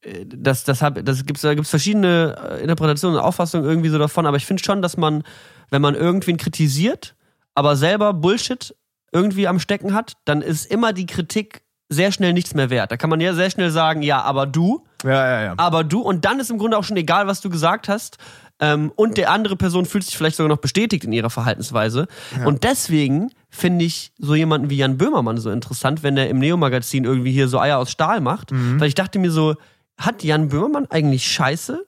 äh, 0.00 0.26
das, 0.26 0.64
das, 0.64 0.82
hab, 0.82 1.04
das 1.04 1.24
gibt's, 1.24 1.42
da 1.42 1.54
gibt's 1.54 1.70
verschiedene 1.70 2.34
äh, 2.50 2.62
Interpretationen 2.62 3.16
und 3.16 3.24
Auffassungen 3.24 3.64
irgendwie 3.64 3.90
so 3.90 3.98
davon, 3.98 4.26
aber 4.26 4.38
ich 4.38 4.46
finde 4.46 4.64
schon, 4.64 4.82
dass 4.82 4.96
man, 4.96 5.22
wenn 5.70 5.82
man 5.82 5.94
irgendwen 5.94 6.36
kritisiert, 6.36 7.14
aber 7.54 7.76
selber 7.76 8.12
Bullshit 8.12 8.74
irgendwie 9.14 9.48
am 9.48 9.58
Stecken 9.60 9.94
hat, 9.94 10.14
dann 10.26 10.42
ist 10.42 10.66
immer 10.70 10.92
die 10.92 11.06
Kritik 11.06 11.62
sehr 11.88 12.12
schnell 12.12 12.32
nichts 12.32 12.54
mehr 12.54 12.68
wert. 12.70 12.90
Da 12.90 12.96
kann 12.96 13.08
man 13.10 13.20
ja 13.20 13.32
sehr 13.32 13.50
schnell 13.50 13.70
sagen, 13.70 14.02
ja, 14.02 14.20
aber 14.22 14.46
du, 14.46 14.84
Ja, 15.04 15.10
ja, 15.26 15.42
ja. 15.44 15.54
aber 15.56 15.84
du, 15.84 16.00
und 16.00 16.24
dann 16.24 16.40
ist 16.40 16.50
im 16.50 16.58
Grunde 16.58 16.76
auch 16.76 16.84
schon 16.84 16.96
egal, 16.96 17.26
was 17.26 17.40
du 17.40 17.48
gesagt 17.48 17.88
hast. 17.88 18.18
Ähm, 18.60 18.92
und 18.96 19.16
der 19.16 19.30
andere 19.30 19.56
Person 19.56 19.84
fühlt 19.84 20.04
sich 20.04 20.16
vielleicht 20.16 20.36
sogar 20.36 20.48
noch 20.48 20.58
bestätigt 20.60 21.04
in 21.04 21.12
ihrer 21.12 21.30
Verhaltensweise. 21.30 22.06
Und 22.44 22.62
deswegen 22.64 23.30
finde 23.50 23.84
ich 23.84 24.12
so 24.18 24.34
jemanden 24.34 24.70
wie 24.70 24.76
Jan 24.76 24.96
Böhmermann 24.96 25.38
so 25.38 25.50
interessant, 25.50 26.02
wenn 26.02 26.16
er 26.16 26.28
im 26.28 26.38
Neo-Magazin 26.38 27.04
irgendwie 27.04 27.32
hier 27.32 27.48
so 27.48 27.58
Eier 27.60 27.78
aus 27.78 27.90
Stahl 27.90 28.20
macht. 28.20 28.50
Weil 28.52 28.88
ich 28.88 28.94
dachte 28.94 29.18
mir 29.18 29.30
so, 29.30 29.56
hat 29.98 30.22
Jan 30.24 30.48
Böhmermann 30.48 30.86
eigentlich 30.90 31.26
Scheiße, 31.26 31.84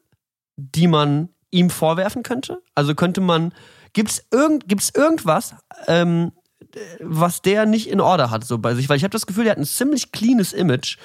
die 0.57 0.89
man 0.89 1.29
ihm 1.51 1.71
vorwerfen 1.71 2.23
könnte? 2.23 2.61
Also 2.75 2.95
könnte 2.95 3.21
man, 3.21 3.53
gibt's 3.93 4.25
irgend, 4.33 4.69
gibt's 4.69 4.91
irgendwas, 4.95 5.55
ähm, 5.87 6.33
was 7.01 7.43
der 7.43 7.67
nicht 7.67 7.89
in 7.89 8.01
Order 8.01 8.31
hat 8.31 8.45
so 8.45 8.59
bei 8.59 8.75
sich, 8.75 8.89
weil 8.89 8.97
ich 8.97 9.05
habe 9.05 9.13
das 9.13 9.27
Gefühl, 9.27 9.45
der 9.45 9.53
hat 9.53 9.59
ein 9.59 9.65
ziemlich 9.65 10.13
cleanes 10.13 10.53
Image 10.53 10.99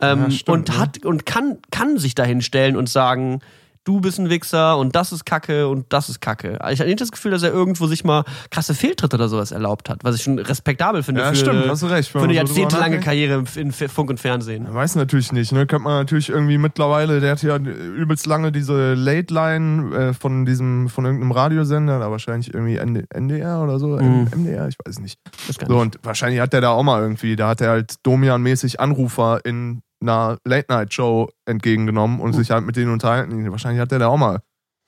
ähm, 0.00 0.24
Ja, 0.24 0.30
stimmt, 0.30 0.48
und 0.48 0.68
ne? 0.68 0.78
hat 0.78 1.04
und 1.04 1.26
kann 1.26 1.58
kann 1.70 1.98
sich 1.98 2.14
dahin 2.14 2.42
stellen 2.42 2.76
und 2.76 2.88
sagen, 2.88 3.40
du 3.88 4.00
bist 4.02 4.18
ein 4.18 4.28
Wichser 4.28 4.76
und 4.76 4.94
das 4.94 5.12
ist 5.12 5.24
Kacke 5.24 5.66
und 5.68 5.86
das 5.88 6.08
ist 6.10 6.20
Kacke. 6.20 6.58
Ich 6.70 6.80
habe 6.80 6.88
nicht 6.88 7.00
das 7.00 7.10
Gefühl, 7.10 7.30
dass 7.30 7.42
er 7.42 7.50
irgendwo 7.52 7.86
sich 7.86 8.04
mal 8.04 8.24
krasse 8.50 8.74
Fehltritte 8.74 9.16
oder 9.16 9.28
sowas 9.30 9.50
erlaubt 9.50 9.88
hat, 9.88 10.04
was 10.04 10.16
ich 10.16 10.22
schon 10.22 10.38
respektabel 10.38 11.02
finde 11.02 11.22
Ja, 11.22 11.30
für, 11.30 11.36
stimmt, 11.36 11.66
hast 11.68 11.82
du 11.82 11.86
recht. 11.86 12.10
für 12.10 12.20
eine 12.20 12.34
jahrzehntelange. 12.34 13.00
Karriere 13.00 13.44
in 13.56 13.72
Funk 13.72 14.10
und 14.10 14.20
Fernsehen. 14.20 14.64
Man 14.64 14.74
weiß 14.74 14.96
natürlich 14.96 15.32
nicht, 15.32 15.52
ne? 15.52 15.66
Könnte 15.66 15.84
man 15.84 15.94
natürlich 16.00 16.28
irgendwie 16.28 16.58
mittlerweile, 16.58 17.20
der 17.20 17.30
hat 17.32 17.42
ja 17.42 17.56
übelst 17.56 18.26
lange 18.26 18.52
diese 18.52 18.92
Late 18.94 19.32
Line 19.32 19.96
äh, 19.96 20.12
von 20.12 20.44
diesem, 20.44 20.88
von 20.90 21.06
irgendeinem 21.06 21.32
Radiosender, 21.32 21.98
da 21.98 22.10
wahrscheinlich 22.10 22.52
irgendwie 22.52 22.78
ND, 22.78 23.06
NDR 23.14 23.62
oder 23.62 23.78
so, 23.78 23.88
Mhm. 23.88 24.28
MDR, 24.36 24.68
ich 24.68 24.76
weiß 24.84 25.00
nicht. 25.00 25.18
So, 25.66 25.78
und 25.78 25.98
wahrscheinlich 26.02 26.40
hat 26.40 26.52
der 26.52 26.60
da 26.60 26.70
auch 26.70 26.82
mal 26.82 27.00
irgendwie, 27.00 27.36
da 27.36 27.48
hat 27.48 27.60
er 27.62 27.70
halt 27.70 27.94
Domian-mäßig 28.02 28.80
Anrufer 28.80 29.40
in 29.44 29.80
einer 30.00 30.38
Late-Night-Show 30.44 31.30
entgegengenommen 31.46 32.20
und 32.20 32.32
sich 32.32 32.50
halt 32.50 32.64
mit 32.64 32.76
denen 32.76 32.92
unterhalten. 32.92 33.50
Wahrscheinlich 33.50 33.80
hat 33.80 33.90
der 33.90 33.98
da 33.98 34.08
auch 34.08 34.16
mal 34.16 34.40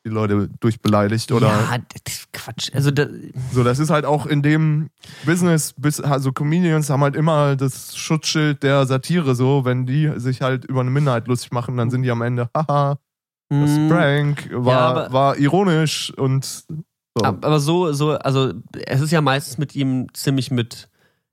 die 0.06 0.10
Leute 0.10 0.48
durchbeleidigt 0.60 1.30
oder 1.32 1.48
ja, 1.48 1.76
Quatsch. 2.32 2.70
Also 2.72 2.90
da, 2.90 3.06
so. 3.52 3.62
Das 3.64 3.78
ist 3.78 3.90
halt 3.90 4.06
auch 4.06 4.24
in 4.24 4.40
dem 4.42 4.88
Business, 5.26 5.74
also 6.02 6.32
Comedians 6.32 6.88
haben 6.88 7.02
halt 7.02 7.16
immer 7.16 7.54
das 7.54 7.94
Schutzschild 7.96 8.62
der 8.62 8.86
Satire 8.86 9.34
so, 9.34 9.66
wenn 9.66 9.84
die 9.84 10.10
sich 10.16 10.40
halt 10.40 10.64
über 10.64 10.80
eine 10.80 10.90
Minderheit 10.90 11.28
lustig 11.28 11.52
machen, 11.52 11.76
dann 11.76 11.90
sind 11.90 12.02
die 12.02 12.10
am 12.10 12.22
Ende, 12.22 12.48
haha, 12.56 12.98
das 13.50 13.70
mh, 13.72 13.88
Prank 13.88 14.48
war, 14.52 14.80
aber- 14.80 15.12
war 15.12 15.36
ironisch 15.36 16.14
und 16.16 16.44
so. 16.46 17.24
ab- 17.24 17.44
aber 17.44 17.60
so, 17.60 17.92
so, 17.92 18.12
also 18.12 18.54
es 18.86 19.02
ist 19.02 19.10
ja 19.10 19.20
meistens 19.20 19.58
mit 19.58 19.76
ihm 19.76 20.06
ziemlich 20.14 20.50
mit, 20.50 20.88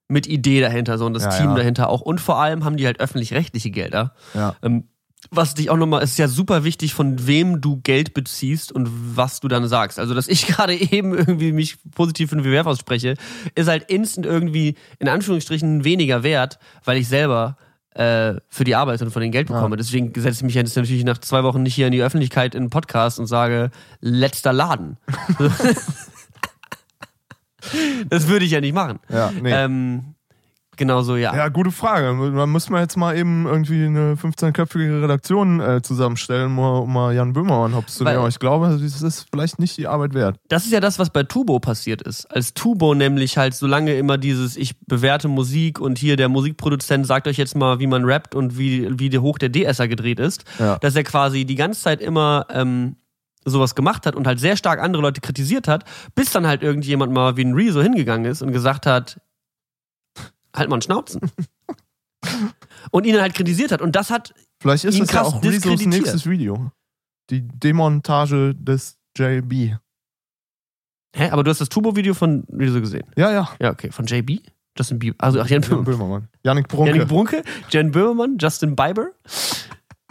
mit 0.08 0.28
Idee 0.28 0.62
dahinter, 0.62 0.98
so 0.98 1.06
und 1.06 1.14
das 1.14 1.24
Ja, 1.24 1.30
Team 1.30 1.50
ja. 1.50 1.56
dahinter 1.56 1.90
auch. 1.90 2.02
Und 2.02 2.22
vor 2.22 2.40
allem 2.40 2.64
haben 2.64 2.78
die 2.78 2.86
halt 2.86 3.00
öffentlich-rechtliche 3.00 3.72
Gelder. 3.72 4.14
ja. 4.34 4.56
Ähm, 4.62 4.86
was 5.32 5.56
dich 5.56 5.72
auch 5.72 5.78
nochmal, 5.78 6.04
ist 6.04 6.18
ja 6.20 6.28
super 6.28 6.64
wichtig, 6.64 6.94
von 6.94 7.26
wem 7.26 7.60
du 7.60 7.82
Geld 7.82 8.14
beziehst 8.14 8.72
und 8.72 8.88
was 9.18 9.40
du 9.40 9.48
dann 9.48 9.68
sagst. 9.68 10.00
Also, 10.00 10.14
dass 10.14 10.28
ich 10.28 10.46
gerade 10.48 10.76
eben 10.76 11.14
irgendwie 11.16 11.52
mich 11.52 11.78
positiv 11.96 12.30
für 12.30 12.36
den 12.38 12.46
WWF 12.46 12.68
ausspreche, 12.68 13.16
ist 13.56 13.68
halt 13.68 13.90
instant 13.90 14.26
irgendwie 14.28 14.76
in 15.00 15.10
Anführungsstrichen 15.10 15.84
weniger 15.84 16.22
wert, 16.24 16.60
weil 16.86 16.98
ich 16.98 17.08
selber 17.08 17.58
äh, 17.96 18.36
für 18.48 18.64
die 18.64 18.76
Arbeit 18.76 19.02
und 19.02 19.10
von 19.10 19.24
den 19.24 19.32
Geld 19.32 19.48
bekomme. 19.48 19.76
Deswegen 19.76 20.14
setze 20.14 20.38
ich 20.40 20.44
mich 20.44 20.54
jetzt 20.54 20.76
natürlich 20.78 21.04
nach 21.04 21.18
zwei 21.18 21.44
Wochen 21.44 21.64
nicht 21.64 21.74
hier 21.74 21.88
in 21.88 21.94
die 21.94 22.04
Öffentlichkeit 22.04 22.54
in 22.54 22.62
einen 22.62 22.70
Podcast 22.70 23.20
und 23.20 23.26
sage, 23.26 23.72
letzter 24.00 24.54
Laden. 24.54 24.98
das 28.10 28.28
würde 28.28 28.46
ich 28.46 28.52
ja 28.52 28.62
nicht 28.62 28.74
machen. 28.74 29.00
Ja, 29.10 29.32
nee. 29.42 29.52
Ähm, 29.52 30.14
genau 30.76 31.02
so, 31.02 31.16
ja. 31.16 31.36
Ja, 31.36 31.50
gute 31.50 31.72
Frage. 31.72 32.16
Da 32.36 32.46
müssen 32.46 32.72
wir 32.72 32.80
jetzt 32.82 32.98
mal 32.98 33.18
eben 33.18 33.48
irgendwie 33.48 33.84
eine 33.86 34.14
15-köpfige 34.14 35.02
Redaktion 35.02 35.60
äh, 35.60 35.82
zusammenstellen, 35.82 36.56
um 36.56 36.94
mal, 36.94 37.16
Jan 37.16 37.34
Böhmermann 37.34 37.76
hops 37.76 37.96
zu 37.96 38.04
nehmen. 38.04 38.18
Aber 38.20 38.28
ich 38.28 38.38
glaube, 38.38 38.78
das 38.80 39.02
ist 39.02 39.26
vielleicht 39.32 39.58
nicht 39.58 39.76
die 39.78 39.88
Arbeit 39.88 40.14
wert. 40.14 40.38
Das 40.50 40.66
ist 40.66 40.72
ja 40.72 40.80
das, 40.80 41.00
was 41.00 41.10
bei 41.10 41.24
Tubo 41.24 41.60
passiert 41.60 42.04
ist. 42.04 42.26
Als 42.32 42.54
Tubo 42.54 42.94
nämlich 42.94 43.38
halt 43.40 43.56
so 43.56 43.66
lange 43.66 43.96
immer 43.96 44.20
dieses, 44.20 44.56
ich 44.56 44.80
bewerte 44.82 45.28
Musik 45.28 45.80
und 45.80 45.98
hier 45.98 46.16
der 46.16 46.30
Musikproduzent 46.30 47.08
sagt 47.08 47.28
euch 47.28 47.38
jetzt 47.38 47.56
mal, 47.56 47.80
wie 47.80 47.88
man 47.88 48.06
rappt 48.06 48.36
und 48.36 48.60
wie, 48.60 48.88
wie 49.00 49.18
hoch 49.18 49.40
der 49.40 49.52
DSer 49.52 49.88
gedreht 49.88 50.20
ist, 50.20 50.44
Ja. 50.60 50.78
dass 50.78 50.96
er 50.96 51.04
quasi 51.04 51.46
die 51.46 51.56
ganze 51.56 51.82
Zeit 51.82 52.02
immer 52.02 52.46
ähm, 52.52 52.98
sowas 53.50 53.76
gemacht 53.76 54.06
hat 54.06 54.16
und 54.16 54.28
halt 54.28 54.40
sehr 54.40 54.58
stark 54.58 54.80
andere 54.82 55.02
Leute 55.02 55.22
kritisiert 55.22 55.68
hat, 55.68 55.84
bis 56.16 56.32
dann 56.32 56.48
halt 56.48 56.64
irgendjemand 56.64 57.14
mal 57.14 57.38
wie 57.38 57.44
ein 57.46 57.54
Rezo 57.54 57.82
hingegangen 57.82 58.30
ist 58.30 58.42
und 58.42 58.52
gesagt 58.52 58.86
hat, 58.86 59.22
halt 60.56 60.70
mal 60.70 60.76
einen 60.76 60.82
Schnauzen. 60.82 61.22
und 62.92 63.06
ihn 63.06 63.20
halt 63.20 63.34
kritisiert 63.34 63.72
hat. 63.72 63.82
Und 63.82 63.96
das 63.96 64.10
hat 64.10 64.34
Vielleicht 64.60 64.86
ist 64.86 64.96
ihn 64.96 65.02
das 65.02 65.12
ja 65.12 65.22
krass 65.22 65.34
auch 65.34 65.44
Rezos 65.44 65.86
nächstes 65.86 66.26
Video. 66.26 66.72
Die 67.30 67.48
Demontage 67.48 68.56
des 68.56 68.98
JB. 69.18 69.78
Hä, 71.16 71.30
aber 71.30 71.44
du 71.44 71.50
hast 71.50 71.62
das 71.62 71.70
Tubo-Video 71.70 72.14
von 72.14 72.46
Rezo 72.52 72.80
gesehen. 72.80 73.06
Ja, 73.16 73.32
ja. 73.32 73.50
Ja, 73.60 73.72
okay. 73.72 73.92
Von 73.92 74.06
JB? 74.06 74.42
Justin 74.78 75.00
Bieber. 75.00 75.16
Also, 75.20 75.42
ach, 75.42 75.48
Jan 75.48 75.62
Jan 75.62 75.70
Böhmermann. 75.70 75.86
Böhmermann. 75.86 76.28
Janik 76.44 76.68
Brunke. 76.68 76.92
Janik 76.92 77.08
Brunke, 77.08 77.44
Jen 77.70 77.92
Böhmermann, 77.92 78.38
Justin 78.40 78.76
Bieber. 78.76 79.10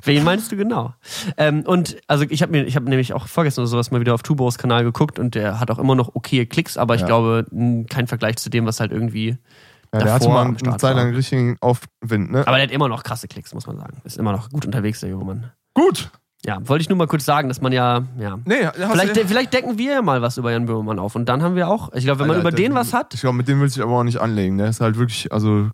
Wen 0.06 0.24
meinst 0.24 0.50
du 0.52 0.56
genau? 0.56 0.94
Ähm, 1.36 1.62
und 1.66 1.96
also 2.06 2.24
ich 2.28 2.42
habe 2.42 2.52
mir, 2.52 2.64
ich 2.64 2.76
habe 2.76 2.88
nämlich 2.88 3.12
auch 3.12 3.26
vorgestern 3.26 3.62
oder 3.62 3.68
sowas 3.70 3.90
mal 3.90 4.00
wieder 4.00 4.14
auf 4.14 4.22
Tubos 4.22 4.58
Kanal 4.58 4.84
geguckt 4.84 5.18
und 5.18 5.34
der 5.34 5.60
hat 5.60 5.70
auch 5.70 5.78
immer 5.78 5.94
noch 5.94 6.14
okay 6.14 6.46
Klicks, 6.46 6.76
aber 6.76 6.94
ich 6.94 7.00
Ja. 7.02 7.06
glaube 7.06 7.44
kein 7.90 8.06
Vergleich 8.06 8.36
zu 8.36 8.50
dem, 8.50 8.66
was 8.66 8.80
halt 8.80 8.92
irgendwie. 8.92 9.36
ja, 9.92 10.00
der 10.00 10.12
hatte 10.14 10.28
mal 10.28 10.42
am 10.42 10.48
eine 10.48 10.58
Start 10.58 10.80
Zeit 10.80 10.96
lang 10.96 11.14
richtigen 11.14 11.56
Aufwind, 11.60 12.30
ne? 12.30 12.46
Aber 12.46 12.56
der 12.56 12.64
hat 12.64 12.70
immer 12.72 12.88
noch 12.88 13.02
krasse 13.02 13.28
Klicks, 13.28 13.54
muss 13.54 13.66
man 13.66 13.76
sagen. 13.78 14.00
Ist 14.04 14.18
immer 14.18 14.32
noch 14.32 14.50
gut 14.50 14.64
unterwegs, 14.66 15.00
der 15.00 15.10
junge 15.10 15.24
Mann. 15.24 15.50
Gut. 15.74 16.10
Ja, 16.44 16.58
wollte 16.68 16.82
ich 16.82 16.88
nur 16.88 16.98
mal 16.98 17.06
kurz 17.08 17.24
sagen, 17.24 17.48
dass 17.48 17.60
man 17.60 17.72
ja, 17.72 18.04
ja. 18.18 18.38
Nee, 18.44 18.68
Vielleicht, 18.74 19.08
du, 19.10 19.14
de- 19.14 19.26
vielleicht 19.26 19.52
decken 19.52 19.78
wir 19.78 19.94
ja 19.94 20.02
mal 20.02 20.22
was 20.22 20.36
über 20.36 20.52
Jan 20.52 20.66
Böhmermann 20.66 20.98
auf 20.98 21.16
und 21.16 21.26
dann 21.28 21.42
haben 21.42 21.56
wir 21.56 21.66
auch, 21.68 21.92
ich 21.94 22.04
glaube, 22.04 22.20
wenn 22.20 22.28
man 22.28 22.36
Alter, 22.36 22.48
über 22.48 22.56
den 22.56 22.74
was 22.74 22.92
hat, 22.92 23.14
Ich 23.14 23.20
glaube, 23.22 23.36
mit 23.36 23.48
dem 23.48 23.58
will 23.60 23.66
ich 23.66 23.80
aber 23.82 23.92
auch 23.92 24.04
nicht 24.04 24.18
anlegen. 24.20 24.58
Der 24.58 24.68
ist 24.68 24.80
halt 24.80 24.96
wirklich, 24.98 25.32
also, 25.32 25.70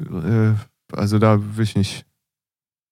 äh, 0.00 0.52
also 0.92 1.18
da 1.18 1.38
will 1.56 1.64
ich 1.64 1.74
nicht. 1.74 2.04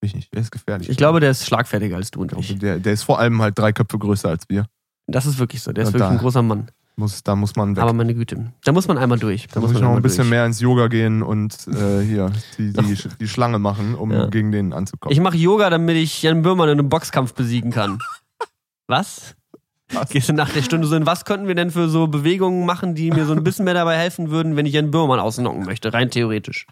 Ich 0.04 0.14
nicht. 0.14 0.32
Der 0.34 0.40
ist 0.42 0.50
gefährlich. 0.50 0.88
ich 0.90 0.96
glaube, 0.96 1.20
der 1.20 1.30
ist 1.30 1.46
schlagfertiger 1.46 1.96
als 1.96 2.10
du 2.10 2.20
und 2.20 2.32
ich. 2.34 2.58
der, 2.58 2.78
der 2.78 2.92
ist 2.92 3.04
vor 3.04 3.18
allem 3.20 3.40
halt 3.40 3.58
drei 3.58 3.72
Köpfe 3.72 3.98
größer 3.98 4.28
als 4.28 4.44
wir. 4.48 4.66
Das 5.06 5.26
ist 5.26 5.38
wirklich 5.38 5.62
so, 5.62 5.72
der 5.72 5.82
ist 5.84 5.88
Und 5.88 5.94
wirklich 5.94 6.08
da- 6.08 6.12
ein 6.12 6.18
großer 6.18 6.42
Mann. 6.42 6.68
Muss, 6.96 7.22
da 7.22 7.34
muss 7.34 7.56
man 7.56 7.74
weg. 7.74 7.82
Aber 7.82 7.94
meine 7.94 8.12
Güte, 8.14 8.52
da 8.64 8.72
muss 8.72 8.86
man 8.86 8.98
einmal 8.98 9.18
durch. 9.18 9.46
Da, 9.46 9.54
da 9.54 9.60
muss 9.60 9.68
man 9.70 9.76
ich 9.76 9.80
noch 9.80 9.88
einmal 9.88 10.00
ein 10.00 10.02
bisschen 10.02 10.24
durch. 10.24 10.30
mehr 10.30 10.44
ins 10.44 10.60
Yoga 10.60 10.88
gehen 10.88 11.22
und 11.22 11.56
äh, 11.68 12.02
hier 12.02 12.30
die, 12.58 12.72
die, 12.74 12.96
die 13.18 13.28
Schlange 13.28 13.58
machen, 13.58 13.94
um 13.94 14.12
Ja. 14.12 14.26
gegen 14.26 14.52
den 14.52 14.74
anzukommen. 14.74 15.10
Ich 15.12 15.20
mache 15.20 15.36
Yoga, 15.38 15.70
damit 15.70 15.96
ich 15.96 16.20
Jan 16.22 16.42
Böhmermann 16.42 16.68
in 16.68 16.78
einem 16.80 16.88
Boxkampf 16.90 17.32
besiegen 17.32 17.70
kann. 17.70 17.98
Was? 18.88 19.34
Was? 19.90 20.08
Gehst 20.10 20.28
du 20.28 20.32
nach 20.34 20.50
der 20.50 20.62
Stunde 20.62 20.86
so 20.86 20.96
in, 20.96 21.04
was 21.06 21.24
könnten 21.26 21.46
wir 21.48 21.54
denn 21.54 21.70
für 21.70 21.88
so 21.88 22.06
Bewegungen 22.08 22.64
machen, 22.66 22.94
die 22.94 23.10
mir 23.10 23.26
so 23.26 23.32
ein 23.34 23.44
bisschen 23.44 23.64
mehr 23.66 23.74
dabei 23.74 23.96
helfen 23.96 24.30
würden, 24.30 24.56
wenn 24.56 24.64
ich 24.66 24.72
Jan 24.72 24.90
Böhmermann 24.90 25.20
ausnocken 25.20 25.64
möchte, 25.64 25.92
rein 25.92 26.10
theoretisch. 26.10 26.66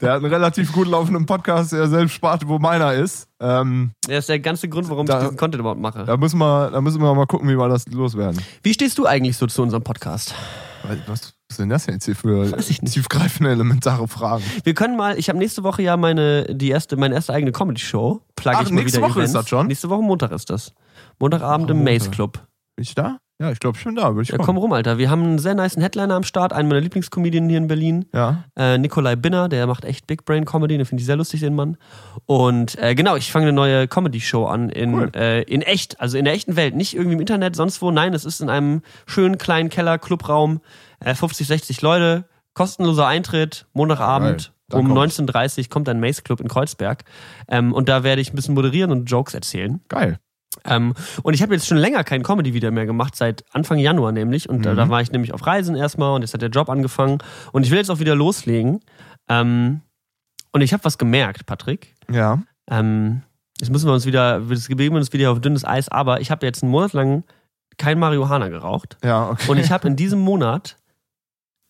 Der 0.00 0.12
hat 0.12 0.16
einen 0.22 0.32
relativ 0.32 0.72
gut 0.72 0.88
laufenden 0.88 1.24
Podcast, 1.26 1.72
der 1.72 1.88
selbst 1.88 2.14
spart, 2.14 2.46
wo 2.48 2.58
meiner 2.58 2.92
ist. 2.94 3.26
Ähm, 3.40 3.92
Das 4.06 4.20
ist 4.20 4.28
der 4.28 4.40
ganze 4.40 4.68
Grund, 4.68 4.88
warum 4.90 5.06
Da- 5.06 5.18
ich 5.18 5.24
diesen 5.24 5.36
Content 5.36 5.60
überhaupt 5.60 5.80
mache. 5.80 6.04
da, 6.04 6.16
müssen 6.16 6.38
wir, 6.38 6.70
da 6.70 6.80
müssen 6.80 7.00
wir 7.00 7.14
mal 7.14 7.26
gucken, 7.26 7.48
wie 7.48 7.56
wir 7.56 7.68
das 7.68 7.86
loswerden. 7.88 8.40
Wie 8.62 8.74
stehst 8.74 8.98
du 8.98 9.06
eigentlich 9.06 9.36
so 9.36 9.46
zu 9.46 9.62
unserem 9.62 9.82
Podcast? 9.82 10.34
Was, 11.06 11.34
was 11.48 11.56
sind 11.56 11.70
das 11.70 11.86
jetzt 11.86 12.04
hier 12.04 12.16
für 12.16 12.54
tiefgreifende, 12.58 13.50
elementare 13.52 14.06
Fragen? 14.06 14.44
Wir 14.64 14.74
können 14.74 14.96
mal, 14.96 15.18
ich 15.18 15.28
habe 15.30 15.38
nächste 15.38 15.62
Woche 15.62 15.80
ja 15.82 15.96
meine, 15.96 16.44
die 16.54 16.68
erste, 16.68 16.96
meine 16.96 17.14
erste 17.14 17.32
eigene 17.32 17.52
Comedy-Show. 17.52 18.20
Plug 18.36 18.52
Ach, 18.54 18.62
ich 18.62 18.70
mal 18.70 18.82
nächste 18.82 18.98
wieder 18.98 19.08
Woche 19.08 19.22
ist 19.22 19.30
Events. 19.30 19.32
das 19.32 19.48
schon? 19.48 19.66
Nächste 19.68 19.88
Woche 19.88 20.02
Montag 20.02 20.32
ist 20.32 20.50
das. 20.50 20.72
Montagabend 21.18 21.70
im 21.70 21.78
Montag. 21.78 21.94
Maze 21.94 22.10
Club. 22.10 22.32
Bin 22.76 22.82
ich 22.82 22.94
da? 22.94 23.18
Ja, 23.44 23.52
ich 23.52 23.60
glaube, 23.60 23.76
ich 23.76 23.84
bin 23.84 23.94
da. 23.94 24.14
Würde 24.14 24.22
ich 24.22 24.30
Ja, 24.30 24.38
komm 24.38 24.56
rum, 24.56 24.72
Alter. 24.72 24.96
Wir 24.96 25.10
haben 25.10 25.22
einen 25.22 25.38
sehr 25.38 25.54
niceen 25.54 25.82
Headliner 25.82 26.14
am 26.14 26.22
Start, 26.24 26.54
einen 26.54 26.66
meiner 26.68 26.80
Lieblingscomedien 26.80 27.46
hier 27.48 27.58
in 27.58 27.68
Berlin. 27.68 28.06
Ja. 28.14 28.44
Äh, 28.56 28.78
Nikolai 28.78 29.16
Binner, 29.16 29.50
der 29.50 29.66
macht 29.66 29.84
echt 29.84 30.06
Big 30.06 30.24
Brain 30.24 30.46
Comedy, 30.46 30.78
den 30.78 30.86
finde 30.86 31.02
ich 31.02 31.06
sehr 31.06 31.16
lustig, 31.16 31.40
den 31.40 31.54
Mann. 31.54 31.76
Und 32.24 32.78
äh, 32.78 32.94
genau, 32.94 33.16
ich 33.16 33.30
fange 33.30 33.44
eine 33.46 33.52
neue 33.52 33.86
Comedy-Show 33.86 34.46
an 34.46 34.70
in, 34.70 34.94
Cool. 34.94 35.10
äh, 35.14 35.42
in 35.42 35.60
echt, 35.60 36.00
also 36.00 36.16
in 36.16 36.24
der 36.24 36.32
echten 36.32 36.56
Welt, 36.56 36.74
nicht 36.74 36.94
irgendwie 36.94 37.14
im 37.14 37.20
Internet, 37.20 37.54
sonst 37.54 37.82
wo. 37.82 37.90
Nein, 37.90 38.14
es 38.14 38.24
ist 38.24 38.40
in 38.40 38.48
einem 38.48 38.80
schönen 39.06 39.36
kleinen 39.36 39.68
Keller-Clubraum, 39.68 40.60
äh, 41.00 41.14
50, 41.14 41.46
60 41.46 41.82
Leute, 41.82 42.24
kostenloser 42.54 43.06
Eintritt, 43.06 43.66
Montagabend. 43.74 44.44
Geil. 44.44 44.50
Da 44.70 44.78
Um 44.78 44.88
komm 44.88 44.96
19.30 44.98 45.58
Uhr 45.58 45.68
kommt 45.68 45.90
ein 45.90 46.00
Mace 46.00 46.24
Club 46.24 46.40
in 46.40 46.48
Kreuzberg. 46.48 47.04
Ähm, 47.48 47.74
und 47.74 47.90
da 47.90 48.02
werde 48.02 48.22
ich 48.22 48.32
ein 48.32 48.36
bisschen 48.36 48.54
moderieren 48.54 48.90
und 48.90 49.04
Jokes 49.10 49.34
erzählen. 49.34 49.82
Geil. 49.88 50.18
Ähm, 50.64 50.94
und 51.22 51.34
ich 51.34 51.42
habe 51.42 51.54
jetzt 51.54 51.66
schon 51.66 51.76
länger 51.78 52.04
kein 52.04 52.22
Comedy 52.22 52.54
wieder 52.54 52.70
mehr 52.70 52.86
gemacht, 52.86 53.16
seit 53.16 53.44
Anfang 53.54 53.78
Januar 53.78 54.12
nämlich. 54.12 54.48
Und 54.48 54.58
Mhm. 54.66 54.76
da 54.76 54.88
war 54.88 55.00
ich 55.00 55.12
nämlich 55.12 55.32
auf 55.34 55.46
Reisen 55.46 55.74
erstmal 55.76 56.14
und 56.14 56.22
jetzt 56.22 56.34
hat 56.34 56.42
der 56.42 56.50
Job 56.50 56.68
angefangen. 56.68 57.18
Und 57.52 57.64
ich 57.64 57.70
will 57.70 57.78
jetzt 57.78 57.90
auch 57.90 57.98
wieder 57.98 58.14
loslegen. 58.14 58.80
Ähm, 59.28 59.80
und 60.52 60.60
ich 60.60 60.72
habe 60.72 60.84
was 60.84 60.98
gemerkt, 60.98 61.46
Patrick. 61.46 61.94
Ja. 62.10 62.42
Ähm, 62.70 63.22
jetzt 63.60 63.70
müssen 63.70 63.86
wir 63.88 63.92
uns 63.92 64.06
wieder, 64.06 64.40
jetzt 64.48 64.68
begeben 64.68 64.94
wir 64.94 65.00
uns 65.00 65.12
wieder 65.12 65.30
auf 65.32 65.40
dünnes 65.40 65.64
Eis, 65.64 65.88
aber 65.88 66.20
ich 66.20 66.30
habe 66.30 66.46
jetzt 66.46 66.62
einen 66.62 66.72
Monat 66.72 66.92
lang 66.92 67.24
kein 67.76 67.98
Marihuana 67.98 68.48
geraucht. 68.48 68.96
Ja, 69.04 69.30
okay. 69.30 69.50
Und 69.50 69.58
ich 69.58 69.72
habe 69.72 69.88
in 69.88 69.96
diesem 69.96 70.20
Monat 70.20 70.76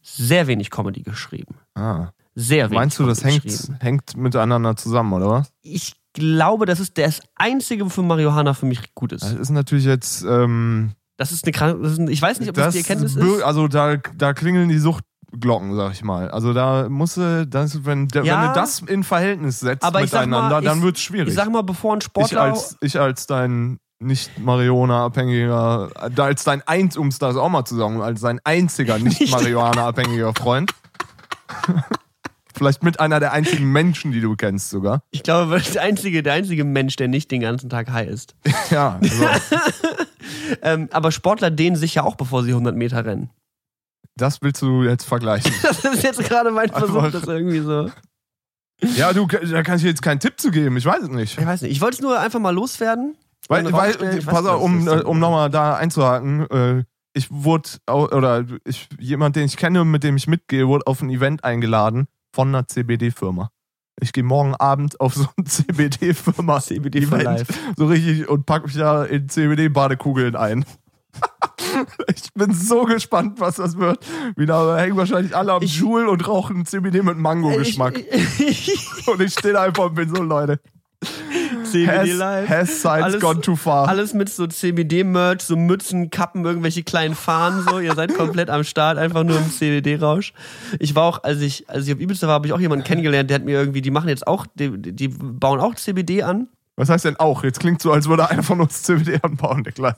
sehr 0.03 0.47
wenig 0.47 0.71
Comedy 0.71 1.03
geschrieben. 1.03 1.57
ah. 1.75 2.09
Sehr 2.37 2.65
wenig. 2.65 2.75
Meinst 2.79 2.99
du, 2.99 3.07
das 3.07 3.23
hängt, 3.23 3.45
hängt 3.79 4.17
miteinander 4.17 4.75
zusammen, 4.75 5.13
oder 5.13 5.31
was? 5.31 5.53
Ich 5.63 5.95
glaube, 6.15 6.65
das 6.67 6.81
ist 6.81 6.97
das 6.97 7.21
Einzige, 7.37 7.85
wofür 7.85 8.03
Marihuana 8.05 8.55
für 8.55 8.67
mich 8.67 8.95
gut 8.95 9.13
Das 9.13 9.23
ist. 9.23 9.39
ist 9.39 9.51
natürlich 9.51 9.85
jetzt. 9.85 10.23
Ähm, 10.25 10.93
Das 11.19 11.31
ist 11.33 11.45
eine 11.47 11.53
das 11.83 11.93
ist 11.93 11.99
ein, 11.99 12.09
ich 12.09 12.23
weiß 12.23 12.41
nicht, 12.41 12.49
ob 12.49 12.55
das, 12.57 12.73
die 12.73 12.81
Erkenntnis 12.81 13.15
ist. 13.17 13.43
Also 13.43 13.69
da, 13.69 13.97
da 14.17 14.33
klingeln 14.33 14.69
die 14.69 14.79
Suchtglocken, 14.79 15.77
sag 15.77 15.93
ich 15.93 16.03
mal. 16.03 16.31
Also 16.31 16.53
da 16.53 16.89
musst 16.89 17.17
du, 17.19 17.47
das, 17.47 17.85
wenn, 17.85 18.09
Ja. 18.15 18.23
wenn 18.43 18.49
du 18.49 18.55
das 18.55 18.81
in 18.81 19.05
Verhältnis 19.05 19.61
setzt 19.61 19.85
ich 19.85 19.91
sag 19.91 19.93
mal, 19.93 20.03
miteinander, 20.03 20.61
dann 20.63 20.79
ich- 20.79 20.85
wird 20.85 20.97
es 20.97 21.03
schwierig. 21.03 21.29
Ich 21.29 21.35
sag 21.35 21.51
mal, 21.51 21.63
bevor 21.63 21.93
ein 21.95 21.99
ich, 21.99 22.05
Sportler. 22.05 22.41
als, 22.43 22.77
ich 22.81 22.99
als 22.99 23.27
dein 23.27 23.79
nicht 24.01 24.39
Marihuana-abhängiger, 24.39 25.91
als 26.17 26.45
dein 26.45 26.63
eins, 26.63 26.97
um 26.97 27.09
es 27.09 27.19
das 27.19 27.37
auch 27.37 27.49
mal 27.49 27.65
zu 27.65 27.77
sagen, 27.77 28.03
als 28.03 28.21
dein 28.21 28.41
einziger 28.45 28.99
nicht 28.99 29.21
Nicht- 29.21 29.33
Marihuana-abhängiger 29.33 30.33
Freund. 30.35 30.73
Vielleicht 32.57 32.83
mit 32.85 33.01
einer 33.01 33.19
der 33.21 33.33
einzigen 33.33 33.71
Menschen, 33.73 34.13
die 34.13 34.21
du 34.21 34.37
kennst 34.37 34.71
sogar. 34.71 35.03
ich 35.11 35.23
glaube, 35.25 35.61
der 35.75 35.83
einzige, 35.83 36.23
der 36.23 36.35
einzige 36.35 36.65
Mensch, 36.65 36.95
der 36.97 37.09
nicht 37.09 37.31
den 37.31 37.41
ganzen 37.41 37.69
Tag 37.69 37.91
high 37.91 38.09
ist. 38.09 38.35
Ja, 38.71 38.99
also, 39.03 39.25
Ähm, 40.63 40.89
aber 40.93 41.11
Sportler 41.13 41.51
dehnen 41.51 41.77
sich 41.77 41.95
ja 41.97 42.05
auch, 42.05 42.17
bevor 42.17 42.43
sie 42.45 42.51
100 42.51 42.75
Meter 42.77 43.05
rennen. 43.05 43.31
das 44.17 44.41
willst 44.43 44.63
du 44.63 44.83
jetzt 44.85 45.05
vergleichen. 45.05 45.53
Das 45.63 45.85
ist 45.85 46.03
jetzt 46.03 46.23
gerade 46.25 46.51
mein 46.51 46.71
Versuch, 46.71 47.03
Einfach- 47.03 47.21
das 47.21 47.29
irgendwie 47.29 47.61
so. 47.61 47.91
Ja, 48.97 49.13
du, 49.13 49.27
da 49.27 49.63
kann 49.63 49.77
ich 49.77 49.83
dir 49.83 49.89
jetzt 49.89 50.03
keinen 50.03 50.21
Tipp 50.21 50.39
zu 50.41 50.51
geben, 50.51 50.77
ich 50.77 50.85
weiß 50.85 51.03
es 51.05 51.09
nicht. 51.09 51.39
Ich 51.39 51.47
weiß 51.47 51.63
nicht. 51.63 51.73
Ich 51.73 51.81
wollte 51.81 51.97
es 51.97 52.01
nur 52.03 52.19
einfach 52.19 52.41
mal 52.41 52.55
loswerden. 52.55 53.17
Weil, 53.49 53.65
weil 53.67 53.73
weiß 53.73 54.25
pass 54.25 54.47
auf, 54.47 54.63
um, 54.63 54.87
um 54.89 55.19
nochmal 55.19 55.49
da 55.51 55.77
einzuhaken, 55.77 56.51
äh, 56.51 56.85
ich 57.15 57.31
wurde, 57.31 57.69
oder 57.89 58.45
ich, 58.65 58.89
jemand, 58.99 59.37
den 59.37 59.45
ich 59.45 59.57
kenne, 59.57 59.85
mit 59.85 60.03
dem 60.03 60.17
ich 60.17 60.27
mitgehe, 60.27 60.67
wurde 60.67 60.87
auf 60.87 61.01
ein 61.03 61.11
Event 61.11 61.45
eingeladen 61.45 62.09
von 62.35 62.49
einer 62.49 62.67
CBD-Firma. 62.67 63.51
Ich 64.01 64.13
gehe 64.13 64.25
morgen 64.25 64.57
Abend 64.57 65.01
auf 65.01 65.15
so 65.15 65.27
ein 65.39 65.47
CBD-Firma 65.47 66.61
CBD 66.61 67.03
for 67.03 67.19
life. 67.23 67.53
so 67.77 67.87
richtig 67.87 68.29
und 68.29 68.45
pack 68.45 68.65
mich 68.67 68.75
da 68.75 69.05
in 69.05 69.29
CBD-Badekugeln 69.29 70.35
ein. 70.35 70.65
ich 72.13 72.33
bin 72.35 72.53
so 72.53 72.85
gespannt, 72.85 73.39
was 73.39 73.57
das 73.57 73.79
wird. 73.79 74.05
Wieder 74.37 74.77
hängen 74.79 74.97
wahrscheinlich 74.97 75.37
alle 75.37 75.53
am 75.53 75.63
Ich- 75.63 75.77
Joule 75.79 76.11
und 76.11 76.27
rauchen 76.27 76.67
CBD 76.67 77.03
mit 77.03 77.17
Mango-Geschmack. 77.19 77.95
Und 79.07 79.21
ich 79.21 79.33
stehe 79.35 79.53
da 79.53 79.63
einfach 79.63 79.85
und 79.85 79.95
bin 79.97 80.09
so, 80.09 80.23
Leute, 80.23 80.59
CBD 81.65 81.87
has, 81.89 82.09
live. 82.19 82.49
has 82.49 82.81
science 82.81 83.05
Alles- 83.05 83.21
gone 83.21 83.41
too 83.41 83.57
far. 83.57 83.89
Alles 83.89 84.15
mit 84.15 84.29
so 84.29 84.47
CBD-Merch, 84.47 85.43
so 85.43 85.57
Mützen, 85.57 86.11
Kappen, 86.11 86.45
irgendwelche 86.45 86.83
kleinen 86.83 87.15
Fahnen, 87.15 87.65
so. 87.69 87.79
Ihr 87.81 87.95
seid 87.95 88.15
komplett 88.15 88.51
am 88.51 88.65
Start, 88.65 88.99
einfach 88.99 89.25
nur 89.25 89.37
im 89.39 89.51
CBD-Rausch. 89.51 90.33
Ich 90.79 90.95
war 90.95 91.05
auch, 91.05 91.23
als 91.25 91.41
ich, 91.41 91.69
als 91.69 91.87
ich 91.87 91.95
auf 91.95 92.01
Ibiza 92.01 92.27
war, 92.27 92.35
habe 92.35 92.47
ich 92.47 92.53
auch 92.53 92.61
jemanden 92.61 92.85
kennengelernt, 92.85 93.31
der 93.31 93.37
hat 93.37 93.45
mir 93.45 93.59
irgendwie, 93.59 93.83
die 93.83 93.91
machen 93.91 94.09
jetzt 94.09 94.27
auch, 94.27 94.47
die, 94.55 94.71
die 94.81 95.09
bauen 95.09 95.61
auch 95.61 95.75
CBD 95.75 96.23
an. 96.23 96.49
Was 96.77 96.89
heißt 96.89 97.05
denn 97.05 97.17
auch? 97.17 97.45
Jetzt 97.45 97.61
klingt 97.61 97.81
so, 97.81 97.93
als 97.93 98.09
würde 98.09 98.29
einer 98.29 98.43
von 98.43 98.61
uns 98.61 98.83
CBD 98.83 99.21
anbauen, 99.23 99.63
der 99.65 99.73
Kleine. 99.73 99.97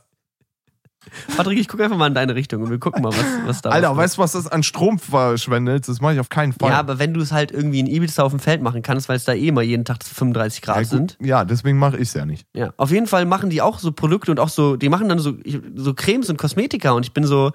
Patrick, 1.37 1.59
ich 1.59 1.69
gucke 1.69 1.85
einfach 1.85 1.97
mal 1.97 2.07
in 2.09 2.15
deine 2.15 2.35
Richtung 2.35 2.63
und 2.63 2.71
wir 2.71 2.79
gucken 2.79 3.03
mal, 3.03 3.11
was, 3.13 3.25
was 3.47 3.63
da 3.63 3.71
Alter, 3.71 3.97
weißt 3.97 4.17
du, 4.19 4.23
was 4.23 4.33
das 4.33 4.47
an 4.47 4.63
Strom 4.63 4.99
verschwendet? 4.99 5.89
Das 5.89 6.01
mache 6.01 6.15
ich 6.15 6.21
auf 6.21 6.29
keinen 6.29 6.53
Fall. 6.53 6.71
Ja, 6.71 6.79
aber 6.79 6.99
wenn 6.99 7.15
du 7.15 7.21
es 7.21 7.33
halt 7.33 7.51
irgendwie 7.53 7.81
in 7.81 7.87
Ibiza 7.87 8.23
auf 8.23 8.33
dem 8.33 8.41
Feld 8.41 8.63
machen 8.63 8.83
kannst, 8.83 9.09
weil 9.09 9.17
es 9.17 9.25
da 9.25 9.33
eh 9.33 9.49
immer 9.49 9.63
jeden 9.63 9.85
Tag 9.85 10.05
35 10.05 10.63
Grad 10.63 10.79
Ja, 10.79 10.85
sind. 10.85 11.17
ja 11.21 11.45
deswegen 11.45 11.79
mache 11.79 11.97
ich 11.97 12.09
es 12.09 12.15
ja 12.15 12.25
nicht. 12.27 12.47
Ja, 12.55 12.73
auf 12.77 12.91
jeden 12.91 13.07
Fall 13.07 13.25
machen 13.27 13.51
die 13.51 13.63
auch 13.63 13.79
so 13.79 13.93
Produkte 13.93 14.31
und 14.31 14.41
auch 14.41 14.49
so, 14.49 14.77
die 14.77 14.89
machen 14.89 15.09
dann 15.09 15.19
so, 15.19 15.35
so 15.75 15.95
Cremes 15.95 16.29
und 16.31 16.37
Kosmetika 16.39 16.91
und 16.93 17.05
ich 17.05 17.13
bin 17.13 17.25
so, 17.25 17.53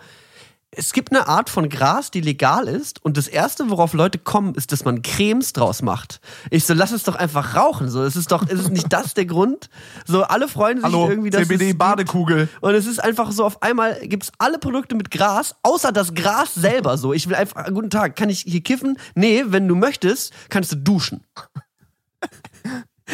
es 0.73 0.93
gibt 0.93 1.11
eine 1.11 1.27
Art 1.27 1.49
von 1.49 1.67
Gras, 1.67 2.11
die 2.11 2.21
legal 2.21 2.67
ist 2.67 3.03
und 3.03 3.17
das 3.17 3.27
erste, 3.27 3.69
worauf 3.69 3.93
Leute 3.93 4.17
kommen, 4.17 4.55
ist, 4.55 4.71
dass 4.71 4.85
man 4.85 5.01
Cremes 5.01 5.51
draus 5.51 5.81
macht. 5.81 6.21
Ich 6.49 6.65
so, 6.65 6.73
lass 6.73 6.91
es 6.91 7.03
doch 7.03 7.15
einfach 7.15 7.55
rauchen, 7.55 7.89
so, 7.89 8.03
es 8.03 8.15
ist 8.15 8.31
doch, 8.31 8.47
ist 8.47 8.59
es 8.59 8.69
nicht 8.69 8.91
das 8.91 9.13
der 9.13 9.25
Grund? 9.25 9.69
So, 10.05 10.23
alle 10.23 10.47
freuen 10.47 10.77
sich 10.77 10.85
Hallo, 10.85 11.09
irgendwie, 11.09 11.29
dass 11.29 11.41
es 11.41 11.47
CBD 11.49 11.67
gibt. 11.67 11.79
Badekugel. 11.79 12.47
Und 12.61 12.73
es 12.73 12.85
ist 12.85 13.03
einfach 13.03 13.31
so, 13.33 13.43
auf 13.43 13.61
einmal 13.61 13.99
gibt's 14.07 14.31
alle 14.37 14.59
Produkte 14.59 14.95
mit 14.95 15.11
Gras, 15.11 15.55
außer 15.61 15.91
das 15.91 16.13
Gras 16.13 16.53
selber 16.53 16.97
so. 16.97 17.11
Ich 17.11 17.27
will 17.27 17.35
einfach, 17.35 17.65
guten 17.65 17.89
Tag, 17.89 18.15
kann 18.15 18.29
ich 18.29 18.45
hier 18.47 18.61
kiffen? 18.61 18.97
Nee, 19.13 19.43
wenn 19.47 19.67
du 19.67 19.75
möchtest, 19.75 20.31
kannst 20.47 20.71
du 20.71 20.77
duschen. 20.77 21.25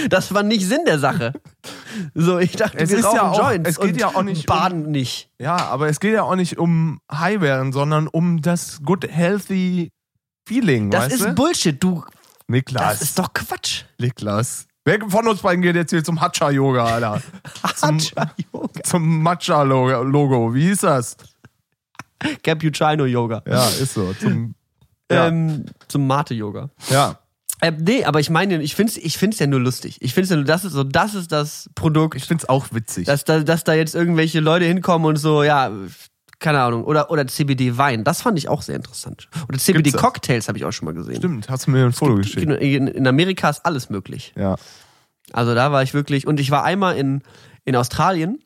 Das 0.10 0.34
war 0.34 0.44
nicht 0.44 0.66
Sinn 0.66 0.82
der 0.86 1.00
Sache. 1.00 1.34
So, 2.14 2.38
ich 2.40 2.52
dachte, 2.54 2.78
Es 2.80 2.90
wir 2.92 3.00
ist 3.00 3.06
rauchen 3.06 3.16
ja 3.16 3.32
auch- 3.32 3.38
Joints 3.50 3.70
es 3.70 3.80
geht 3.80 4.00
ja 4.00 4.08
auch 4.08 4.24
nicht 4.24 4.50
um- 4.50 4.56
baden 4.56 4.92
nicht. 4.92 5.30
Ja, 5.40 5.56
aber 5.58 5.90
es 5.90 6.00
geht 6.00 6.14
ja 6.14 6.24
auch 6.24 6.36
nicht 6.36 6.58
um 6.58 7.00
High 7.12 7.42
werden, 7.42 7.72
sondern 7.74 8.08
um 8.08 8.42
das 8.42 8.80
good 8.84 9.08
healthy 9.10 9.90
Feeling, 10.48 10.92
Das 10.92 11.12
ist 11.14 11.26
du? 11.26 11.34
Bullshit, 11.34 11.82
du. 11.84 12.04
Niklas, 12.48 13.00
Das 13.00 13.02
ist 13.02 13.20
doch 13.20 13.34
Quatsch. 13.34 13.84
Niklas. 13.98 14.68
Wer 14.86 15.00
von 15.10 15.28
uns 15.28 15.42
beiden 15.42 15.62
geht 15.62 15.76
jetzt 15.76 15.90
hier 15.90 16.04
zum 16.04 16.22
Hatcha-Yoga, 16.22 16.86
Alter? 16.86 17.22
zum, 17.76 17.98
Hatcha-Yoga. 18.00 18.84
zum 18.84 19.22
Matcha-Logo. 19.22 20.54
Wie 20.54 20.68
hieß 20.68 20.80
das? 20.82 21.18
Cappuccino-Yoga. 22.44 23.44
Ja, 23.48 23.68
ist 23.68 23.94
so. 23.94 24.14
Zum, 24.14 24.56
ja. 25.12 25.28
Ähm, 25.28 25.66
zum 25.88 26.08
Mate-Yoga. 26.08 26.70
ja. 26.90 27.20
Äh, 27.62 27.72
nee, 27.72 28.04
aber 28.06 28.20
ich 28.20 28.30
meine, 28.30 28.62
ich 28.62 28.76
find's, 28.76 28.98
ich 28.98 29.18
find's 29.18 29.40
ja 29.40 29.48
nur 29.48 29.60
lustig. 29.60 29.98
Ich 30.02 30.14
find's 30.14 30.30
ja 30.30 30.36
nur, 30.36 30.46
das 30.46 30.64
ist 30.64 30.74
so, 30.74 30.84
das 30.84 31.16
ist 31.16 31.32
das 31.32 31.70
Produkt. 31.76 32.16
Ich 32.16 32.26
find's 32.26 32.48
auch 32.48 32.68
witzig. 32.72 33.06
dass 33.08 33.24
da, 33.24 33.40
dass 33.40 33.64
da 33.64 33.74
jetzt 33.74 33.96
irgendwelche 33.96 34.40
Leute 34.40 34.66
hinkommen 34.66 35.08
und 35.08 35.16
so, 35.16 35.44
ja, 35.44 35.72
keine 36.40 36.62
Ahnung, 36.62 36.84
oder, 36.84 37.10
oder 37.10 37.26
CBD-Wein, 37.26 38.04
das 38.04 38.22
fand 38.22 38.38
ich 38.38 38.48
auch 38.48 38.62
sehr 38.62 38.76
interessant. 38.76 39.28
Oder 39.50 39.58
CBD-Cocktails 39.58 40.48
habe 40.48 40.58
ich 40.60 40.66
auch 40.66 40.72
schon 40.72 40.86
mal 40.86 40.94
gesehen. 40.94 41.16
Stimmt, 41.16 41.50
hast 41.50 41.66
du 41.66 41.72
mir 41.72 41.84
ein 41.86 41.94
Foto 41.94 42.16
geschickt. 42.16 42.44
In, 42.44 42.88
in, 42.88 43.08
Amerika 43.08 43.50
ist 43.50 43.66
alles 43.66 43.90
möglich. 43.90 44.34
Ja. 44.38 44.56
Also 45.34 45.56
da 45.56 45.72
war 45.72 45.82
ich 45.82 45.96
wirklich, 45.96 46.28
und 46.28 46.40
ich 46.40 46.52
war 46.52 46.64
einmal 46.64 46.96
in, 46.96 47.24
in 47.66 47.76
Australien, 47.76 48.40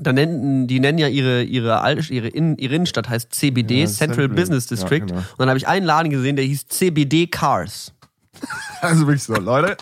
da 0.00 0.12
nennen, 0.12 0.66
die 0.66 0.80
nennen 0.80 0.98
ja 0.98 1.06
ihre, 1.06 1.44
ihre, 1.44 1.82
Alt- 1.82 2.10
ihre, 2.10 2.26
In, 2.26 2.56
ihre 2.58 2.74
Innenstadt 2.74 3.08
heißt 3.08 3.32
CBD, 3.32 3.82
Ja, 3.82 3.86
Central 3.86 4.26
Central. 4.26 4.28
Business 4.30 4.68
Ja, 4.70 4.76
District. 4.76 5.00
genau. 5.06 5.18
Und 5.18 5.38
dann 5.38 5.48
habe 5.48 5.58
ich 5.58 5.68
einen 5.68 5.86
Laden 5.86 6.10
gesehen, 6.10 6.34
der 6.34 6.44
hieß 6.44 6.66
CBD 6.66 7.28
Cars. 7.28 7.92
Also 8.80 9.06
wirklich 9.06 9.22
so, 9.22 9.34
Leute. 9.34 9.76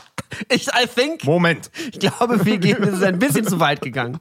Ich, 0.48 0.68
I 0.68 0.86
think, 0.86 1.24
Moment. 1.24 1.70
ich 1.92 1.98
glaube, 1.98 2.44
wir 2.44 2.58
gehen, 2.58 2.82
es 2.82 2.94
ist 2.94 3.02
ein 3.02 3.18
bisschen 3.18 3.46
zu 3.46 3.58
weit 3.60 3.80
gegangen. 3.82 4.18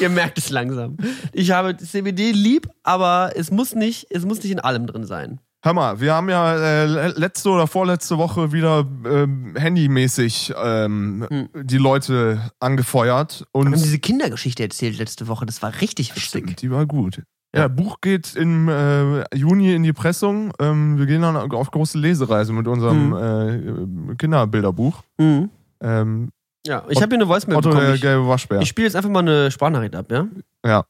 Ihr 0.00 0.10
merkt 0.10 0.36
es 0.38 0.50
langsam. 0.50 0.98
Ich 1.32 1.50
habe 1.50 1.76
CBD 1.76 2.32
lieb, 2.32 2.68
aber 2.82 3.32
es 3.36 3.50
muss 3.50 3.74
nicht, 3.74 4.06
es 4.10 4.24
muss 4.26 4.42
nicht 4.42 4.52
in 4.52 4.60
allem 4.60 4.86
drin 4.86 5.04
sein. 5.06 5.40
Hör 5.64 5.72
mal, 5.74 6.00
wir 6.00 6.12
haben 6.12 6.28
ja 6.28 6.56
äh, 6.56 6.86
le- 6.86 7.14
letzte 7.16 7.48
oder 7.48 7.66
vorletzte 7.66 8.18
Woche 8.18 8.52
wieder 8.52 8.80
ähm, 9.06 9.54
handymäßig 9.56 10.52
ähm, 10.62 11.48
die 11.54 11.78
Leute 11.78 12.50
angefeuert 12.60 13.46
und 13.52 13.66
Wir 13.68 13.76
haben 13.76 13.82
diese 13.82 13.98
Kindergeschichte 14.00 14.62
erzählt 14.64 14.98
letzte 14.98 15.28
Woche, 15.28 15.46
das 15.46 15.62
war 15.62 15.80
richtig 15.80 16.10
witzig. 16.10 16.24
Stimmt, 16.24 16.62
die 16.62 16.70
war 16.70 16.84
gut. 16.84 17.22
Ja, 17.54 17.68
Buch 17.68 18.00
geht 18.00 18.34
im 18.34 18.68
äh, 18.68 19.24
Juni 19.36 19.74
in 19.74 19.82
die 19.82 19.92
Pressung. 19.92 20.52
Ähm, 20.58 20.98
wir 20.98 21.04
gehen 21.06 21.20
dann 21.20 21.36
auf 21.36 21.70
große 21.70 21.98
Lesereise 21.98 22.52
mit 22.52 22.66
unserem 22.66 24.10
äh, 24.12 24.16
Kinderbilderbuch. 24.16 25.02
Mhm. 25.18 25.50
Ähm, 25.82 26.32
Ja, 26.66 26.84
ich 26.88 27.02
habe 27.02 27.08
hier 27.10 27.18
eine 27.18 27.28
Voicemail 27.28 27.58
Otto 27.58 27.68
bekommen. 27.68 27.86
der 27.86 27.94
Ich, 27.96 28.00
gelbe 28.00 28.26
Waschbär. 28.26 28.60
ich 28.60 28.68
spiele 28.68 28.86
jetzt 28.86 28.96
einfach 28.96 29.10
mal 29.10 29.18
eine 29.18 29.50
Sprachnachricht 29.50 29.94
ab, 29.94 30.06
ja? 30.10 30.26
ja. 30.64 30.84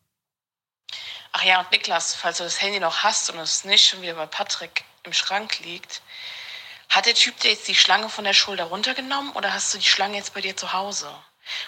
Ach 1.32 1.44
ja, 1.44 1.60
und 1.60 1.70
Niklas, 1.72 2.14
falls 2.14 2.38
du 2.38 2.44
das 2.44 2.60
Handy 2.62 2.78
noch 2.78 2.98
hast 3.02 3.30
und 3.32 3.38
es 3.38 3.64
nicht 3.64 3.86
schon 3.88 4.02
wieder 4.02 4.14
bei 4.14 4.26
Patrick 4.26 4.84
im 5.04 5.12
Schrank 5.12 5.58
liegt, 5.64 6.02
hat 6.90 7.06
der 7.06 7.14
Typ 7.14 7.40
dir 7.40 7.50
jetzt 7.50 7.66
die 7.66 7.74
Schlange 7.74 8.08
von 8.08 8.24
der 8.24 8.34
Schulter 8.34 8.64
runtergenommen 8.64 9.32
oder 9.32 9.52
hast 9.52 9.72
du 9.74 9.78
die 9.78 9.86
Schlange 9.86 10.16
jetzt 10.16 10.34
bei 10.34 10.42
dir 10.42 10.56
zu 10.56 10.72
Hause? 10.74 11.06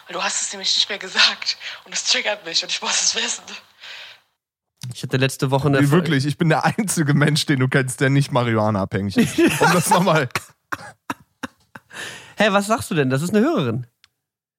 Weil 0.06 0.14
du 0.14 0.22
hast 0.22 0.42
es 0.42 0.52
nämlich 0.52 0.74
nicht 0.76 0.88
mehr 0.88 0.98
gesagt 0.98 1.56
und 1.84 1.94
es 1.94 2.04
triggert 2.04 2.44
mich 2.44 2.62
und 2.62 2.70
ich 2.70 2.80
muss 2.82 3.02
es 3.02 3.14
wissen. 3.16 3.42
Ich 4.92 5.02
hatte 5.02 5.16
letzte 5.16 5.50
Woche 5.50 5.68
eine 5.68 5.80
Wie 5.80 5.90
wirklich, 5.90 6.26
ich 6.26 6.38
bin 6.38 6.48
der 6.48 6.64
einzige 6.64 7.14
Mensch, 7.14 7.46
den 7.46 7.60
du 7.60 7.68
kennst, 7.68 8.00
der 8.00 8.10
nicht 8.10 8.32
Marihuana-abhängig 8.32 9.16
ist. 9.16 9.38
Um 9.60 9.72
das 9.72 9.90
nochmal. 9.90 10.28
Hä, 12.36 12.46
was 12.50 12.66
sagst 12.66 12.90
du 12.90 12.94
denn? 12.94 13.10
Das 13.10 13.22
ist 13.22 13.34
eine 13.34 13.44
Hörerin. 13.44 13.86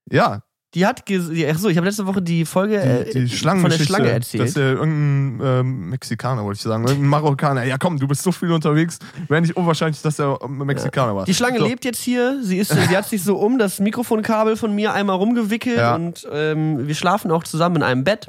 Ja, 0.09 0.43
Die 0.75 0.85
hat, 0.85 1.05
ges- 1.07 1.29
die, 1.31 1.47
ach 1.47 1.57
so, 1.57 1.67
ich 1.67 1.77
habe 1.77 1.87
letzte 1.87 2.05
Woche 2.05 2.21
die 2.21 2.45
Folge 2.45 2.77
äh, 2.81 3.05
die, 3.11 3.25
die 3.25 3.35
von 3.37 3.63
der 3.69 3.77
Schlange 3.79 4.19
Das 4.19 4.33
ist 4.33 4.39
erzählt. 4.39 4.55
ja 4.55 4.79
irgendein 4.79 5.59
ähm, 5.61 5.89
Mexikaner, 5.89 6.43
wollte 6.43 6.57
ich 6.57 6.61
sagen. 6.63 6.83
Irgendein 6.85 7.09
Marokkaner. 7.09 7.63
Ja, 7.63 7.77
komm, 7.77 7.97
du 7.97 8.07
bist 8.07 8.21
so 8.23 8.31
viel 8.31 8.51
unterwegs. 8.51 8.99
Wäre 9.27 9.41
nicht 9.41 9.55
unwahrscheinlich, 9.57 10.01
dass 10.01 10.17
der 10.17 10.37
ähm, 10.43 10.57
Mexikaner 10.59 11.15
war. 11.15 11.25
Die 11.25 11.33
Schlange 11.33 11.59
So. 11.59 11.65
lebt 11.65 11.85
jetzt 11.85 12.01
hier. 12.01 12.39
Sie, 12.43 12.57
ist, 12.59 12.71
sie 12.71 12.95
hat 12.97 13.07
sich 13.07 13.23
so 13.23 13.37
um 13.37 13.57
das 13.57 13.79
Mikrofonkabel 13.79 14.55
von 14.57 14.73
mir 14.75 14.93
einmal 14.93 15.15
rumgewickelt 15.17 15.77
Ja. 15.77 15.95
und 15.95 16.27
ähm, 16.31 16.87
wir 16.87 16.95
schlafen 16.95 17.31
auch 17.31 17.43
zusammen 17.43 17.77
in 17.77 17.83
einem 17.83 18.03
Bett. 18.03 18.27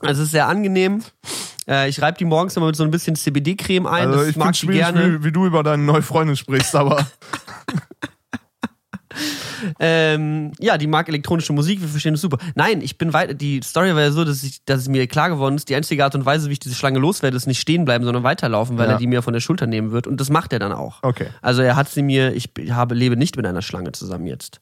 Also 0.00 0.22
es 0.22 0.26
ist 0.28 0.32
sehr 0.32 0.48
angenehm. 0.48 1.02
Äh, 1.68 1.88
ich 1.88 2.00
reibe 2.02 2.18
die 2.18 2.24
morgens 2.24 2.56
immer 2.56 2.66
mit 2.66 2.76
so 2.76 2.84
ein 2.84 2.90
bisschen 2.90 3.16
CBD-Creme 3.16 3.86
ein. 3.86 4.08
Also 4.08 4.18
das 4.20 4.28
ich 4.28 4.36
mag 4.36 4.54
schwierig, 4.56 4.78
gerne. 4.80 5.20
wie, 5.20 5.24
wie 5.24 5.32
du 5.32 5.46
über 5.46 5.62
deine 5.62 5.82
neue 5.82 6.02
Freundin 6.02 6.36
sprichst, 6.36 6.74
aber 6.74 7.06
Ähm, 9.78 10.52
ja, 10.58 10.76
die 10.76 10.86
mag 10.86 11.08
elektronische 11.08 11.52
Musik, 11.52 11.80
wir 11.80 11.88
verstehen 11.88 12.14
das 12.14 12.20
super. 12.20 12.38
Nein, 12.54 12.80
ich 12.82 12.98
bin 12.98 13.12
weiter. 13.12 13.32
Die 13.32 13.60
Story 13.62 13.94
war 13.94 14.02
ja 14.02 14.10
so, 14.10 14.24
dass, 14.24 14.42
ich, 14.42 14.64
dass 14.64 14.80
es 14.80 14.88
mir 14.88 15.06
klar 15.06 15.30
geworden 15.30 15.54
ist, 15.54 15.68
die 15.68 15.74
einzige 15.74 16.04
Art 16.04 16.14
und 16.14 16.26
Weise, 16.26 16.48
wie 16.48 16.52
ich 16.54 16.58
diese 16.58 16.74
Schlange 16.74 16.98
loswerde, 16.98 17.36
ist 17.36 17.46
nicht 17.46 17.60
stehen 17.60 17.84
bleiben, 17.84 18.04
sondern 18.04 18.24
weiterlaufen, 18.24 18.76
weil 18.76 18.86
Ja. 18.88 18.92
er 18.94 18.98
die 18.98 19.06
mir 19.06 19.22
von 19.22 19.32
der 19.32 19.40
Schulter 19.40 19.66
nehmen 19.66 19.90
wird. 19.92 20.06
Und 20.06 20.20
das 20.20 20.30
macht 20.30 20.52
er 20.52 20.58
dann 20.58 20.72
auch. 20.72 21.02
okay. 21.02 21.28
Also 21.40 21.62
er 21.62 21.76
hat 21.76 21.88
sie 21.88 22.02
mir, 22.02 22.34
ich 22.34 22.50
habe, 22.70 22.94
lebe 22.94 23.16
nicht 23.16 23.36
mit 23.36 23.46
einer 23.46 23.62
Schlange 23.62 23.92
zusammen 23.92 24.26
jetzt. 24.26 24.60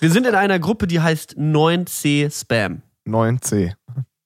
Wir 0.00 0.10
sind 0.10 0.26
in 0.26 0.34
einer 0.34 0.58
Gruppe, 0.58 0.86
die 0.86 1.00
heißt 1.00 1.36
9C 1.38 2.30
Spam. 2.38 2.82
9C. 3.06 3.72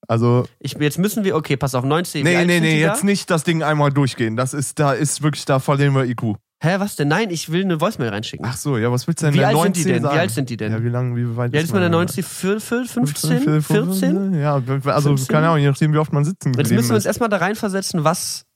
Also, 0.09 0.46
Ich, 0.59 0.72
jetzt 0.72 0.98
müssen 0.98 1.22
wir, 1.22 1.36
okay, 1.36 1.56
pass 1.56 1.74
auf, 1.74 1.84
9C. 1.84 2.14
wie 2.14 2.22
nee, 2.22 2.36
alt 2.36 2.46
nee, 2.46 2.61
nee, 2.61 2.76
die 2.76 2.82
da? 2.82 2.88
jetzt 2.88 3.04
nicht 3.04 3.30
das 3.30 3.44
Ding 3.44 3.62
einmal 3.62 3.92
durchgehen. 3.92 4.36
Das 4.36 4.54
ist, 4.54 4.78
da 4.78 4.92
ist 4.92 5.22
wirklich, 5.22 5.44
da 5.44 5.61
verlieren 5.61 5.94
wir 5.94 6.04
IQ. 6.04 6.36
Hä, 6.61 6.76
was 6.78 6.96
denn? 6.96 7.06
Nein, 7.09 7.30
ich 7.30 7.52
will 7.52 7.62
eine 7.62 7.80
Voicemail 7.80 8.09
reinschicken. 8.09 8.44
Ach 8.48 8.56
so, 8.56 8.78
ja, 8.78 8.90
was 8.90 9.06
willst 9.06 9.22
du 9.22 9.26
denn 9.26 9.34
Wie 9.34 9.44
alt 9.44 9.56
9C 9.56 9.62
sind 9.62 9.76
die 9.76 9.84
denn? 9.84 10.02
Wie 10.02 10.06
alt 10.09 10.30
sind 10.32 10.50
die 10.50 10.56
denn? 10.56 10.72
Ja, 10.72 10.82
wie 10.82 10.88
lange, 10.88 11.14
wie 11.14 11.36
weit 11.36 11.54
alt 11.54 11.62
ist 11.62 11.72
man 11.72 11.82
der 11.82 11.90
denn? 11.90 11.98
90? 11.98 12.24
15? 12.24 13.62
14? 13.62 14.34
Ja, 14.34 14.54
also 14.54 15.11
15? 15.11 15.28
keine 15.28 15.48
Ahnung, 15.48 15.61
je 15.61 15.68
nachdem, 15.68 15.92
wie 15.92 15.98
oft 15.98 16.12
man 16.12 16.24
sitzen 16.24 16.54
Jetzt 16.54 16.72
müssen 16.72 16.88
wir 16.88 16.96
uns 16.96 17.06
erstmal 17.06 17.28
da 17.28 17.36
reinversetzen, 17.36 18.02
was 18.02 18.46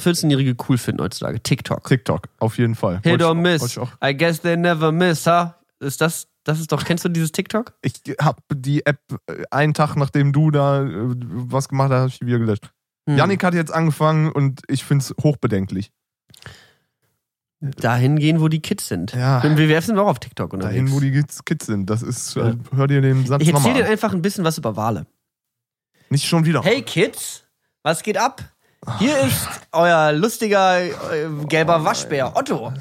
14-Jährige 0.00 0.54
cool 0.68 0.78
finden 0.78 1.02
heutzutage. 1.02 1.42
TikTok. 1.42 1.84
TikTok, 1.88 2.28
auf 2.38 2.58
jeden 2.58 2.76
Fall. 2.76 3.00
Hit 3.02 3.22
or 3.22 3.34
miss. 3.34 3.76
I 4.04 4.16
guess 4.16 4.40
they 4.40 4.56
never 4.56 4.92
miss, 4.92 5.26
huh? 5.26 5.54
Ist 5.80 6.00
das, 6.00 6.28
das 6.48 6.60
ist 6.60 6.72
doch, 6.72 6.82
kennst 6.82 7.04
du 7.04 7.10
dieses 7.10 7.30
TikTok? 7.30 7.74
ich 7.82 7.92
habe 8.22 8.40
die 8.50 8.86
App 8.86 9.00
äh, 9.26 9.42
einen 9.50 9.74
Tag, 9.74 9.96
nachdem 9.96 10.32
du 10.32 10.50
da 10.50 10.82
äh, 10.82 10.88
was 10.88 11.68
gemacht 11.68 11.90
hast, 11.90 11.98
habe 11.98 12.08
ich 12.08 12.18
die 12.20 12.26
wieder 12.26 12.38
gelöscht. 12.38 12.72
Hm. 13.06 13.18
Yannick 13.18 13.44
hat 13.44 13.52
jetzt 13.52 13.70
angefangen 13.70 14.32
und 14.32 14.62
ich 14.66 14.82
finde 14.82 15.02
es 15.04 15.14
hochbedenklich. 15.22 15.92
Dahin 17.60 18.18
gehen, 18.18 18.40
wo 18.40 18.48
die 18.48 18.60
Kids 18.60 18.88
sind. 18.88 19.12
Ja. 19.12 19.42
Wir 19.42 19.82
sind 19.82 19.98
auch 19.98 20.06
auf 20.06 20.20
TikTok 20.20 20.54
unterwegs. 20.54 20.74
Dahin, 20.74 20.92
wo 20.92 21.00
die 21.00 21.22
Kids, 21.44 21.66
sind. 21.66 21.90
Das 21.90 22.02
ist, 22.02 22.34
Ja. 22.34 22.50
äh, 22.50 22.56
hör 22.74 22.86
dir 22.86 23.02
den 23.02 23.26
Satz 23.26 23.42
ich 23.42 23.52
erzähle 23.52 23.82
dir 23.82 23.86
einfach 23.86 24.14
ein 24.14 24.22
bisschen 24.22 24.44
was 24.44 24.56
über 24.56 24.74
Wale. 24.74 25.06
Nicht 26.08 26.24
schon 26.26 26.46
wieder. 26.46 26.62
Hey 26.62 26.80
Kids, 26.80 27.44
was 27.82 28.02
geht 28.02 28.16
ab? 28.16 28.42
Hier 28.98 29.18
ist 29.20 29.48
euer 29.72 30.12
lustiger 30.12 30.80
äh, 30.80 30.90
gelber 31.46 31.84
Waschbär 31.84 32.36
Otto. 32.36 32.72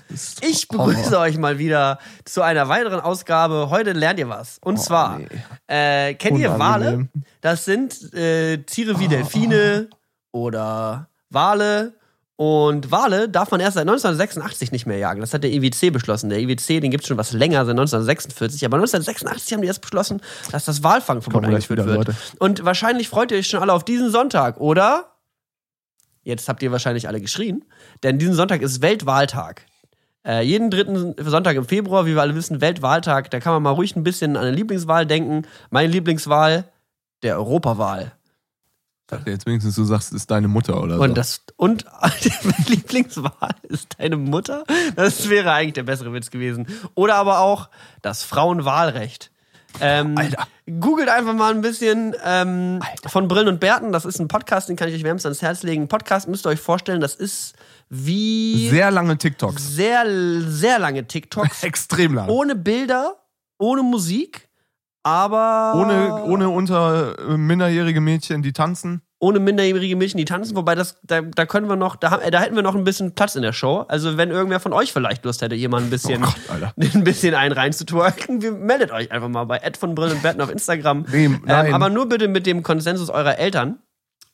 Ich 0.41 0.67
begrüße 0.67 1.19
euch 1.19 1.37
mal 1.37 1.59
wieder 1.59 1.99
zu 2.25 2.41
einer 2.41 2.69
weiteren 2.69 2.99
Ausgabe. 2.99 3.69
Heute 3.69 3.91
lernt 3.91 4.19
ihr 4.19 4.29
was. 4.29 4.57
Und 4.63 4.79
zwar, 4.79 5.19
nee. 5.19 5.27
äh, 5.67 6.13
kennt 6.15 6.39
ihr 6.39 6.57
Wale? 6.57 7.09
Das 7.41 7.65
sind 7.65 8.13
äh, 8.13 8.59
Tiere 8.59 8.99
wie 8.99 9.07
Delfine 9.07 9.89
oder 10.31 11.09
Wale. 11.29 11.93
Und 12.37 12.91
Wale 12.91 13.27
darf 13.29 13.49
man 13.49 13.59
erst 13.59 13.73
seit 13.75 13.81
1986 13.81 14.71
nicht 14.71 14.85
mehr 14.85 14.99
jagen. 14.99 15.21
Das 15.21 15.33
hat 15.33 15.43
der 15.43 15.51
IWC 15.51 15.91
beschlossen. 15.91 16.29
Der 16.29 16.39
IWC, 16.39 16.79
den 16.79 16.91
gibt 16.91 17.03
es 17.03 17.07
schon 17.07 17.17
was 17.17 17.33
länger, 17.33 17.65
seit 17.65 17.73
1946. 17.73 18.63
Aber 18.63 18.77
1986 18.77 19.53
haben 19.53 19.61
die 19.61 19.67
erst 19.67 19.81
beschlossen, 19.81 20.21
dass 20.51 20.65
das 20.65 20.83
Walfangverbot 20.83 21.45
eingeführt 21.45 21.79
wieder, 21.79 21.87
wird. 21.87 22.07
Leute. 22.07 22.15
Und 22.37 22.63
wahrscheinlich 22.63 23.09
freut 23.09 23.31
ihr 23.31 23.39
euch 23.39 23.47
schon 23.47 23.61
alle 23.61 23.73
auf 23.73 23.83
diesen 23.83 24.11
Sonntag, 24.11 24.59
oder? 24.59 25.16
Jetzt 26.27 26.49
habt 26.49 26.61
ihr 26.61 26.73
wahrscheinlich 26.73 27.07
alle 27.07 27.21
geschrien. 27.21 27.63
Denn 28.03 28.19
diesen 28.19 28.33
Sonntag 28.33 28.61
ist 28.61 28.81
Weltwahltag. 28.81 29.65
Äh, 30.25 30.41
jeden 30.41 30.69
dritten 30.69 31.15
Sonntag 31.17 31.55
im 31.55 31.63
Februar, 31.63 32.05
wie 32.05 32.15
wir 32.15 32.21
alle 32.21 32.35
wissen, 32.35 32.59
Weltwahltag. 32.59 33.31
Da 33.31 33.39
kann 33.39 33.53
man 33.53 33.63
mal 33.63 33.69
ruhig 33.69 33.95
ein 33.95 34.03
bisschen 34.03 34.35
an 34.35 34.43
eine 34.43 34.53
Lieblingswahl 34.53 35.05
denken. 35.05 35.47
Meine 35.69 35.87
Lieblingswahl, 35.87 36.65
der 37.23 37.37
Europawahl. 37.37 38.11
Ich 39.03 39.07
dachte 39.07 39.31
jetzt 39.31 39.45
wenigstens, 39.45 39.75
du 39.75 39.85
sagst, 39.85 40.11
ist 40.11 40.29
deine 40.29 40.49
Mutter 40.49 40.83
oder 40.83 40.97
so. 40.97 41.03
Und 41.03 41.17
das 41.17 41.43
und 41.55 41.85
meine 42.01 42.65
Lieblingswahl 42.67 43.55
ist 43.63 43.95
deine 43.97 44.17
Mutter. 44.17 44.65
Das 44.97 45.29
wäre 45.29 45.53
eigentlich 45.53 45.75
der 45.75 45.83
bessere 45.83 46.11
Witz 46.11 46.29
gewesen. 46.29 46.67
Oder 46.93 47.15
aber 47.15 47.39
auch 47.39 47.69
das 48.01 48.23
Frauenwahlrecht. 48.23 49.31
Ähm, 49.81 50.17
Alter. 50.17 50.47
Googelt 50.79 51.09
einfach 51.09 51.33
mal 51.33 51.53
ein 51.53 51.61
bisschen 51.61 52.15
ähm, 52.25 52.81
von 53.07 53.27
Brillen 53.27 53.47
und 53.47 53.59
Bärten. 53.59 53.91
Das 53.91 54.05
ist 54.05 54.19
ein 54.19 54.27
Podcast, 54.27 54.69
den 54.69 54.75
kann 54.75 54.89
ich 54.89 54.95
euch 54.95 55.03
wärmstens 55.03 55.25
ans 55.25 55.41
Herz 55.41 55.63
legen. 55.63 55.83
Ein 55.83 55.87
Podcast 55.87 56.27
müsst 56.27 56.45
ihr 56.45 56.49
euch 56.49 56.59
vorstellen, 56.59 56.99
das 57.01 57.15
ist 57.15 57.55
wie 57.89 58.67
Sehr 58.69 58.91
lange 58.91 59.17
TikToks. 59.17 59.75
sehr, 59.75 60.03
sehr 60.41 60.79
lange 60.79 61.05
TikToks. 61.07 61.63
Extrem 61.63 62.15
lang. 62.15 62.27
ohne 62.29 62.55
Bilder, 62.55 63.15
ohne 63.59 63.81
Musik, 63.83 64.49
aber 65.03 65.73
Ohne, 65.75 66.23
ohne 66.25 66.49
unter 66.49 67.17
äh, 67.19 67.37
minderjährige 67.37 68.01
Mädchen, 68.01 68.41
die 68.41 68.51
tanzen. 68.51 69.01
Ohne 69.19 69.39
minderjährige 69.39 69.95
Mädchen, 69.95 70.17
die 70.17 70.25
tanzen, 70.25 70.55
wobei 70.55 70.75
das, 70.75 70.99
da, 71.03 71.21
da 71.21 71.45
können 71.45 71.67
wir 71.67 71.75
noch, 71.75 71.95
da, 71.95 72.19
äh, 72.19 72.29
da 72.29 72.39
hätten 72.39 72.55
wir 72.55 72.61
noch 72.61 72.75
ein 72.75 72.83
bisschen 72.83 73.15
Platz 73.15 73.35
in 73.35 73.41
der 73.41 73.53
Show. 73.53 73.85
Also 73.87 74.17
wenn 74.17 74.29
irgendwer 74.29 74.59
von 74.59 74.73
euch 74.73 74.93
vielleicht 74.93 75.25
Lust 75.25 75.41
hätte, 75.41 75.55
hier 75.55 75.69
mal 75.69 75.81
ein 75.81 75.89
bisschen, 75.89 76.23
Oh 76.23 76.33
Gott, 76.47 76.73
ein 76.95 77.03
bisschen 77.03 77.33
einen 77.33 77.53
reinzutwerken, 77.53 78.65
meldet 78.65 78.91
euch 78.91 79.11
einfach 79.11 79.29
mal 79.29 79.45
bei 79.45 79.57
Ed 79.57 79.77
von 79.77 79.95
Brillen 79.95 80.13
und 80.13 80.23
Betten 80.23 80.41
auf 80.41 80.51
Instagram. 80.51 81.05
Nee, 81.11 81.29
nein. 81.45 81.67
Ähm, 81.67 81.73
aber 81.73 81.89
nur 81.89 82.07
bitte 82.07 82.27
mit 82.27 82.45
dem 82.45 82.61
Konsensus 82.61 83.09
eurer 83.09 83.39
Eltern. 83.39 83.79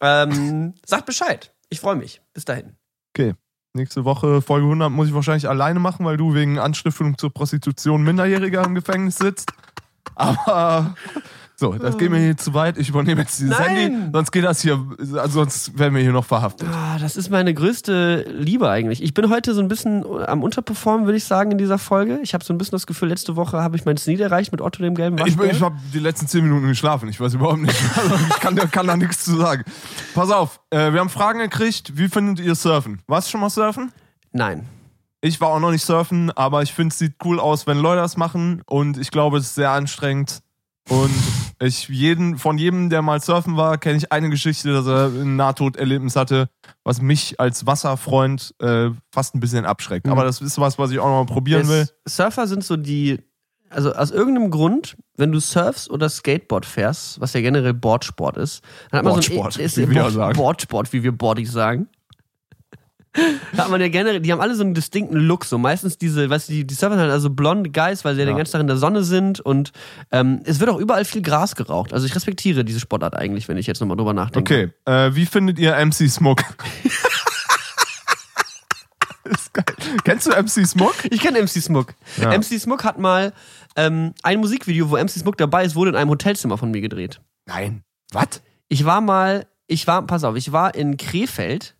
Ähm, 0.01 0.73
sagt 0.85 1.05
Bescheid. 1.05 1.53
Ich 1.69 1.79
freue 1.79 1.95
mich. 1.95 2.21
Bis 2.33 2.45
dahin. 2.45 2.75
Okay. 3.15 3.35
Nächste 3.75 4.05
Woche, 4.05 4.43
Folge 4.43 4.65
100, 4.65 4.91
muss 4.91 5.07
ich 5.07 5.15
wahrscheinlich 5.15 5.49
alleine 5.49 5.79
machen, 5.79 6.05
weil 6.05 6.15
du 6.15 6.35
wegen 6.35 6.59
Anstiftung 6.59 7.17
zur 7.17 7.33
Prostitution 7.33 8.03
Minderjähriger 8.03 8.63
im 8.63 8.75
Gefängnis 8.75 9.15
sitzt. 9.15 9.51
Aber 10.13 10.93
So, 11.55 11.73
das 11.73 11.97
geht 11.97 12.09
mir 12.09 12.17
hier 12.19 12.35
zu 12.35 12.53
weit. 12.55 12.77
Ich 12.77 12.89
übernehme 12.89 13.21
jetzt 13.21 13.39
dieses 13.39 13.57
Nein. 13.57 13.75
Handy, 13.75 14.09
sonst 14.11 14.31
geht 14.31 14.43
das 14.43 14.61
hier, 14.61 14.83
also 14.99 15.27
sonst 15.39 15.77
werden 15.77 15.93
wir 15.93 16.01
hier 16.01 16.11
noch 16.11 16.25
verhaftet. 16.25 16.67
Ah, 16.69 16.97
das 16.99 17.15
ist 17.15 17.29
meine 17.29 17.53
größte 17.53 18.25
Liebe 18.29 18.69
eigentlich. 18.69 19.01
Ich 19.03 19.13
bin 19.13 19.29
heute 19.29 19.53
so 19.53 19.61
ein 19.61 19.67
bisschen 19.67 20.03
am 20.27 20.41
Unterperformen, 20.43 21.05
würde 21.05 21.17
ich 21.17 21.23
sagen, 21.25 21.51
in 21.51 21.57
dieser 21.59 21.77
Folge. 21.77 22.19
Ich 22.23 22.33
habe 22.33 22.43
so 22.43 22.53
ein 22.53 22.57
bisschen 22.57 22.71
das 22.71 22.87
Gefühl, 22.87 23.09
letzte 23.09 23.35
Woche 23.35 23.61
habe 23.61 23.75
ich 23.77 23.85
mein 23.85 23.97
Ziel 23.97 24.19
erreicht 24.19 24.51
mit 24.51 24.61
Otto 24.61 24.81
dem 24.81 24.95
gelben 24.95 25.17
Ich, 25.19 25.23
Waschbär. 25.37 25.51
ich 25.51 25.61
habe 25.61 25.75
die 25.93 25.99
letzten 25.99 26.27
zehn 26.27 26.43
Minuten 26.43 26.67
geschlafen. 26.67 27.07
Ich 27.07 27.19
weiß 27.19 27.35
überhaupt 27.35 27.59
nicht. 27.61 27.79
Also 27.95 28.15
ich 28.15 28.39
kann, 28.39 28.55
da- 28.55 28.65
kann 28.65 28.87
da 28.87 28.97
nichts 28.97 29.23
zu 29.23 29.37
sagen. 29.37 29.63
Pass 30.15 30.31
auf, 30.31 30.59
äh, 30.71 30.91
wir 30.91 30.99
haben 30.99 31.09
Fragen 31.09 31.39
gekriegt. 31.39 31.97
Wie 31.97 32.09
findet 32.09 32.43
ihr 32.43 32.55
Surfen? 32.55 33.01
Warst 33.07 33.27
du 33.27 33.31
schon 33.31 33.41
mal 33.41 33.49
surfen? 33.49 33.91
Nein. 34.31 34.65
Ich 35.21 35.39
war 35.39 35.49
auch 35.49 35.59
noch 35.59 35.71
nicht 35.71 35.85
surfen, 35.85 36.31
aber 36.31 36.63
ich 36.63 36.73
finde, 36.73 36.91
es 36.91 36.99
sieht 36.99 37.13
cool 37.23 37.39
aus, 37.39 37.67
wenn 37.67 37.77
Leute 37.77 38.01
das 38.01 38.17
machen. 38.17 38.61
Und 38.65 38.97
ich 38.97 39.11
glaube, 39.11 39.37
es 39.37 39.45
ist 39.45 39.55
sehr 39.55 39.69
anstrengend. 39.71 40.39
Und 40.89 41.13
ich 41.61 41.87
jeden, 41.87 42.37
von 42.37 42.57
jedem, 42.57 42.89
der 42.89 43.01
mal 43.01 43.21
surfen 43.21 43.55
war, 43.55 43.77
kenne 43.77 43.97
ich 43.97 44.11
eine 44.11 44.29
Geschichte, 44.29 44.73
dass 44.73 44.85
er 44.85 45.07
ein 45.07 45.37
Nahtoderlebnis 45.37 46.15
hatte, 46.15 46.49
was 46.83 47.01
mich 47.01 47.39
als 47.39 47.65
Wasserfreund 47.65 48.53
äh, 48.59 48.89
fast 49.11 49.33
ein 49.33 49.39
bisschen 49.39 49.65
abschreckt. 49.65 50.05
Mhm. 50.05 50.11
Aber 50.11 50.25
das 50.25 50.41
ist 50.41 50.59
was, 50.59 50.77
was 50.77 50.91
ich 50.91 50.99
auch 50.99 51.07
noch 51.07 51.23
mal 51.23 51.33
probieren 51.33 51.67
will. 51.69 51.87
Es, 52.03 52.15
Surfer 52.15 52.47
sind 52.47 52.65
so 52.65 52.75
die, 52.75 53.19
also 53.69 53.93
aus 53.93 54.11
irgendeinem 54.11 54.51
Grund, 54.51 54.97
wenn 55.15 55.31
du 55.31 55.39
surfst 55.39 55.89
oder 55.89 56.09
Skateboard 56.09 56.65
fährst, 56.65 57.21
was 57.21 57.33
ja 57.33 57.39
generell 57.39 57.73
Boardsport 57.73 58.35
ist, 58.37 58.61
dann 58.91 58.99
hat 58.99 59.05
man 59.05 59.13
Boardsport, 59.13 59.53
so 59.53 59.59
ein, 59.59 59.65
ist, 59.65 59.77
wie 59.77 59.89
wir 59.89 60.01
Board, 60.01 60.13
sagen. 60.13 60.35
Boardsport, 60.35 60.93
wie 60.93 61.03
wir 61.03 61.11
Bordis 61.13 61.51
sagen. 61.51 61.87
Da 63.55 63.65
hat 63.65 63.69
man 63.69 63.79
ja 63.79 63.89
generell, 63.89 64.19
die 64.19 64.31
haben 64.31 64.41
alle 64.41 64.55
so 64.55 64.63
einen 64.63 64.73
distinkten 64.73 65.19
Look, 65.19 65.45
so 65.45 65.57
meistens 65.57 65.97
diese, 65.97 66.29
weißt 66.29 66.49
du, 66.49 66.53
die, 66.53 66.65
die 66.65 66.73
Surfer 66.73 66.95
sind 66.95 67.01
halt 67.01 67.11
also 67.11 67.29
blonde 67.29 67.69
Guys, 67.69 68.03
weil 68.03 68.15
sie 68.15 68.21
ja 68.21 68.25
den 68.25 68.37
ganzen 68.37 68.53
Tag 68.53 68.61
in 68.61 68.67
der 68.67 68.77
Sonne 68.77 69.03
sind 69.03 69.39
und 69.39 69.71
ähm, 70.11 70.41
es 70.45 70.59
wird 70.59 70.69
auch 70.69 70.79
überall 70.79 71.05
viel 71.05 71.21
Gras 71.21 71.55
geraucht. 71.55 71.93
Also 71.93 72.07
ich 72.07 72.15
respektiere 72.15 72.65
diese 72.65 72.79
Sportart 72.79 73.15
eigentlich, 73.15 73.47
wenn 73.47 73.57
ich 73.57 73.67
jetzt 73.67 73.79
nochmal 73.81 73.97
drüber 73.97 74.13
nachdenke. 74.13 74.73
Okay, 74.85 74.91
äh, 74.91 75.15
wie 75.15 75.27
findet 75.27 75.59
ihr 75.59 75.75
MC 75.75 76.09
Smoke? 76.09 76.43
Kennst 80.03 80.27
du 80.27 80.31
MC 80.31 80.67
Smoke? 80.67 81.07
Ich 81.09 81.21
kenne 81.21 81.41
MC 81.41 81.61
Smook. 81.61 81.93
Ja. 82.17 82.37
MC 82.37 82.59
Smook 82.59 82.83
hat 82.83 82.99
mal 82.99 83.33
ähm, 83.75 84.13
ein 84.23 84.39
Musikvideo, 84.39 84.89
wo 84.89 84.97
MC 84.97 85.11
Smook 85.11 85.37
dabei 85.37 85.63
ist, 85.65 85.75
wurde 85.75 85.91
in 85.91 85.95
einem 85.95 86.09
Hotelzimmer 86.09 86.57
von 86.57 86.71
mir 86.71 86.81
gedreht. 86.81 87.21
Nein. 87.45 87.83
Was? 88.11 88.41
Ich 88.67 88.85
war 88.85 89.01
mal, 89.01 89.45
ich 89.67 89.87
war, 89.87 90.05
pass 90.05 90.23
auf, 90.23 90.35
ich 90.35 90.51
war 90.51 90.75
in 90.75 90.97
Krefeld. 90.97 91.75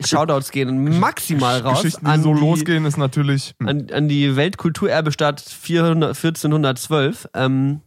Shoutouts 0.00 0.50
gehen 0.50 0.98
maximal 0.98 1.60
raus. 1.60 1.82
Geschichten, 1.82 2.04
die 2.04 2.10
an 2.10 2.22
so 2.22 2.34
die, 2.34 2.40
losgehen, 2.40 2.84
ist 2.84 2.96
natürlich. 2.96 3.54
hm. 3.60 3.68
An, 3.68 3.86
an 3.92 4.08
die 4.08 4.36
Weltkulturerbestadt 4.36 5.40
400, 5.40 6.16
1412. 6.16 7.28
Ähm, 7.34 7.80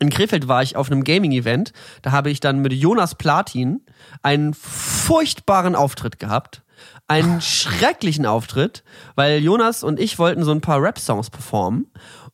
in 0.00 0.10
Krefeld 0.10 0.48
war 0.48 0.62
ich 0.62 0.76
auf 0.76 0.90
einem 0.90 1.04
Gaming-Event. 1.04 1.72
Da 2.02 2.12
habe 2.12 2.30
ich 2.30 2.40
dann 2.40 2.60
mit 2.60 2.72
Jonas 2.72 3.14
Platin 3.14 3.80
einen 4.22 4.52
furchtbaren 4.52 5.74
Auftritt 5.74 6.18
gehabt. 6.18 6.62
Einen 7.08 7.40
schrecklichen 7.40 8.26
Auftritt, 8.26 8.82
weil 9.14 9.42
Jonas 9.42 9.82
und 9.82 9.98
ich 10.00 10.18
wollten 10.18 10.44
so 10.44 10.50
ein 10.50 10.60
paar 10.60 10.82
Rap-Songs 10.82 11.30
performen. 11.30 11.86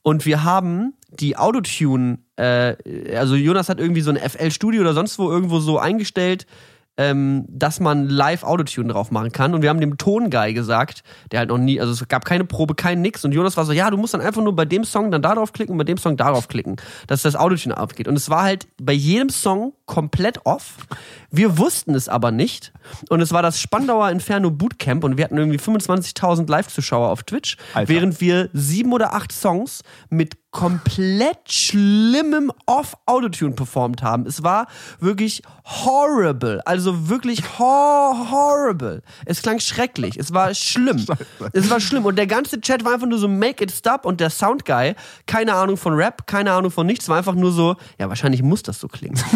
Und 0.03 0.27
wir 0.27 0.43
haben 0.43 0.95
die 1.11 1.37
Autotune, 1.37 2.19
äh, 2.37 3.17
also 3.17 3.37
Jonas 3.37 3.69
hat 3.69 3.79
irgendwie 3.79 4.01
so 4.01 4.11
ein 4.11 4.17
FL-Studio 4.17 4.81
oder 4.81 4.95
sonst 4.95 5.19
wo 5.19 5.31
irgendwo 5.31 5.61
so 5.61 5.79
eingestellt, 5.79 6.47
ähm, 7.03 7.45
dass 7.49 7.81
man 7.81 8.09
live 8.09 8.45
Autotune 8.45 8.93
drauf 8.93 9.11
machen 9.11 9.33
kann. 9.33 9.55
Und 9.55 9.63
wir 9.63 9.71
haben 9.71 9.81
dem 9.81 9.99
Tonguy 9.99 10.55
gesagt, 10.55 11.03
der 11.33 11.41
halt 11.41 11.49
noch 11.49 11.59
nie, 11.59 11.81
also 11.81 11.93
es 11.93 12.07
gab 12.07 12.25
keine 12.25 12.45
Probe, 12.45 12.77
kein 12.77 13.01
nix. 13.01 13.25
Und 13.25 13.33
Jonas 13.33 13.57
war 13.57 13.65
so, 13.65 13.73
ja, 13.73 13.91
du 13.91 13.97
musst 13.97 14.15
dann 14.15 14.21
einfach 14.21 14.43
nur 14.43 14.55
bei 14.55 14.65
dem 14.65 14.85
Song 14.85 15.11
dann 15.11 15.21
da 15.21 15.35
drauf 15.35 15.53
klicken 15.53 15.73
und 15.73 15.79
bei 15.79 15.85
dem 15.85 15.99
Song 15.99 16.17
darauf 16.17 16.47
klicken, 16.47 16.77
dass 17.09 17.23
das 17.23 17.35
Autotune 17.35 17.77
aufgeht. 17.77 18.07
Und 18.07 18.15
es 18.15 18.31
war 18.31 18.43
halt 18.43 18.69
bei 18.81 18.93
jedem 18.93 19.31
Song 19.31 19.73
komplett 19.87 20.47
off. 20.47 20.77
Wir 21.31 21.59
wussten 21.59 21.95
es 21.97 22.09
aber 22.09 22.31
nicht. 22.31 22.73
Und 23.09 23.21
es 23.21 23.33
war 23.33 23.43
das 23.43 23.61
Spandauer 23.61 24.11
Inferno 24.11 24.51
Bootcamp 24.51 25.03
und 25.03 25.17
wir 25.17 25.25
hatten 25.25 25.37
irgendwie 25.37 25.59
25.000 25.59 26.49
Live-Zuschauer 26.49 27.09
auf 27.09 27.25
Twitch, 27.25 27.57
Alter. 27.75 27.89
während 27.89 28.21
wir 28.21 28.49
sieben 28.53 28.93
oder 28.93 29.15
acht 29.15 29.33
Songs 29.33 29.83
mit 30.09 30.42
komplett 30.53 31.51
schlimmem 31.51 32.53
Off-Autotune 32.67 33.55
performt 33.55 34.03
haben. 34.03 34.27
Es 34.27 34.43
war 34.43 34.69
wirklich 35.01 35.43
horrible. 35.65 36.61
Also 36.67 37.09
wirklich 37.09 37.59
hor 37.59 38.31
horrible. 38.31 39.03
Es 39.25 39.43
klang 39.43 39.59
schrecklich. 39.59 40.19
Es 40.19 40.33
war 40.33 40.55
schlimm. 40.55 41.05
Es 41.53 41.71
war 41.71 41.81
schlimm. 41.81 42.05
Und 42.05 42.17
der 42.17 42.27
ganze 42.27 42.61
Chat 42.61 42.85
war 42.85 42.93
einfach 42.93 43.09
nur 43.09 43.19
so 43.19 43.29
Make 43.29 43.65
it 43.65 43.73
stop 43.73 44.05
und 44.05 44.21
der 44.21 44.31
Soundguy, 44.31 44.95
keine 45.27 45.55
Ahnung 45.55 45.77
von 45.77 45.95
Rap, 45.95 46.27
keine 46.27 46.53
Ahnung 46.53 46.71
von 46.71 46.87
nichts, 46.87 47.09
war 47.09 47.17
einfach 47.17 47.35
nur 47.35 47.51
so, 47.51 47.77
ja, 47.99 48.09
wahrscheinlich 48.09 48.43
muss 48.43 48.63
das 48.63 48.79
so 48.79 48.89
klingen. 48.89 49.19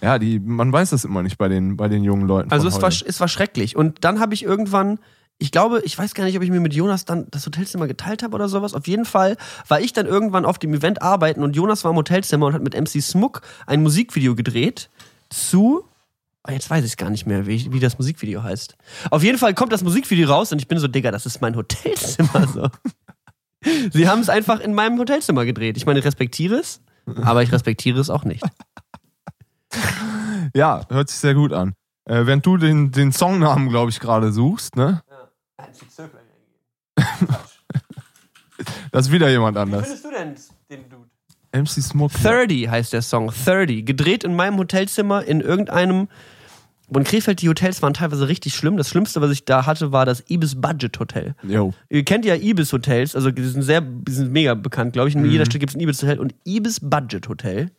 Ja, 0.00 0.18
die, 0.18 0.38
man 0.38 0.72
weiß 0.72 0.90
das 0.90 1.04
immer 1.04 1.22
nicht 1.22 1.38
bei 1.38 1.48
den, 1.48 1.76
bei 1.76 1.88
den 1.88 2.04
jungen 2.04 2.26
Leuten. 2.26 2.52
Also 2.52 2.68
es 2.68 2.80
war, 2.80 2.90
heute. 2.90 3.04
es 3.06 3.18
war 3.18 3.28
schrecklich. 3.28 3.74
Und 3.74 4.04
dann 4.04 4.20
habe 4.20 4.32
ich 4.32 4.44
irgendwann, 4.44 5.00
ich 5.38 5.52
glaube, 5.52 5.80
ich 5.84 5.96
weiß 5.96 6.14
gar 6.14 6.24
nicht, 6.24 6.36
ob 6.36 6.42
ich 6.42 6.50
mir 6.50 6.60
mit 6.60 6.74
Jonas 6.74 7.04
dann 7.04 7.26
das 7.30 7.46
Hotelzimmer 7.46 7.86
geteilt 7.86 8.22
habe 8.22 8.34
oder 8.34 8.48
sowas. 8.48 8.74
Auf 8.74 8.88
jeden 8.88 9.04
Fall 9.04 9.36
war 9.68 9.80
ich 9.80 9.92
dann 9.92 10.06
irgendwann 10.06 10.44
auf 10.44 10.58
dem 10.58 10.74
Event 10.74 11.00
arbeiten 11.00 11.42
und 11.42 11.54
Jonas 11.54 11.84
war 11.84 11.92
im 11.92 11.96
Hotelzimmer 11.96 12.46
und 12.46 12.54
hat 12.54 12.62
mit 12.62 12.74
MC 12.74 13.00
Smook 13.00 13.42
ein 13.66 13.82
Musikvideo 13.82 14.34
gedreht 14.34 14.90
zu. 15.30 15.84
Oh, 16.46 16.50
jetzt 16.50 16.68
weiß 16.68 16.84
ich 16.84 16.96
gar 16.96 17.10
nicht 17.10 17.26
mehr, 17.26 17.46
wie, 17.46 17.72
wie 17.72 17.80
das 17.80 17.98
Musikvideo 17.98 18.42
heißt. 18.42 18.76
Auf 19.10 19.22
jeden 19.22 19.38
Fall 19.38 19.54
kommt 19.54 19.72
das 19.72 19.82
Musikvideo 19.84 20.28
raus 20.28 20.50
und 20.50 20.58
ich 20.58 20.66
bin 20.66 20.78
so, 20.78 20.88
Digga, 20.88 21.10
das 21.12 21.26
ist 21.26 21.40
mein 21.40 21.54
Hotelzimmer. 21.54 22.48
So. 22.48 22.68
Sie 23.92 24.08
haben 24.08 24.20
es 24.20 24.28
einfach 24.28 24.58
in 24.60 24.74
meinem 24.74 24.98
Hotelzimmer 24.98 25.44
gedreht. 25.44 25.76
Ich 25.76 25.86
meine, 25.86 26.00
ich 26.00 26.04
respektiere 26.04 26.56
es, 26.56 26.80
aber 27.22 27.42
ich 27.42 27.52
respektiere 27.52 28.00
es 28.00 28.10
auch 28.10 28.24
nicht. 28.24 28.44
Ja, 30.54 30.86
hört 30.88 31.10
sich 31.10 31.18
sehr 31.18 31.34
gut 31.34 31.52
an. 31.52 31.74
Äh, 32.08 32.24
während 32.24 32.46
du 32.46 32.56
den, 32.56 32.90
den 32.90 33.12
Songnamen, 33.12 33.68
glaube 33.68 33.90
ich, 33.90 34.00
gerade 34.00 34.32
suchst, 34.32 34.76
ne? 34.76 35.02
Das 38.90 39.06
ist 39.06 39.12
wieder 39.12 39.30
jemand 39.30 39.56
anders. 39.56 39.82
findest 39.84 40.04
du 40.04 40.10
denn 40.10 40.34
den 40.70 40.88
Dude? 40.88 41.08
MC 41.52 41.82
Smoke. 41.82 42.14
30 42.22 42.68
heißt 42.68 42.92
der 42.92 43.02
Song. 43.02 43.30
30. 43.44 43.84
Gedreht 43.84 44.24
in 44.24 44.34
meinem 44.34 44.58
Hotelzimmer 44.58 45.24
in 45.24 45.40
irgendeinem. 45.40 46.08
Und 46.88 47.06
Krefeld, 47.06 47.42
die 47.42 47.48
Hotels 47.48 47.82
waren 47.82 47.92
teilweise 47.92 48.28
richtig 48.28 48.54
schlimm. 48.54 48.76
Das 48.78 48.88
Schlimmste, 48.88 49.20
was 49.20 49.30
ich 49.30 49.44
da 49.44 49.66
hatte, 49.66 49.92
war 49.92 50.06
das 50.06 50.24
Ibis 50.30 50.58
Budget 50.60 50.98
Hotel. 50.98 51.34
Yo. 51.42 51.74
Ihr 51.90 52.04
kennt 52.04 52.24
ja 52.24 52.34
Ibis 52.34 52.72
Hotels, 52.72 53.14
also 53.14 53.30
die 53.30 53.44
sind 53.44 53.62
sehr, 53.62 53.82
die 53.82 54.12
sind 54.12 54.32
mega 54.32 54.54
bekannt, 54.54 54.94
glaube 54.94 55.10
ich. 55.10 55.14
In 55.14 55.24
jeder 55.30 55.44
Stadt 55.44 55.60
gibt 55.60 55.70
es 55.70 55.76
ein 55.76 55.80
Ibis 55.80 56.02
Hotel 56.02 56.18
und 56.18 56.34
Ibis 56.44 56.80
Budget 56.80 57.28
Hotel. 57.28 57.70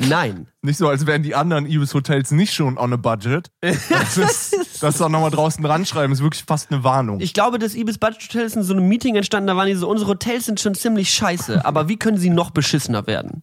Nein. 0.00 0.46
Nicht 0.62 0.78
so, 0.78 0.88
als 0.88 1.06
wären 1.06 1.24
die 1.24 1.34
anderen 1.34 1.66
Ibis 1.66 1.92
Hotels 1.92 2.30
nicht 2.30 2.54
schon 2.54 2.78
on 2.78 2.92
a 2.92 2.96
budget. 2.96 3.50
Das 3.60 4.16
ist, 4.16 4.56
das 4.80 4.98
dann 4.98 5.10
nochmal 5.10 5.32
draußen 5.32 5.62
dran 5.62 5.84
schreiben, 5.84 6.12
ist 6.12 6.22
wirklich 6.22 6.44
fast 6.44 6.70
eine 6.70 6.84
Warnung. 6.84 7.20
Ich 7.20 7.34
glaube, 7.34 7.58
das 7.58 7.74
Ibis 7.74 7.98
Budget 7.98 8.22
Hotel 8.22 8.46
ist 8.46 8.54
in 8.54 8.62
so 8.62 8.74
einem 8.74 8.86
Meeting 8.86 9.16
entstanden, 9.16 9.48
da 9.48 9.56
waren 9.56 9.66
die 9.66 9.74
so, 9.74 9.88
unsere 9.88 10.10
Hotels 10.10 10.46
sind 10.46 10.60
schon 10.60 10.76
ziemlich 10.76 11.10
scheiße, 11.10 11.64
aber 11.64 11.88
wie 11.88 11.96
können 11.96 12.16
sie 12.16 12.30
noch 12.30 12.50
beschissener 12.52 13.08
werden? 13.08 13.42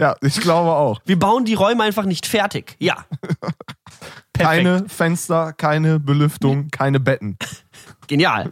ja, 0.00 0.14
ich 0.22 0.40
glaube 0.40 0.70
auch. 0.70 1.00
Wir 1.04 1.18
bauen 1.18 1.44
die 1.44 1.54
Räume 1.54 1.82
einfach 1.82 2.04
nicht 2.04 2.26
fertig. 2.26 2.74
Ja. 2.78 3.04
Perfekt. 4.32 4.64
Keine 4.64 4.88
Fenster, 4.88 5.52
keine 5.52 6.00
Belüftung, 6.00 6.68
keine 6.70 7.00
Betten. 7.00 7.36
Genial. 8.06 8.48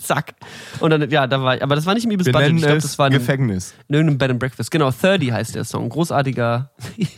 Zack. 0.00 0.34
Und 0.80 0.90
dann, 0.90 1.08
ja, 1.10 1.26
da 1.26 1.42
war 1.42 1.56
ich, 1.56 1.62
aber 1.62 1.74
das 1.74 1.86
war 1.86 1.94
nicht 1.94 2.04
im 2.04 2.10
Ibis 2.10 2.30
Budget. 2.30 2.52
Ich 2.54 2.62
glaube, 2.62 2.80
das 2.80 2.98
war 2.98 3.06
in, 3.06 3.12
in 3.12 3.18
Gefängnis. 3.18 3.74
irgendeinem 3.88 4.18
Bed 4.18 4.30
and 4.30 4.40
Breakfast. 4.40 4.70
Genau, 4.70 4.90
30 4.90 5.32
heißt 5.32 5.54
der 5.54 5.64
Song. 5.64 5.88
Großartiger, 5.88 6.70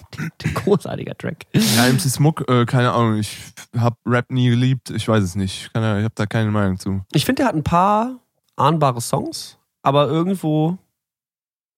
großartiger 0.55 1.17
Track. 1.17 1.47
Ja, 1.55 1.89
MC 1.91 2.01
Smoke, 2.01 2.45
äh, 2.53 2.67
keine 2.67 2.93
Ahnung, 2.93 3.19
ich 3.19 3.39
hab 3.77 3.99
Rap 4.07 4.31
nie 4.31 4.51
geliebt, 4.51 4.91
ich 4.91 5.07
weiß 5.07 5.23
es 5.23 5.35
nicht. 5.35 5.73
Keine, 5.73 6.01
ich 6.01 6.05
hab 6.05 6.15
da 6.15 6.27
keine 6.27 6.51
Meinung 6.51 6.79
zu. 6.79 7.03
Ich 7.13 7.25
finde, 7.25 7.43
der 7.43 7.49
hat 7.49 7.55
ein 7.55 7.65
paar 7.65 8.19
ahnbare 8.57 9.01
Songs, 9.01 9.59
aber 9.83 10.09
irgendwo, 10.09 10.79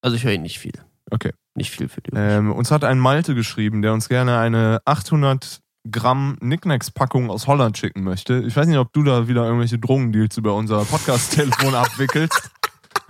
also 0.01 0.17
ich 0.17 0.25
höre 0.25 0.33
ihn 0.33 0.43
nicht 0.43 0.59
viel. 0.59 0.75
Okay. 1.11 1.33
Nicht 1.57 1.71
viel 1.71 1.89
für 1.89 2.01
die. 2.01 2.11
Ähm, 2.15 2.51
uns 2.53 2.71
hat 2.73 2.83
ein 2.83 2.99
Malte 2.99 3.35
geschrieben, 3.35 3.81
der 3.81 3.93
uns 3.93 4.09
gerne 4.09 4.39
eine 4.39 4.81
800 4.85 5.61
Gramm 5.91 6.39
Nicknacks-Packung 6.41 7.30
aus 7.30 7.47
Holland 7.47 7.76
schicken 7.76 8.03
möchte. 8.03 8.43
Ich 8.47 8.57
weiß 8.57 8.66
nicht, 8.66 8.78
ob 8.78 8.93
du 8.93 9.03
da 9.03 9.28
wieder 9.28 9.45
irgendwelche 9.45 9.78
Drogendeals 9.78 10.37
über 10.37 10.55
unser 10.55 10.85
Podcast-Telefon 10.85 11.74
abwickelst. 11.74 12.51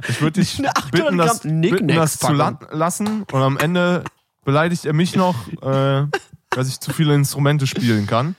Ich 0.08 0.20
würde 0.20 0.40
dich 0.40 0.58
Eine 0.58 0.70
800 0.76 0.92
bitten, 0.92 1.18
das, 1.18 1.40
bitten, 1.40 1.88
das 1.88 2.18
zu 2.18 2.32
la 2.32 2.58
lassen 2.70 3.22
und 3.22 3.42
am 3.42 3.56
Ende 3.56 4.04
beleidigt 4.44 4.84
er 4.84 4.92
mich 4.92 5.14
noch, 5.16 5.48
äh, 5.62 6.06
dass 6.50 6.68
ich 6.68 6.80
zu 6.80 6.92
viele 6.92 7.14
Instrumente 7.14 7.66
spielen 7.66 8.06
kann. 8.06 8.34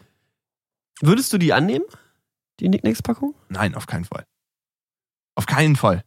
Würdest 1.01 1.33
du 1.33 1.37
die 1.37 1.53
annehmen? 1.53 1.85
Die 2.59 2.69
Nicknacks-Packung? 2.69 3.35
Nein, 3.49 3.75
auf 3.75 3.87
keinen 3.87 4.05
Fall. 4.05 4.25
Auf 5.35 5.45
keinen 5.45 5.75
Fall. 5.75 6.03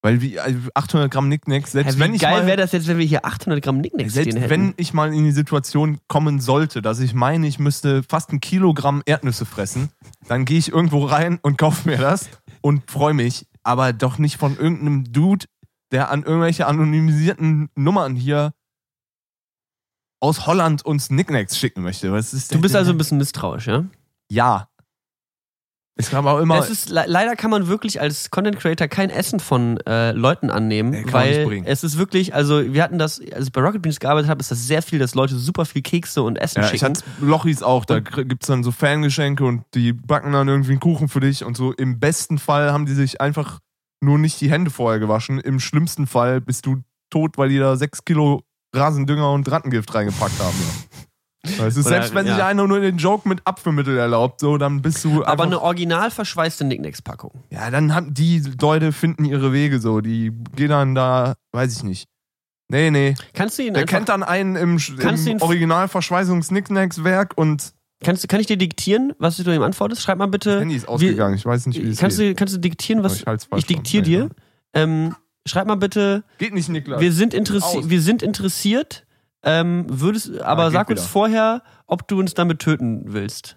Weil 0.00 0.20
wie 0.20 0.38
also 0.38 0.58
800 0.74 1.10
Gramm 1.10 1.28
Nicknacks, 1.28 1.72
selbst 1.72 1.94
Ja, 1.94 2.00
wenn 2.04 2.14
ich 2.14 2.20
geil 2.20 2.42
mal, 2.42 2.46
wäre 2.46 2.56
das 2.56 2.70
jetzt, 2.70 2.86
wenn 2.86 2.98
wir 2.98 3.04
hier 3.06 3.24
800 3.24 3.62
Gramm 3.62 3.80
Nicknacks 3.80 4.12
stehen 4.12 4.36
hätten? 4.36 4.50
wenn 4.50 4.74
ich 4.76 4.94
mal 4.94 5.12
in 5.12 5.24
die 5.24 5.32
Situation 5.32 5.98
kommen 6.06 6.40
sollte, 6.40 6.82
dass 6.82 7.00
ich 7.00 7.14
meine, 7.14 7.48
ich 7.48 7.58
müsste 7.58 8.04
fast 8.04 8.32
ein 8.32 8.40
Kilogramm 8.40 9.02
Erdnüsse 9.06 9.44
fressen, 9.44 9.90
dann 10.28 10.44
gehe 10.44 10.58
ich 10.58 10.70
irgendwo 10.70 11.04
rein 11.04 11.40
und 11.42 11.58
kaufe 11.58 11.88
mir 11.88 11.98
das 11.98 12.28
und 12.60 12.88
freue 12.90 13.14
mich. 13.14 13.46
aber 13.64 13.92
doch 13.92 14.18
nicht 14.18 14.36
von 14.36 14.56
irgendeinem 14.56 15.12
Dude, 15.12 15.46
der 15.90 16.10
an 16.10 16.22
irgendwelche 16.22 16.66
anonymisierten 16.66 17.68
Nummern 17.74 18.14
hier 18.14 18.52
aus 20.20 20.46
Holland 20.46 20.84
uns 20.84 21.10
Nicknacks 21.10 21.58
schicken 21.58 21.82
möchte. 21.82 22.12
Was 22.12 22.34
ist 22.34 22.54
Du 22.54 22.60
bist 22.60 22.76
also 22.76 22.92
ein 22.92 22.98
bisschen 22.98 23.18
misstrauisch, 23.18 23.66
ja? 23.66 23.84
Ja. 24.30 24.68
Es 26.00 26.10
gab 26.10 26.24
auch 26.26 26.38
immer. 26.38 26.64
Ist, 26.66 26.90
le- 26.90 27.04
leider 27.08 27.34
kann 27.34 27.50
man 27.50 27.66
wirklich 27.66 28.00
als 28.00 28.30
Content 28.30 28.56
Creator 28.58 28.86
kein 28.86 29.10
Essen 29.10 29.40
von 29.40 29.78
äh, 29.86 30.12
Leuten 30.12 30.48
annehmen, 30.48 30.90
Nee, 30.90 31.02
kann 31.02 31.12
man 31.12 31.28
nicht 31.28 31.46
weil 31.50 31.62
es 31.66 31.82
ist 31.82 31.98
wirklich, 31.98 32.34
also 32.34 32.72
wir 32.72 32.82
hatten 32.84 32.98
das, 32.98 33.20
als 33.32 33.46
ich 33.48 33.52
bei 33.52 33.60
Rocket 33.60 33.82
Beans 33.82 33.98
gearbeitet 33.98 34.30
habe, 34.30 34.40
ist 34.40 34.50
das 34.52 34.64
sehr 34.66 34.80
viel, 34.82 35.00
dass 35.00 35.16
Leute 35.16 35.36
super 35.36 35.64
viel 35.64 35.82
Kekse 35.82 36.22
und 36.22 36.36
Essen 36.38 36.60
ja, 36.60 36.66
ich 36.66 36.70
schicken. 36.80 36.94
hatte 36.94 37.02
Lochis 37.20 37.62
auch, 37.64 37.84
da 37.84 37.98
gibt 37.98 38.44
es 38.44 38.46
dann 38.46 38.62
so 38.62 38.70
Fangeschenke 38.70 39.44
und 39.44 39.64
die 39.74 39.92
backen 39.92 40.32
dann 40.32 40.46
irgendwie 40.46 40.70
einen 40.70 40.80
Kuchen 40.80 41.08
für 41.08 41.20
dich 41.20 41.44
und 41.44 41.56
so. 41.56 41.72
Im 41.72 41.98
besten 41.98 42.38
Fall 42.38 42.72
haben 42.72 42.86
die 42.86 42.94
sich 42.94 43.20
einfach 43.20 43.58
nur 44.00 44.18
nicht 44.18 44.40
die 44.40 44.50
Hände 44.52 44.70
vorher 44.70 45.00
gewaschen. 45.00 45.40
Im 45.40 45.58
schlimmsten 45.58 46.06
Fall 46.06 46.40
bist 46.40 46.64
du 46.66 46.76
tot, 47.10 47.36
weil 47.38 47.48
die 47.48 47.58
da 47.58 47.74
sechs 47.76 48.04
Kilo 48.04 48.42
Rasendünger 48.72 49.32
und 49.32 49.50
Rattengift 49.50 49.92
reingepackt 49.92 50.38
haben. 50.38 50.54
Ja. 50.60 50.98
Es 51.48 51.76
ist 51.76 51.86
Oder- 51.86 51.96
selbst 51.96 52.14
wenn 52.14 52.26
ja. 52.26 52.34
sich 52.34 52.42
einer 52.44 52.66
nur 52.66 52.80
den 52.80 52.96
Joke 52.98 53.28
mit 53.28 53.40
Apfelmittel 53.44 53.96
erlaubt, 53.98 54.40
so, 54.40 54.58
dann 54.58 54.82
bist 54.82 55.04
du 55.04 55.24
aber 55.24 55.44
eine 55.44 55.60
original 55.60 56.10
verschweißte 56.10 56.64
Nicknacks-Packung. 56.64 57.32
Ja, 57.50 57.70
dann 57.70 57.94
haben 57.94 58.14
die 58.14 58.42
Leute 58.60 58.92
finden 58.92 59.24
ihre 59.24 59.52
Wege 59.52 59.80
so. 59.80 60.00
Die 60.00 60.32
gehen 60.56 60.68
dann 60.70 60.94
da, 60.94 61.34
weiß 61.52 61.76
ich 61.76 61.82
nicht. 61.84 62.08
Nee, 62.70 62.90
nee. 62.90 63.14
Kannst 63.32 63.58
du 63.58 63.62
ihn 63.62 63.72
Der 63.74 63.82
einfach, 63.82 63.96
kennt 63.96 64.08
dann 64.10 64.22
einen 64.22 64.54
im, 64.56 64.76
du 64.78 64.92
im 65.08 65.16
ihn- 65.26 65.40
original 65.42 65.88
Verschweißungs-Nicknacks-Werk 65.88 67.32
und 67.36 67.72
kannst, 68.04 68.24
du- 68.24 68.28
kann 68.28 68.40
ich 68.40 68.46
dir 68.46 68.56
diktieren, 68.56 69.12
was 69.18 69.36
du 69.36 69.50
ihm 69.54 69.62
antwortest? 69.62 70.02
Schreib 70.02 70.18
mal 70.18 70.26
bitte. 70.26 70.60
Handy 70.60 70.76
ist 70.76 70.88
ausgegangen. 70.88 71.34
Ich 71.34 71.46
weiß 71.46 71.66
nicht, 71.66 71.82
wie 71.82 71.88
es 71.88 71.98
Kannst 71.98 72.18
geht. 72.18 72.30
du, 72.30 72.34
kannst 72.34 72.54
du 72.54 72.58
diktieren, 72.58 73.02
was 73.02 73.20
Ich 73.22 73.24
ich 73.56 73.66
diktiere 73.66 74.02
dir? 74.02 74.28
Ähm, 74.74 75.14
schreib 75.46 75.66
mal 75.66 75.76
bitte, 75.76 76.24
Geht 76.38 76.52
nicht, 76.52 76.68
Niklas. 76.68 77.00
wir 77.00 77.12
sind, 77.12 77.32
interessi 77.32 77.78
Aus. 77.78 77.88
wir 77.88 78.02
sind 78.02 78.22
interessiert, 78.22 79.06
ähm, 79.42 79.86
würdest, 79.88 80.40
aber 80.40 80.64
geht 80.66 80.72
sag 80.74 80.90
uns 80.90 81.00
wieder. 81.00 81.08
vorher, 81.08 81.62
ob 81.86 82.08
du 82.08 82.18
uns 82.18 82.34
damit 82.34 82.58
töten 82.60 83.02
willst. 83.06 83.56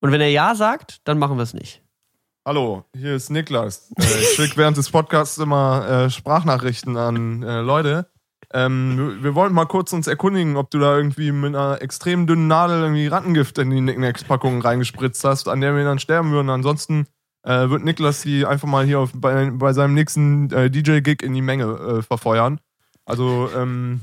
Und 0.00 0.12
wenn 0.12 0.20
er 0.20 0.30
Ja 0.30 0.54
sagt, 0.54 1.00
dann 1.04 1.18
machen 1.18 1.36
wir 1.36 1.42
es 1.42 1.54
nicht. 1.54 1.82
Hallo, 2.44 2.84
hier 2.96 3.14
ist 3.14 3.30
Niklas. 3.30 3.92
Äh, 3.98 4.02
ich 4.20 4.28
schicke 4.30 4.56
während 4.56 4.76
des 4.76 4.90
Podcasts 4.90 5.38
immer 5.38 5.88
äh, 5.88 6.10
Sprachnachrichten 6.10 6.96
an 6.96 7.42
äh, 7.42 7.60
Leute. 7.60 8.08
Ähm, 8.52 8.98
wir- 8.98 9.22
wir 9.22 9.34
wollten 9.36 9.54
mal 9.54 9.66
kurz 9.66 9.92
uns 9.92 10.08
erkundigen, 10.08 10.56
ob 10.56 10.70
du 10.70 10.78
da 10.80 10.96
irgendwie 10.96 11.30
mit 11.30 11.54
einer 11.54 11.80
extrem 11.80 12.26
dünnen 12.26 12.48
Nadel 12.48 12.80
irgendwie 12.82 13.06
Rattengift 13.06 13.58
in 13.58 13.70
die 13.70 13.80
Nicknacks-Packung 13.80 14.60
reingespritzt 14.60 15.22
hast, 15.24 15.48
an 15.48 15.60
der 15.60 15.76
wir 15.76 15.84
dann 15.84 16.00
sterben 16.00 16.32
würden. 16.32 16.50
Ansonsten 16.50 17.06
äh, 17.44 17.70
wird 17.70 17.84
Niklas 17.84 18.22
die 18.22 18.44
einfach 18.44 18.68
mal 18.68 18.84
hier 18.84 18.98
auf, 18.98 19.10
bei, 19.14 19.50
bei 19.52 19.72
seinem 19.72 19.94
nächsten 19.94 20.50
äh, 20.52 20.68
DJ-Gig 20.70 21.22
in 21.22 21.34
die 21.34 21.42
Menge 21.42 21.64
äh, 21.64 22.02
verfeuern. 22.02 22.60
Also, 23.04 23.48
ähm, 23.56 24.02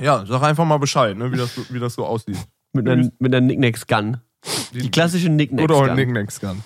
ja, 0.00 0.24
sag 0.26 0.42
einfach 0.42 0.64
mal 0.64 0.78
Bescheid, 0.78 1.16
ne, 1.16 1.30
wie, 1.32 1.36
das, 1.36 1.54
so- 1.54 1.64
wie 1.70 1.78
das 1.80 1.94
so 1.94 2.04
aussieht. 2.04 2.36
Mit 2.72 2.88
einer, 2.88 3.10
mit 3.18 3.34
einer 3.34 3.46
Nicknacks-Gun. 3.46 4.18
Die 4.72 4.90
klassische 4.90 5.26
Oder 5.28 5.34
Nicknacks-Gun. 5.36 5.94
Nicknacks-Gun. 5.94 6.62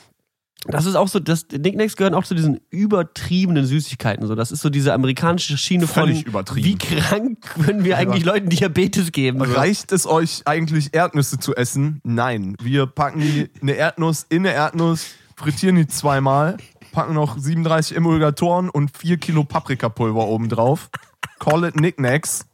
Das 0.67 0.87
ist 0.87 0.97
auch 0.97 1.07
so, 1.07 1.21
das 1.21 1.47
Nicknacks 1.53 1.97
gehören 1.97 2.15
auch 2.15 2.25
zu 2.25 2.35
diesen 2.35 2.61
übertriebenen 2.71 3.65
Süßigkeiten. 3.65 4.27
So, 4.27 4.35
das 4.35 4.51
ist 4.51 4.61
so 4.61 4.71
diese 4.71 4.93
amerikanische 4.93 5.57
Schiene 5.57 5.87
Völlig 5.87 6.21
von 6.23 6.27
übertrieben. 6.27 6.65
wie 6.67 6.77
krank 6.77 7.41
können 7.43 7.85
wir 7.85 7.97
eigentlich 7.97 8.25
Leuten 8.25 8.49
Diabetes 8.49 9.13
geben. 9.13 9.39
So. 9.39 9.53
Reicht 9.53 9.93
es 9.93 10.07
euch 10.07 10.43
eigentlich, 10.47 10.95
Erdnüsse 10.95 11.39
zu 11.39 11.55
essen? 11.55 12.01
Nein. 12.03 12.57
Wir 12.61 12.87
packen 12.87 13.21
die, 13.21 13.49
eine 13.63 13.75
Erdnuss 13.75 14.27
in 14.29 14.45
eine 14.47 14.53
Erdnuss, 14.55 15.07
frittieren 15.37 15.77
die 15.77 15.87
zweimal, 15.87 16.57
packen 16.91 17.15
noch 17.15 17.39
37 17.39 17.97
Emulgatoren 17.97 18.69
und 18.69 18.97
4 18.99 19.19
Kilo 19.19 19.45
Paprikapulver 19.45 20.27
oben 20.27 20.49
drauf. 20.49 20.91
Call 21.39 21.65
it 21.65 21.75
Knickknacks. 21.75 22.47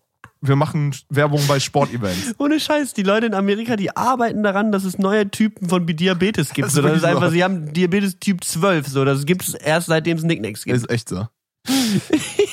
Wir 0.46 0.56
machen 0.56 0.94
Werbung 1.08 1.40
bei 1.48 1.58
Sportevents. 1.58 2.34
Ohne 2.38 2.60
Scheiß, 2.60 2.92
die 2.92 3.02
Leute 3.02 3.24
in 3.26 3.34
Amerika, 3.34 3.76
die 3.76 3.96
arbeiten 3.96 4.42
daran, 4.42 4.72
dass 4.72 4.84
es 4.84 4.98
neue 4.98 5.30
Typen 5.30 5.70
von 5.70 5.86
Diabetes 5.86 6.52
gibt. 6.52 6.66
Das 6.66 6.74
So, 6.74 6.82
das 6.82 6.98
ist 6.98 7.04
einfach, 7.04 7.30
sie 7.30 7.42
haben 7.42 7.72
Diabetes 7.72 8.18
Typ 8.18 8.44
12. 8.44 8.86
So, 8.88 9.06
das 9.06 9.24
gibt 9.24 9.48
es 9.48 9.54
erst 9.54 9.86
seitdem 9.86 10.18
es 10.18 10.22
Nicknacks 10.22 10.64
gibt. 10.64 10.76
Ist 10.76 10.90
echt 10.90 11.08
so. 11.08 11.26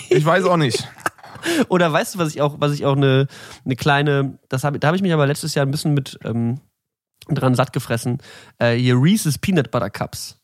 Ich 0.10 0.26
weiß 0.26 0.46
auch 0.46 0.56
nicht. 0.56 0.88
Oder 1.68 1.92
weißt 1.92 2.16
du, 2.16 2.20
was 2.20 2.34
ich 2.34 2.42
auch, 2.42 2.56
was 2.60 2.72
ich 2.72 2.86
auch 2.86 2.96
eine, 2.96 3.28
eine 3.66 3.76
kleine, 3.76 4.40
das 4.48 4.64
hab, 4.64 4.80
da 4.80 4.88
habe 4.88 4.96
ich 4.96 5.04
mich 5.04 5.12
aber 5.12 5.28
letztes 5.28 5.54
Jahr 5.54 5.66
ein 5.66 5.72
bisschen 5.72 5.94
mit 5.94 6.18
ähm, 6.24 6.62
dran 7.28 7.56
satt 7.56 7.74
gefressen. 7.74 8.20
Äh, 8.58 8.76
hier 8.76 8.96
Reese's 8.96 9.38
Peanut 9.38 9.72
Butter 9.72 9.90
Cups. 9.90 10.41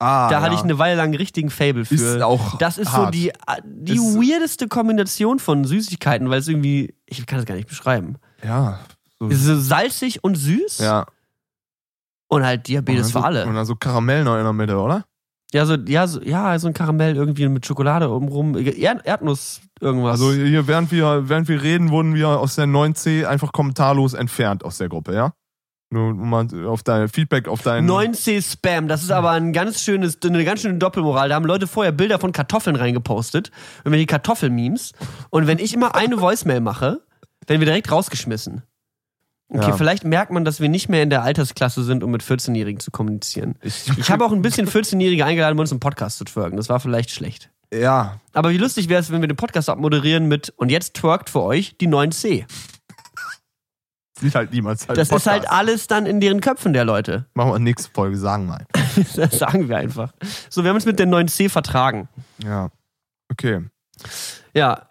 Ah, 0.00 0.28
Da 0.30 0.40
hatte 0.40 0.52
ja. 0.52 0.58
ich 0.58 0.64
eine 0.64 0.78
Weile 0.78 0.94
lang 0.96 1.06
einen 1.06 1.14
richtigen 1.16 1.50
Fable 1.50 1.84
für. 1.84 1.94
Ist 1.94 2.22
auch 2.22 2.56
das 2.58 2.78
ist 2.78 2.92
hart. 2.92 3.06
so 3.06 3.10
die, 3.10 3.32
die 3.64 3.94
Ist- 3.96 4.14
weirdeste 4.16 4.68
Kombination 4.68 5.38
von 5.40 5.64
Süßigkeiten, 5.64 6.30
weil 6.30 6.38
es 6.38 6.46
irgendwie, 6.48 6.94
ich 7.06 7.26
kann 7.26 7.38
das 7.38 7.46
gar 7.46 7.56
nicht 7.56 7.68
beschreiben. 7.68 8.16
Ja. 8.44 8.78
So, 9.18 9.26
Es 9.28 9.38
ist 9.38 9.44
so 9.46 9.60
salzig 9.60 10.22
und 10.22 10.36
süß 10.36 10.78
ja. 10.78 11.06
und 12.28 12.44
halt 12.44 12.68
Diabetes 12.68 13.06
und 13.06 13.12
für 13.12 13.18
dann 13.18 13.24
alle. 13.24 13.42
So, 13.42 13.48
und 13.48 13.54
dann 13.56 13.66
so 13.66 13.74
Karamell 13.76 14.22
noch 14.24 14.36
in 14.36 14.44
der 14.44 14.52
Mitte, 14.52 14.76
oder? 14.78 15.04
Ja, 15.52 15.64
so, 15.64 15.74
ja, 15.74 16.06
so, 16.06 16.20
ja, 16.22 16.58
so 16.58 16.68
ein 16.68 16.74
Karamell 16.74 17.16
irgendwie 17.16 17.48
mit 17.48 17.64
Schokolade 17.66 18.08
umrum. 18.10 18.54
Erd 18.56 19.06
Erdnuss, 19.06 19.62
irgendwas. 19.80 20.12
Also 20.20 20.32
hier, 20.32 20.66
während 20.66 20.92
wir, 20.92 21.28
während 21.28 21.48
wir 21.48 21.62
reden, 21.62 21.90
wurden 21.90 22.14
wir 22.14 22.28
aus 22.28 22.54
der 22.56 22.66
9C 22.66 23.24
einfach 23.26 23.50
kommentarlos 23.52 24.12
entfernt 24.12 24.62
aus 24.62 24.76
der 24.78 24.88
Gruppe, 24.90 25.14
ja? 25.14 25.32
Nur 25.90 26.08
um 26.10 26.28
mal 26.28 26.46
auf 26.66 26.82
dein 26.82 27.08
Feedback 27.08 27.48
auf 27.48 27.62
deinen. 27.62 27.88
9C 27.90 28.42
Spam, 28.42 28.88
das 28.88 29.02
ist 29.02 29.10
aber 29.10 29.30
ein 29.30 29.52
ganz 29.54 29.82
schönes, 29.82 30.18
eine 30.22 30.44
ganz 30.44 30.60
schöne 30.60 30.76
Doppelmoral. 30.78 31.30
Da 31.30 31.34
haben 31.34 31.46
Leute 31.46 31.66
vorher 31.66 31.92
Bilder 31.92 32.18
von 32.18 32.32
Kartoffeln 32.32 32.76
reingepostet, 32.76 33.50
wenn 33.84 33.92
wir 33.92 33.98
die 33.98 34.04
Kartoffelmemes. 34.06 34.92
Und 35.30 35.46
wenn 35.46 35.58
ich 35.58 35.72
immer 35.72 35.94
eine 35.94 36.20
Voicemail 36.20 36.60
mache, 36.60 37.00
werden 37.46 37.60
wir 37.60 37.66
direkt 37.66 37.90
rausgeschmissen. 37.90 38.62
Okay, 39.50 39.68
Ja. 39.70 39.76
vielleicht 39.78 40.04
merkt 40.04 40.30
man, 40.30 40.44
dass 40.44 40.60
wir 40.60 40.68
nicht 40.68 40.90
mehr 40.90 41.02
in 41.02 41.08
der 41.08 41.22
Altersklasse 41.22 41.82
sind, 41.82 42.04
um 42.04 42.10
mit 42.10 42.22
14-Jährigen 42.22 42.80
zu 42.80 42.90
kommunizieren. 42.90 43.54
Ich, 43.62 43.88
Ich 43.96 44.10
habe 44.10 44.26
auch 44.26 44.32
ein 44.32 44.42
bisschen 44.42 44.68
14-Jährige 44.68 45.24
eingeladen, 45.24 45.56
bei 45.56 45.62
uns 45.62 45.72
im 45.72 45.80
Podcast 45.80 46.18
zu 46.18 46.24
twerken. 46.24 46.58
Das 46.58 46.68
war 46.68 46.80
vielleicht 46.80 47.10
schlecht. 47.10 47.48
ja, 47.72 48.20
Aber 48.34 48.50
wie 48.50 48.58
lustig 48.58 48.90
wäre 48.90 49.00
es, 49.00 49.10
wenn 49.10 49.22
wir 49.22 49.28
den 49.28 49.38
Podcast 49.38 49.70
abmoderieren 49.70 50.28
mit 50.28 50.50
und 50.58 50.70
jetzt 50.70 50.92
twerkt 50.92 51.30
für 51.30 51.40
euch 51.40 51.78
die 51.78 51.88
9C. 51.88 52.44
Sieht 54.20 54.34
halt 54.34 54.52
niemals 54.52 54.88
halt 54.88 54.98
Das 54.98 55.08
ist 55.08 55.10
Podcast. 55.10 55.28
halt 55.28 55.50
alles 55.50 55.86
dann 55.86 56.06
in 56.06 56.20
deren 56.20 56.40
Köpfen 56.40 56.72
der 56.72 56.84
Leute. 56.84 57.26
Machen 57.34 57.52
wir 57.52 57.58
nächste 57.58 57.90
Folge, 57.92 58.16
sagen 58.16 58.50
einfach. 58.50 58.66
Das 59.16 59.38
sagen 59.38 59.68
wir 59.68 59.76
einfach. 59.76 60.12
So, 60.50 60.62
wir 60.64 60.70
haben 60.70 60.76
uns 60.76 60.86
mit 60.86 60.98
der 60.98 61.06
9C 61.06 61.48
vertragen. 61.48 62.08
Ja. 62.42 62.70
Okay. 63.30 63.64
Ja. 64.54 64.88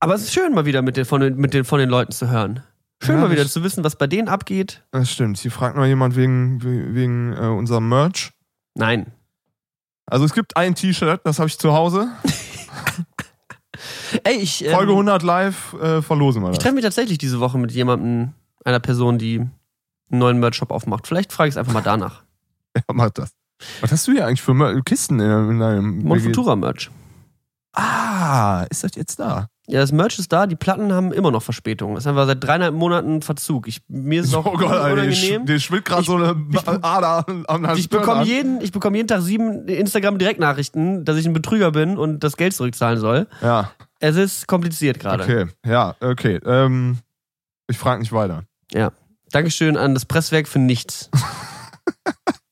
Aber 0.00 0.14
es 0.14 0.22
ist 0.22 0.32
schön, 0.34 0.52
mal 0.54 0.64
wieder 0.66 0.82
mit 0.82 0.96
den, 0.96 1.04
von, 1.04 1.20
den, 1.20 1.36
mit 1.36 1.54
den, 1.54 1.64
von 1.64 1.78
den 1.78 1.88
Leuten 1.88 2.12
zu 2.12 2.28
hören. 2.28 2.62
Schön 3.02 3.16
Ja, 3.16 3.22
mal 3.22 3.30
wieder 3.30 3.46
zu 3.46 3.62
wissen, 3.62 3.84
was 3.84 3.96
bei 3.96 4.06
denen 4.06 4.28
abgeht. 4.28 4.82
Das 4.90 5.10
stimmt. 5.10 5.38
Hier 5.38 5.50
fragt 5.50 5.76
noch 5.76 5.84
jemand 5.84 6.16
wegen, 6.16 6.62
wegen 6.94 7.32
äh, 7.32 7.46
unserem 7.46 7.88
Merch. 7.88 8.32
Nein. 8.74 9.12
Also 10.06 10.24
es 10.24 10.34
gibt 10.34 10.56
ein 10.56 10.74
T-Shirt, 10.74 11.20
das 11.24 11.38
habe 11.38 11.48
ich 11.48 11.58
zu 11.58 11.72
Hause. 11.72 12.08
Ey, 14.22 14.36
ich, 14.36 14.64
ähm, 14.64 14.72
Folge 14.72 14.92
100 14.92 15.22
live 15.22 15.74
äh, 15.74 16.02
verlosen 16.02 16.42
wir 16.42 16.50
ich 16.50 16.56
das. 16.56 16.62
treffe 16.62 16.74
mich 16.74 16.84
tatsächlich 16.84 17.18
diese 17.18 17.40
Woche 17.40 17.58
mit 17.58 17.72
jemandem, 17.72 18.32
einer 18.64 18.80
Person, 18.80 19.18
die 19.18 19.40
einen 19.40 19.50
neuen 20.10 20.38
Merch-Shop 20.38 20.70
aufmacht. 20.70 21.06
Vielleicht 21.06 21.32
frage 21.32 21.48
ich 21.48 21.54
es 21.54 21.58
einfach 21.58 21.72
mal 21.72 21.82
danach. 21.82 22.22
Ja, 22.76 22.82
mach 22.92 23.10
das. 23.10 23.30
Was 23.82 23.92
hast 23.92 24.08
du 24.08 24.12
hier 24.12 24.26
eigentlich 24.26 24.42
für 24.42 24.82
Kisten 24.82 25.20
in, 25.20 25.50
in 25.50 25.58
deinem 25.60 25.98
Mon 26.02 26.18
WG? 26.18 26.24
Futura-Merch. 26.24 26.90
Ah, 27.72 28.66
ist 28.68 28.82
das 28.82 28.96
jetzt 28.96 29.20
da? 29.20 29.48
Ja, 29.66 29.80
das 29.80 29.92
Merch 29.92 30.18
ist 30.18 30.30
da, 30.30 30.46
die 30.46 30.56
Platten 30.56 30.92
haben 30.92 31.10
immer 31.10 31.30
noch 31.30 31.42
Verspätung. 31.42 31.94
Das 31.94 32.04
ist 32.04 32.06
einfach 32.06 32.26
seit 32.26 32.44
dreieinhalb 32.44 32.74
Monaten 32.74 33.22
Verzug. 33.22 33.66
Ich, 33.66 33.80
mir 33.88 34.20
ist 34.20 34.28
es 34.28 34.34
auch 34.34 34.44
oh 34.44 34.56
Gott, 34.58 34.92
unangenehm. 34.92 35.46
dir 35.46 35.58
schwillt 35.58 35.86
gerade 35.86 36.02
so 36.02 36.16
eine 36.16 36.36
ich- 36.52 36.68
Ader 36.68 37.24
an 37.48 37.62
der 37.62 37.74
Ich 37.74 37.88
bekomme 37.88 38.24
jeden, 38.24 38.60
ich 38.60 38.72
bekomme 38.72 38.98
jeden 38.98 39.08
Tag 39.08 39.22
sieben 39.22 39.66
Instagram-Direktnachrichten, 39.66 41.06
dass 41.06 41.16
ich 41.16 41.24
ein 41.26 41.32
Betrüger 41.32 41.70
bin 41.72 41.96
und 41.96 42.20
das 42.22 42.36
Geld 42.36 42.52
zurückzahlen 42.52 42.98
soll. 42.98 43.26
Ja, 43.40 43.70
Es 44.00 44.16
ist 44.16 44.46
kompliziert 44.46 45.00
gerade. 45.00 45.22
okay. 45.24 45.46
Ja, 45.64 45.94
okay. 46.00 46.40
Ähm, 46.44 46.98
ich 47.66 47.78
frage 47.78 48.00
nicht 48.00 48.12
weiter. 48.12 48.44
Dankeschön 49.30 49.76
an 49.78 49.94
das 49.94 50.04
Presswerk 50.04 50.46
für 50.46 50.58
nichts. 50.58 51.10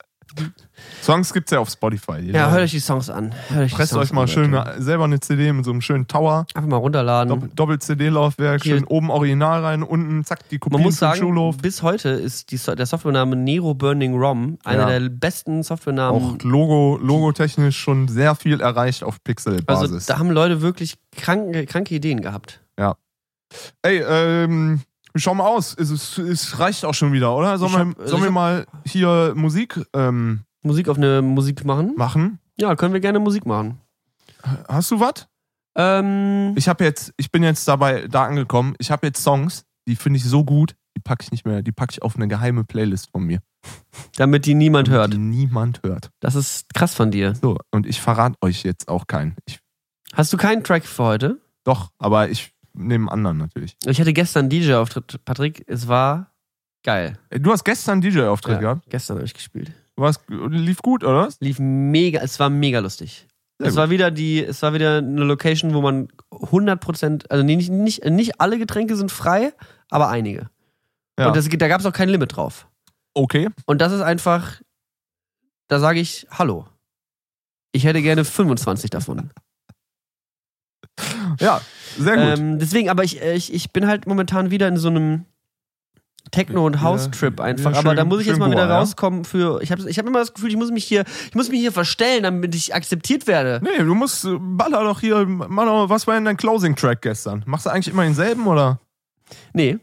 Songs 1.03 1.33
gibt's 1.33 1.51
ja 1.51 1.59
auf 1.59 1.69
Spotify. 1.69 2.21
Ja, 2.21 2.51
hört 2.51 2.63
euch 2.63 2.71
die 2.71 2.79
Songs 2.79 3.11
an. 3.11 3.35
Euch 3.59 3.73
Presst 3.75 3.93
Songs 3.93 4.05
euch 4.07 4.13
mal 4.13 4.23
an, 4.23 4.29
schön 4.29 4.51
Leute. 4.53 4.81
selber 4.81 5.05
eine 5.05 5.19
CD 5.19 5.53
mit 5.53 5.65
so 5.65 5.73
einem 5.73 5.81
schönen 5.81 6.07
Tower. 6.07 6.47
Einfach 6.55 6.69
mal 6.69 6.77
runterladen. 6.77 7.29
Doppel- 7.29 7.51
Doppel-CD-Laufwerk, 7.55 8.63
schön 8.63 8.85
oben 8.85 9.11
Original 9.11 9.65
rein, 9.65 9.83
unten 9.83 10.25
zack, 10.25 10.49
die 10.51 10.59
Kopien 10.59 10.79
Man 10.79 10.85
muss 10.87 10.99
sagen, 10.99 11.19
Schulhof. 11.19 11.57
bis 11.59 11.83
heute 11.83 12.11
ist 12.11 12.53
die, 12.53 12.57
der 12.77 12.87
Softwarename 12.87 13.35
Nero 13.35 13.75
Burning 13.75 14.15
ROM 14.17 14.59
einer 14.65 14.91
Ja. 14.93 14.99
der 15.01 15.09
besten 15.09 15.63
Softwarenamen. 15.65 16.23
Auch 16.39 16.43
Logo, 16.45 16.99
logotechnisch 17.03 17.77
schon 17.79 18.07
sehr 18.09 18.35
viel 18.37 18.61
erreicht 18.61 19.03
auf 19.03 19.15
also 19.15 19.21
Pixel-Basis. 19.25 20.07
da 20.07 20.19
haben 20.19 20.31
Leute 20.31 20.61
wirklich 20.63 20.95
kranke, 21.17 21.67
kranke 21.67 21.95
Ideen 21.95 22.21
gehabt. 22.21 22.61
Ey, 23.83 23.99
ähm, 23.99 24.81
schau 25.15 25.35
mal 25.35 25.45
aus. 25.47 25.77
Es, 25.79 25.91
ist, 25.91 26.17
es 26.19 26.59
reicht 26.59 26.87
auch 26.87 26.95
schon 26.95 27.13
wieder, 27.13 27.37
oder? 27.37 27.59
Sollen, 27.59 27.73
hab- 27.75 27.87
wir, 27.89 28.01
also 28.01 28.11
sollen 28.13 28.23
wir 28.23 28.31
mal 28.31 28.67
hier 28.87 29.35
Musik 29.37 29.79
ähm, 29.95 30.41
Musik 30.63 30.89
auf 30.89 30.97
eine 30.97 31.23
Musik 31.23 31.65
machen. 31.65 31.95
machen? 31.97 32.39
Ja, 32.59 32.75
können 32.77 32.93
wir 32.93 33.01
gerne 33.01 33.19
Musik 33.19 33.47
machen. 33.47 33.81
Hast 34.69 34.91
du 34.91 35.01
was? 35.01 35.27
Ähm, 35.77 36.55
Ich 36.57 36.69
habe 36.69 36.85
jetzt, 36.85 37.13
ich 37.17 37.31
bin 37.31 37.43
jetzt 37.43 37.67
dabei 37.67 38.07
da 38.09 38.25
angekommen. 38.27 38.75
Ich 38.79 38.91
habe 38.91 39.07
jetzt 39.07 39.23
Songs, 39.23 39.65
die 39.87 39.97
finde 39.97 40.19
ich 40.19 40.25
so 40.25 40.45
gut, 40.45 40.75
die 40.97 41.01
packe 41.01 41.23
ich 41.25 41.31
nicht 41.33 41.47
mehr, 41.47 41.63
die 41.63 41.73
packe 41.73 41.93
ich 41.93 42.03
auf 42.03 42.17
eine 42.17 42.29
geheime 42.29 42.65
Playlist 42.65 43.11
von 43.11 43.25
mir. 43.25 43.41
damit 44.17 44.45
die 44.47 44.55
niemand 44.55 44.89
hört. 44.91 45.13
Die 45.13 45.19
niemand 45.19 45.81
hört. 45.85 46.11
Das 46.21 46.35
ist 46.35 46.73
krass 46.75 46.95
von 46.95 47.11
dir. 47.11 47.35
So, 47.37 47.57
und 47.71 47.87
ich 47.87 48.01
verrate 48.01 48.37
euch 48.43 48.65
jetzt 48.65 48.89
auch 48.89 49.07
keinen. 49.07 49.37
Ich, 49.47 49.61
Hast 50.15 50.33
du 50.33 50.37
keinen 50.37 50.63
Track 50.65 50.85
für 50.85 51.05
heute? 51.05 51.41
doch, 51.65 51.91
aber 51.99 52.29
ich 52.29 52.53
nehme 52.75 53.05
einen 53.05 53.09
anderen 53.09 53.39
natürlich. 53.39 53.77
Ich 53.87 54.01
hatte 54.01 54.13
gestern 54.13 54.51
DJ-Auftritt, 54.51 55.25
Patrick. 55.25 55.63
Es 55.69 55.87
war 55.89 56.33
geil. 56.83 57.19
Ey, 57.31 57.41
Du 57.41 57.53
hast 57.53 57.63
gestern 57.65 58.01
DJ-Auftritt 58.01 58.55
Ja, 58.57 58.61
gehabt. 58.61 58.91
gestern 58.91 59.17
habe 59.19 59.27
ich 59.27 59.33
gespielt. 59.35 59.73
Was, 59.97 60.21
lief 60.29 60.79
gut, 60.79 61.05
oder? 61.05 61.27
was? 61.27 61.41
Lief 61.41 61.59
mega, 61.59 62.21
es 62.21 62.39
war 62.41 62.51
mega 62.51 62.79
lustig. 62.79 63.27
Sehr 63.59 63.69
es 63.69 63.75
gut. 63.75 63.79
war 63.79 63.91
wieder 63.91 64.11
die, 64.11 64.43
es 64.43 64.63
war 64.63 64.75
wieder 64.75 64.99
eine 64.99 65.25
Location, 65.25 65.75
wo 65.75 65.83
man 65.83 66.09
100%, 66.31 67.29
also 67.29 67.45
nicht, 67.45 67.71
nicht, 67.71 68.05
nicht 68.05 68.41
alle 68.41 68.59
Getränke 68.59 68.97
sind 68.97 69.13
frei, 69.13 69.53
aber 69.91 70.09
einige. 70.09 70.51
Ja. 71.19 71.29
Und 71.29 71.37
das, 71.37 71.49
da 71.49 71.69
gab 71.69 71.81
es 71.81 71.87
auch 71.87 71.93
kein 71.93 72.09
Limit 72.09 72.37
drauf. 72.37 72.69
Okay. 73.15 73.51
Und 73.67 73.81
das 73.81 73.93
ist 73.93 74.01
einfach, 74.01 74.61
da 75.69 75.79
sage 75.79 76.01
ich 76.01 76.27
Hallo. 76.31 76.67
Ich 77.73 77.85
hätte 77.85 78.03
gerne 78.03 78.25
25 78.25 78.91
davon. 78.91 79.31
Ja, 81.41 81.61
sehr 81.99 82.17
gut. 82.17 82.39
Ähm, 82.39 82.59
deswegen, 82.59 82.91
aber 82.91 83.05
ich, 83.05 83.21
ich, 83.21 83.53
ich 83.53 83.73
bin 83.73 83.87
halt 83.87 84.07
momentan 84.07 84.51
wieder 84.51 84.69
in 84.69 84.77
so 84.77 84.89
einem 84.89 85.25
Techno- 86.31 86.65
und 86.65 86.77
Ja, 86.77 86.83
House-Trip 86.83 87.39
ja, 87.39 87.45
einfach. 87.45 87.71
schön- 87.75 87.79
aber 87.79 87.95
da 87.95 88.05
muss 88.05 88.21
ich 88.23 88.27
jetzt 88.27 88.39
mal 88.39 88.51
wieder 88.51 88.65
Goa, 88.67 88.73
ja? 88.75 88.79
rauskommen 88.79 89.25
für. 89.25 89.61
Ich 89.63 89.71
habe 89.71 89.89
ich 89.89 89.99
hab 89.99 90.07
immer 90.07 90.21
das 90.21 90.33
Gefühl, 90.33 90.51
ich 90.51 90.57
muss 90.57 90.71
mich 90.71 90.85
hier, 90.85 91.05
ich 91.29 91.35
muss 91.35 91.51
mich 91.51 91.61
hier 91.61 91.73
verstellen, 91.73 92.23
damit 92.23 92.55
ich 92.55 92.75
akzeptiert 92.75 93.27
werde. 93.27 93.61
nee, 93.63 93.85
du 93.85 93.95
musst, 93.95 94.25
äh, 94.25 94.37
baller 94.41 94.83
doch 94.85 95.01
hier, 95.01 95.27
mach 95.27 95.65
doch, 95.67 95.89
was 95.91 96.07
war 96.07 96.15
denn 96.15 96.25
dein 96.25 96.37
Closing-Track 96.39 97.03
gestern? 97.03 97.43
Machst 97.47 97.67
du 97.67 97.71
eigentlich 97.71 97.93
immer 97.93 98.05
denselben, 98.05 98.47
oder? 98.47 98.81
Nee. 99.53 99.79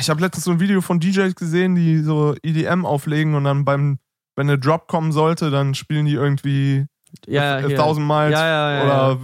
Ich 0.00 0.10
habe 0.10 0.20
letztens 0.20 0.44
so 0.44 0.50
ein 0.50 0.58
Video 0.58 0.80
von 0.80 0.98
DJs 0.98 1.36
gesehen, 1.36 1.76
die 1.76 2.00
so 2.02 2.34
EDM 2.42 2.84
auflegen 2.84 3.36
und 3.36 3.44
dann 3.44 3.64
beim, 3.64 3.98
wenn 4.34 4.48
eine 4.48 4.58
Drop 4.58 4.88
kommen 4.88 5.12
sollte, 5.12 5.50
dann 5.50 5.74
spielen 5.74 6.06
die 6.06 6.14
irgendwie 6.14 6.86
Ja, 7.26 7.56
A 7.56 7.66
hier. 7.66 7.76
Thousand 7.76 8.06
Miles 8.06 8.32
Ja, 8.32 8.46
ja, 8.46 8.72
ja, 8.72 8.84
oder 8.84 9.18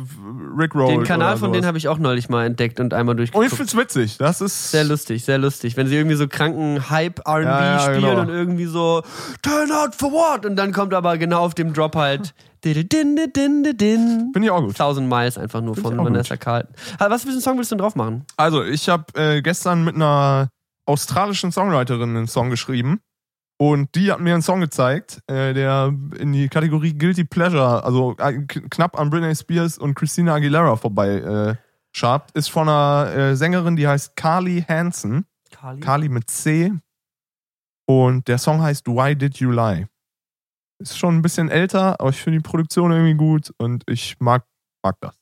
Rick 0.58 0.74
Roll. 0.74 0.88
Den 0.94 1.04
Kanal 1.04 1.32
oder 1.32 1.38
von 1.38 1.52
denen 1.52 1.66
habe 1.66 1.78
ich 1.78 1.88
auch 1.88 1.98
neulich 1.98 2.28
mal 2.28 2.46
entdeckt 2.46 2.80
und 2.80 2.94
einmal 2.94 3.14
Und 3.16 3.22
ich 3.22 3.30
durchgeguckt. 3.30 3.56
find's 3.56 3.76
witzig. 3.76 4.18
Das 4.18 4.40
ist. 4.40 4.70
Sehr 4.70 4.84
lustig, 4.84 5.24
sehr 5.24 5.38
lustig. 5.38 5.76
Wenn 5.76 5.86
sie 5.86 5.96
irgendwie 5.96 6.16
so 6.16 6.26
kranken 6.28 6.88
Hype-R&B 6.90 7.44
Ja, 7.46 7.64
ja, 7.64 7.78
spielen 7.80 8.00
genau. 8.02 8.20
und 8.22 8.28
irgendwie 8.28 8.66
so 8.66 9.02
Turn 9.42 9.70
out 9.72 9.94
for 9.94 10.12
what? 10.12 10.46
Und 10.46 10.56
dann 10.56 10.72
kommt 10.72 10.94
aber 10.94 11.18
genau 11.18 11.40
auf 11.44 11.54
dem 11.54 11.72
Drop 11.72 11.94
halt. 11.96 12.34
Finde 12.62 12.84
ich 14.42 14.50
auch 14.50 14.60
gut. 14.60 14.76
Thousand 14.76 15.08
Miles 15.08 15.38
einfach 15.38 15.60
nur 15.62 15.74
Find 15.74 15.86
von 15.86 16.04
Vanessa 16.04 16.36
Carlton. 16.36 16.74
Was 16.98 17.22
für 17.22 17.30
einen 17.30 17.40
Song 17.40 17.56
willst 17.56 17.70
du 17.70 17.76
denn 17.76 17.82
drauf 17.82 17.96
machen? 17.96 18.24
Also, 18.36 18.62
ich 18.62 18.88
habe 18.88 19.04
äh, 19.14 19.40
gestern 19.42 19.84
mit 19.84 19.94
einer 19.94 20.48
australischen 20.86 21.52
Songwriterin 21.52 22.10
einen 22.16 22.28
Song 22.28 22.50
geschrieben. 22.50 23.00
Und 23.60 23.94
die 23.94 24.10
hat 24.10 24.20
mir 24.20 24.32
einen 24.32 24.42
Song 24.42 24.60
gezeigt, 24.60 25.20
äh, 25.26 25.52
der 25.52 25.94
in 26.18 26.32
die 26.32 26.48
Kategorie 26.48 26.94
Guilty 26.94 27.24
Pleasure, 27.24 27.84
also 27.84 28.16
äh, 28.16 28.32
knapp 28.46 28.98
an 28.98 29.10
Britney 29.10 29.36
Spears 29.36 29.76
und 29.76 29.94
Christina 29.94 30.34
Aguilera 30.34 30.76
vorbei 30.76 31.08
äh, 31.16 31.56
schabt. 31.94 32.30
Ist 32.34 32.48
von 32.48 32.70
einer 32.70 33.12
äh, 33.14 33.36
Sängerin, 33.36 33.76
die 33.76 33.86
heißt 33.86 34.16
Carly 34.16 34.64
Hansen. 34.66 35.26
Carly? 35.50 35.80
Carly 35.80 36.08
mit 36.08 36.30
C. 36.30 36.72
Und 37.86 38.28
der 38.28 38.38
Song 38.38 38.62
heißt 38.62 38.86
Why 38.86 39.14
Did 39.14 39.36
You 39.40 39.50
Lie? 39.50 39.88
Ist 40.78 40.96
schon 40.96 41.18
ein 41.18 41.22
bisschen 41.22 41.50
älter, 41.50 42.00
aber 42.00 42.08
ich 42.08 42.22
finde 42.22 42.38
die 42.38 42.48
Produktion 42.48 42.92
irgendwie 42.92 43.14
gut 43.14 43.52
und 43.58 43.84
ich 43.86 44.16
mag, 44.20 44.46
mag 44.82 44.96
das. 45.02 45.14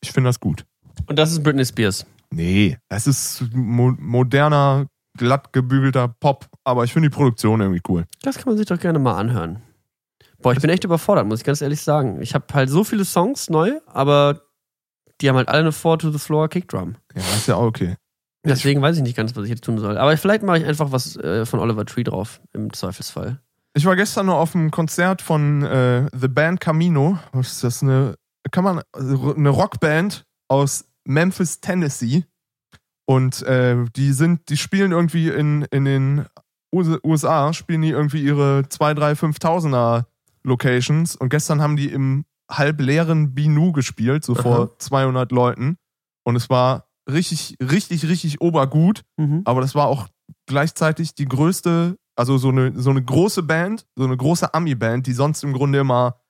Ich 0.00 0.10
finde 0.10 0.30
das 0.30 0.40
gut. 0.40 0.66
Und 1.06 1.16
das 1.16 1.30
ist 1.30 1.44
Britney 1.44 1.64
Spears. 1.64 2.04
Nee, 2.30 2.76
es 2.88 3.06
ist 3.06 3.44
mo 3.54 3.94
moderner, 4.00 4.88
glatt 5.18 5.52
gebügelter 5.52 6.08
Pop, 6.08 6.46
aber 6.64 6.84
ich 6.84 6.92
finde 6.92 7.10
die 7.10 7.14
Produktion 7.14 7.60
irgendwie 7.60 7.82
cool. 7.88 8.06
Das 8.22 8.36
kann 8.36 8.46
man 8.46 8.56
sich 8.56 8.66
doch 8.66 8.78
gerne 8.80 8.98
mal 8.98 9.16
anhören. 9.16 9.62
Boah, 10.40 10.52
ich 10.52 10.60
bin 10.60 10.70
echt 10.70 10.84
überfordert, 10.84 11.26
muss 11.26 11.40
ich 11.40 11.44
ganz 11.44 11.60
ehrlich 11.60 11.82
sagen. 11.82 12.22
Ich 12.22 12.34
habe 12.34 12.46
halt 12.52 12.70
so 12.70 12.84
viele 12.84 13.04
Songs 13.04 13.50
neu, 13.50 13.72
aber 13.86 14.42
die 15.20 15.28
haben 15.28 15.36
halt 15.36 15.48
alle 15.48 15.60
eine 15.60 15.72
Four 15.72 15.98
to 15.98 16.10
the 16.10 16.18
Floor 16.18 16.48
Kickdrum. 16.48 16.96
Ja, 17.14 17.22
ist 17.22 17.48
ja 17.48 17.56
auch 17.56 17.66
okay. 17.66 17.96
Deswegen 18.44 18.80
weiß 18.80 18.96
ich 18.96 19.02
nicht 19.02 19.16
ganz, 19.16 19.34
was 19.36 19.44
ich 19.44 19.50
jetzt 19.50 19.64
tun 19.64 19.78
soll. 19.78 19.98
Aber 19.98 20.16
vielleicht 20.16 20.42
mache 20.42 20.58
ich 20.58 20.64
einfach 20.64 20.92
was 20.92 21.16
äh, 21.16 21.44
von 21.44 21.60
Oliver 21.60 21.84
Tree 21.84 22.04
drauf, 22.04 22.40
im 22.52 22.72
Zweifelsfall. 22.72 23.40
Ich 23.74 23.84
war 23.84 23.96
gestern 23.96 24.26
noch 24.26 24.36
auf 24.36 24.54
einem 24.54 24.70
Konzert 24.70 25.22
von 25.22 25.62
äh, 25.62 26.08
The 26.16 26.28
Band 26.28 26.60
Camino. 26.60 27.18
Was 27.32 27.52
ist 27.52 27.64
das? 27.64 27.82
Eine, 27.82 28.14
kann 28.50 28.64
man, 28.64 28.82
also 28.92 29.34
eine 29.34 29.50
Rockband 29.50 30.24
aus 30.48 30.86
Memphis, 31.04 31.60
Tennessee. 31.60 32.24
Und 33.08 33.42
äh, 33.44 33.86
die 33.96 34.12
sind, 34.12 34.50
die 34.50 34.58
spielen 34.58 34.92
irgendwie 34.92 35.28
in, 35.28 35.62
in 35.70 35.86
den 35.86 36.26
US- 36.74 37.00
USA, 37.02 37.54
spielen 37.54 37.80
die 37.80 37.88
irgendwie 37.88 38.22
ihre 38.22 38.68
2, 38.68 38.92
3, 38.92 39.12
5.000er 39.12 40.04
Locations. 40.44 41.16
Und 41.16 41.30
gestern 41.30 41.62
haben 41.62 41.76
die 41.76 41.90
im 41.90 42.26
halbleeren 42.50 43.34
Binu 43.34 43.72
gespielt, 43.72 44.24
so 44.24 44.34
Aha. 44.34 44.42
vor 44.42 44.78
200 44.78 45.32
Leuten. 45.32 45.78
Und 46.24 46.36
es 46.36 46.50
war 46.50 46.88
richtig, 47.10 47.56
richtig, 47.62 48.06
richtig 48.06 48.42
obergut. 48.42 49.04
Mhm. 49.16 49.40
Aber 49.46 49.62
das 49.62 49.74
war 49.74 49.86
auch 49.86 50.08
gleichzeitig 50.46 51.14
die 51.14 51.24
größte, 51.24 51.96
also 52.14 52.36
so 52.36 52.50
eine, 52.50 52.78
so 52.78 52.90
eine 52.90 53.02
große 53.02 53.42
Band, 53.42 53.86
so 53.96 54.04
eine 54.04 54.18
große 54.18 54.52
Ami-Band, 54.52 55.06
die 55.06 55.14
sonst 55.14 55.42
im 55.44 55.54
Grunde 55.54 55.78
immer, 55.78 56.20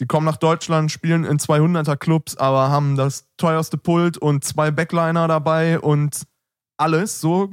die 0.00 0.06
kommen 0.06 0.26
nach 0.26 0.36
Deutschland, 0.36 0.92
spielen 0.92 1.24
in 1.24 1.38
200er 1.38 1.96
Clubs, 1.96 2.36
aber 2.36 2.70
haben 2.70 2.96
das 2.96 3.28
teuerste 3.36 3.78
Pult 3.78 4.18
und 4.18 4.44
zwei 4.44 4.70
Backliner 4.70 5.26
dabei 5.26 5.80
und 5.80 6.22
alles 6.78 7.20
so, 7.20 7.50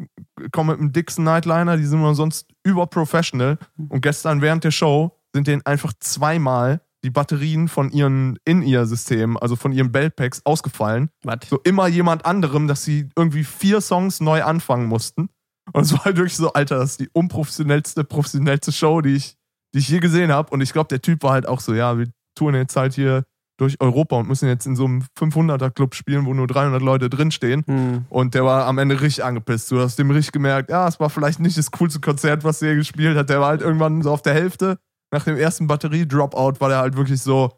kommen 0.51 0.71
mit 0.71 0.79
einem 0.79 0.91
Dixon 0.91 1.23
Nightliner, 1.23 1.77
die 1.77 1.85
sind 1.85 1.99
immer 1.99 2.15
sonst 2.15 2.47
überprofessional. 2.63 3.57
Und 3.89 4.01
gestern 4.01 4.41
während 4.41 4.63
der 4.65 4.71
Show 4.71 5.17
sind 5.33 5.47
denen 5.47 5.65
einfach 5.65 5.93
zweimal 5.99 6.81
die 7.03 7.09
Batterien 7.09 7.67
von 7.67 7.89
ihren 7.91 8.37
In-Ear-Systemen, 8.45 9.37
also 9.37 9.55
von 9.55 9.71
ihren 9.71 9.91
Bellpacks, 9.91 10.41
ausgefallen 10.45 11.09
Was? 11.23 11.39
so 11.49 11.59
immer 11.63 11.87
jemand 11.87 12.25
anderem, 12.25 12.67
dass 12.67 12.83
sie 12.83 13.09
irgendwie 13.17 13.43
vier 13.43 13.81
Songs 13.81 14.21
neu 14.21 14.43
anfangen 14.43 14.87
mussten. 14.87 15.29
Und 15.71 15.83
es 15.83 15.93
war 15.93 16.05
halt 16.05 16.17
wirklich 16.17 16.35
so, 16.35 16.51
Alter, 16.53 16.77
das 16.77 16.91
ist 16.91 16.99
die 16.99 17.09
unprofessionellste, 17.13 18.03
professionellste 18.03 18.71
Show, 18.71 19.01
die 19.01 19.15
ich, 19.15 19.37
die 19.73 19.79
ich 19.79 19.87
je 19.87 19.99
gesehen 19.99 20.31
habe. 20.31 20.49
Und 20.51 20.61
ich 20.61 20.73
glaube, 20.73 20.89
der 20.89 21.01
Typ 21.01 21.23
war 21.23 21.31
halt 21.31 21.47
auch 21.47 21.59
so, 21.59 21.73
ja, 21.73 21.97
wir 21.97 22.07
touren 22.35 22.55
jetzt 22.55 22.75
halt 22.75 22.93
hier 22.93 23.23
durch 23.57 23.79
Europa 23.79 24.17
und 24.17 24.27
müssen 24.27 24.47
jetzt 24.47 24.65
in 24.65 24.75
so 24.75 24.85
einem 24.85 25.03
500er-Club 25.17 25.93
spielen, 25.95 26.25
wo 26.25 26.33
nur 26.33 26.47
300 26.47 26.81
Leute 26.81 27.09
drinstehen. 27.09 27.63
Hm. 27.67 28.05
Und 28.09 28.33
der 28.33 28.43
war 28.45 28.65
am 28.65 28.77
Ende 28.77 28.99
richtig 28.99 29.23
angepisst. 29.23 29.71
Du 29.71 29.79
hast 29.79 29.97
dem 29.97 30.09
richtig 30.11 30.31
gemerkt, 30.31 30.69
ja, 30.69 30.87
es 30.87 30.99
war 30.99 31.09
vielleicht 31.09 31.39
nicht 31.39 31.57
das 31.57 31.71
coolste 31.71 31.99
Konzert, 31.99 32.43
was 32.43 32.61
er 32.61 32.75
gespielt 32.75 33.15
hat. 33.15 33.29
Der 33.29 33.39
war 33.41 33.49
halt 33.49 33.61
irgendwann 33.61 34.01
so 34.01 34.11
auf 34.11 34.21
der 34.21 34.33
Hälfte. 34.33 34.79
Nach 35.11 35.23
dem 35.23 35.37
ersten 35.37 35.67
Batterie-Dropout 35.67 36.59
war 36.59 36.69
der 36.69 36.79
halt 36.79 36.97
wirklich 36.97 37.21
so, 37.21 37.51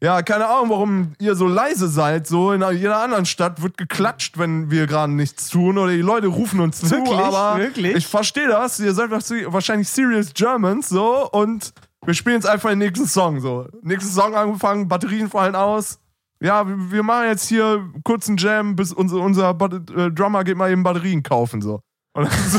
ja, 0.00 0.22
keine 0.22 0.46
Ahnung, 0.46 0.70
warum 0.70 1.12
ihr 1.20 1.34
so 1.34 1.48
leise 1.48 1.88
seid. 1.88 2.28
So 2.28 2.52
in 2.52 2.64
jeder 2.76 2.98
anderen 2.98 3.26
Stadt 3.26 3.60
wird 3.60 3.76
geklatscht, 3.76 4.38
wenn 4.38 4.70
wir 4.70 4.86
gerade 4.86 5.12
nichts 5.12 5.48
tun 5.48 5.78
oder 5.78 5.90
die 5.90 6.02
Leute 6.02 6.28
rufen 6.28 6.60
uns 6.60 6.78
zu. 6.78 6.90
Wirklich? 6.90 7.18
Aber 7.18 7.58
Wirklich? 7.58 7.96
ich 7.96 8.06
verstehe 8.06 8.46
das. 8.46 8.78
Ihr 8.78 8.94
seid 8.94 9.10
wahrscheinlich 9.10 9.88
serious 9.88 10.32
Germans 10.32 10.88
so 10.88 11.28
und 11.30 11.72
wir 12.06 12.14
spielen 12.14 12.36
jetzt 12.36 12.48
einfach 12.48 12.70
den 12.70 12.78
nächsten 12.78 13.06
Song 13.06 13.40
so. 13.40 13.66
Nächsten 13.82 14.12
Song 14.12 14.34
angefangen, 14.34 14.88
Batterien 14.88 15.28
fallen 15.28 15.54
aus. 15.54 15.98
Ja, 16.40 16.64
wir 16.66 17.02
machen 17.02 17.28
jetzt 17.28 17.48
hier 17.48 17.88
kurz 18.04 18.28
einen 18.28 18.36
Jam, 18.36 18.76
bis 18.76 18.92
unser, 18.92 19.16
unser 19.16 19.50
äh, 19.50 20.10
Drummer 20.10 20.44
geht 20.44 20.56
mal 20.56 20.70
eben 20.70 20.82
Batterien 20.82 21.22
kaufen 21.22 21.62
so. 21.62 21.80
Und 22.12 22.30
so, 22.48 22.58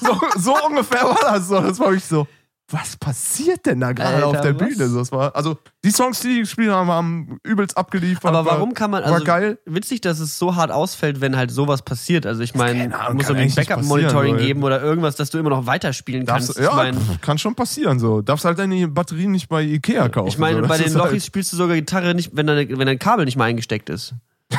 so, 0.00 0.20
so 0.36 0.66
ungefähr 0.66 1.04
war 1.04 1.18
das 1.20 1.48
so. 1.48 1.60
Das 1.60 1.78
war 1.78 1.88
wirklich 1.88 2.04
so. 2.04 2.26
Was 2.70 2.98
passiert 2.98 3.64
denn 3.64 3.80
da 3.80 3.92
gerade 3.92 4.26
auf 4.26 4.42
der 4.42 4.54
was? 4.60 4.68
Bühne? 4.68 4.90
Das 4.94 5.10
war, 5.10 5.34
also 5.34 5.56
die 5.86 5.90
Songs, 5.90 6.20
die 6.20 6.28
die 6.34 6.40
gespielt 6.40 6.70
haben, 6.70 6.88
haben 6.90 7.38
übelst 7.42 7.78
abgeliefert. 7.78 8.26
Aber 8.26 8.44
war- 8.44 8.56
warum 8.56 8.74
kann 8.74 8.90
man, 8.90 9.04
war 9.04 9.12
also 9.12 9.24
geil. 9.24 9.58
witzig, 9.64 10.02
dass 10.02 10.20
es 10.20 10.38
so 10.38 10.54
hart 10.54 10.70
ausfällt, 10.70 11.22
wenn 11.22 11.34
halt 11.34 11.50
sowas 11.50 11.80
passiert. 11.80 12.26
Also 12.26 12.42
ich 12.42 12.54
meine, 12.54 12.88
muss 13.14 13.26
irgendwie 13.30 13.54
Backup-Monitoring 13.54 14.36
geben 14.36 14.62
oder 14.64 14.82
irgendwas, 14.82 15.16
dass 15.16 15.30
du 15.30 15.38
immer 15.38 15.48
noch 15.48 15.64
weiterspielen 15.64 16.26
Darfst, 16.26 16.48
kannst. 16.54 16.60
ja, 16.60 16.68
ich 16.70 16.76
meine, 16.76 16.98
pf, 17.00 17.20
kann 17.22 17.38
schon 17.38 17.54
passieren 17.54 17.98
so. 17.98 18.20
Darfst 18.20 18.44
halt 18.44 18.58
deine 18.58 18.86
Batterien 18.88 19.30
nicht 19.30 19.48
bei 19.48 19.62
Ikea 19.62 20.10
kaufen. 20.10 20.28
ich 20.28 20.36
meine 20.36 20.60
so. 20.60 20.68
Bei 20.68 20.76
den 20.76 20.88
ist 20.88 20.94
halt- 20.94 21.06
Lochis 21.06 21.24
spielst 21.24 21.50
du 21.54 21.56
sogar 21.56 21.74
Gitarre 21.74 22.14
nicht, 22.14 22.32
wenn 22.36 22.46
dein, 22.46 22.68
wenn 22.78 22.86
dein 22.86 22.98
Kabel 22.98 23.24
nicht 23.24 23.36
mal 23.38 23.44
eingesteckt 23.44 23.88
ist. 23.88 24.14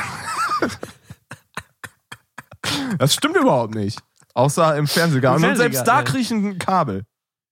Das 2.98 3.14
stimmt 3.14 3.38
überhaupt 3.38 3.76
nicht. 3.76 4.00
Außer 4.34 4.76
im 4.78 4.88
Fernsehgarten. 4.88 5.44
Im 5.44 5.50
Und 5.52 5.56
selbst 5.58 5.82
da 5.88 5.98
Fernsehgarten, 6.04 6.12
kriege 6.12 6.22
ich 6.24 6.32
ein 6.32 6.60
Kabel. 6.60 7.04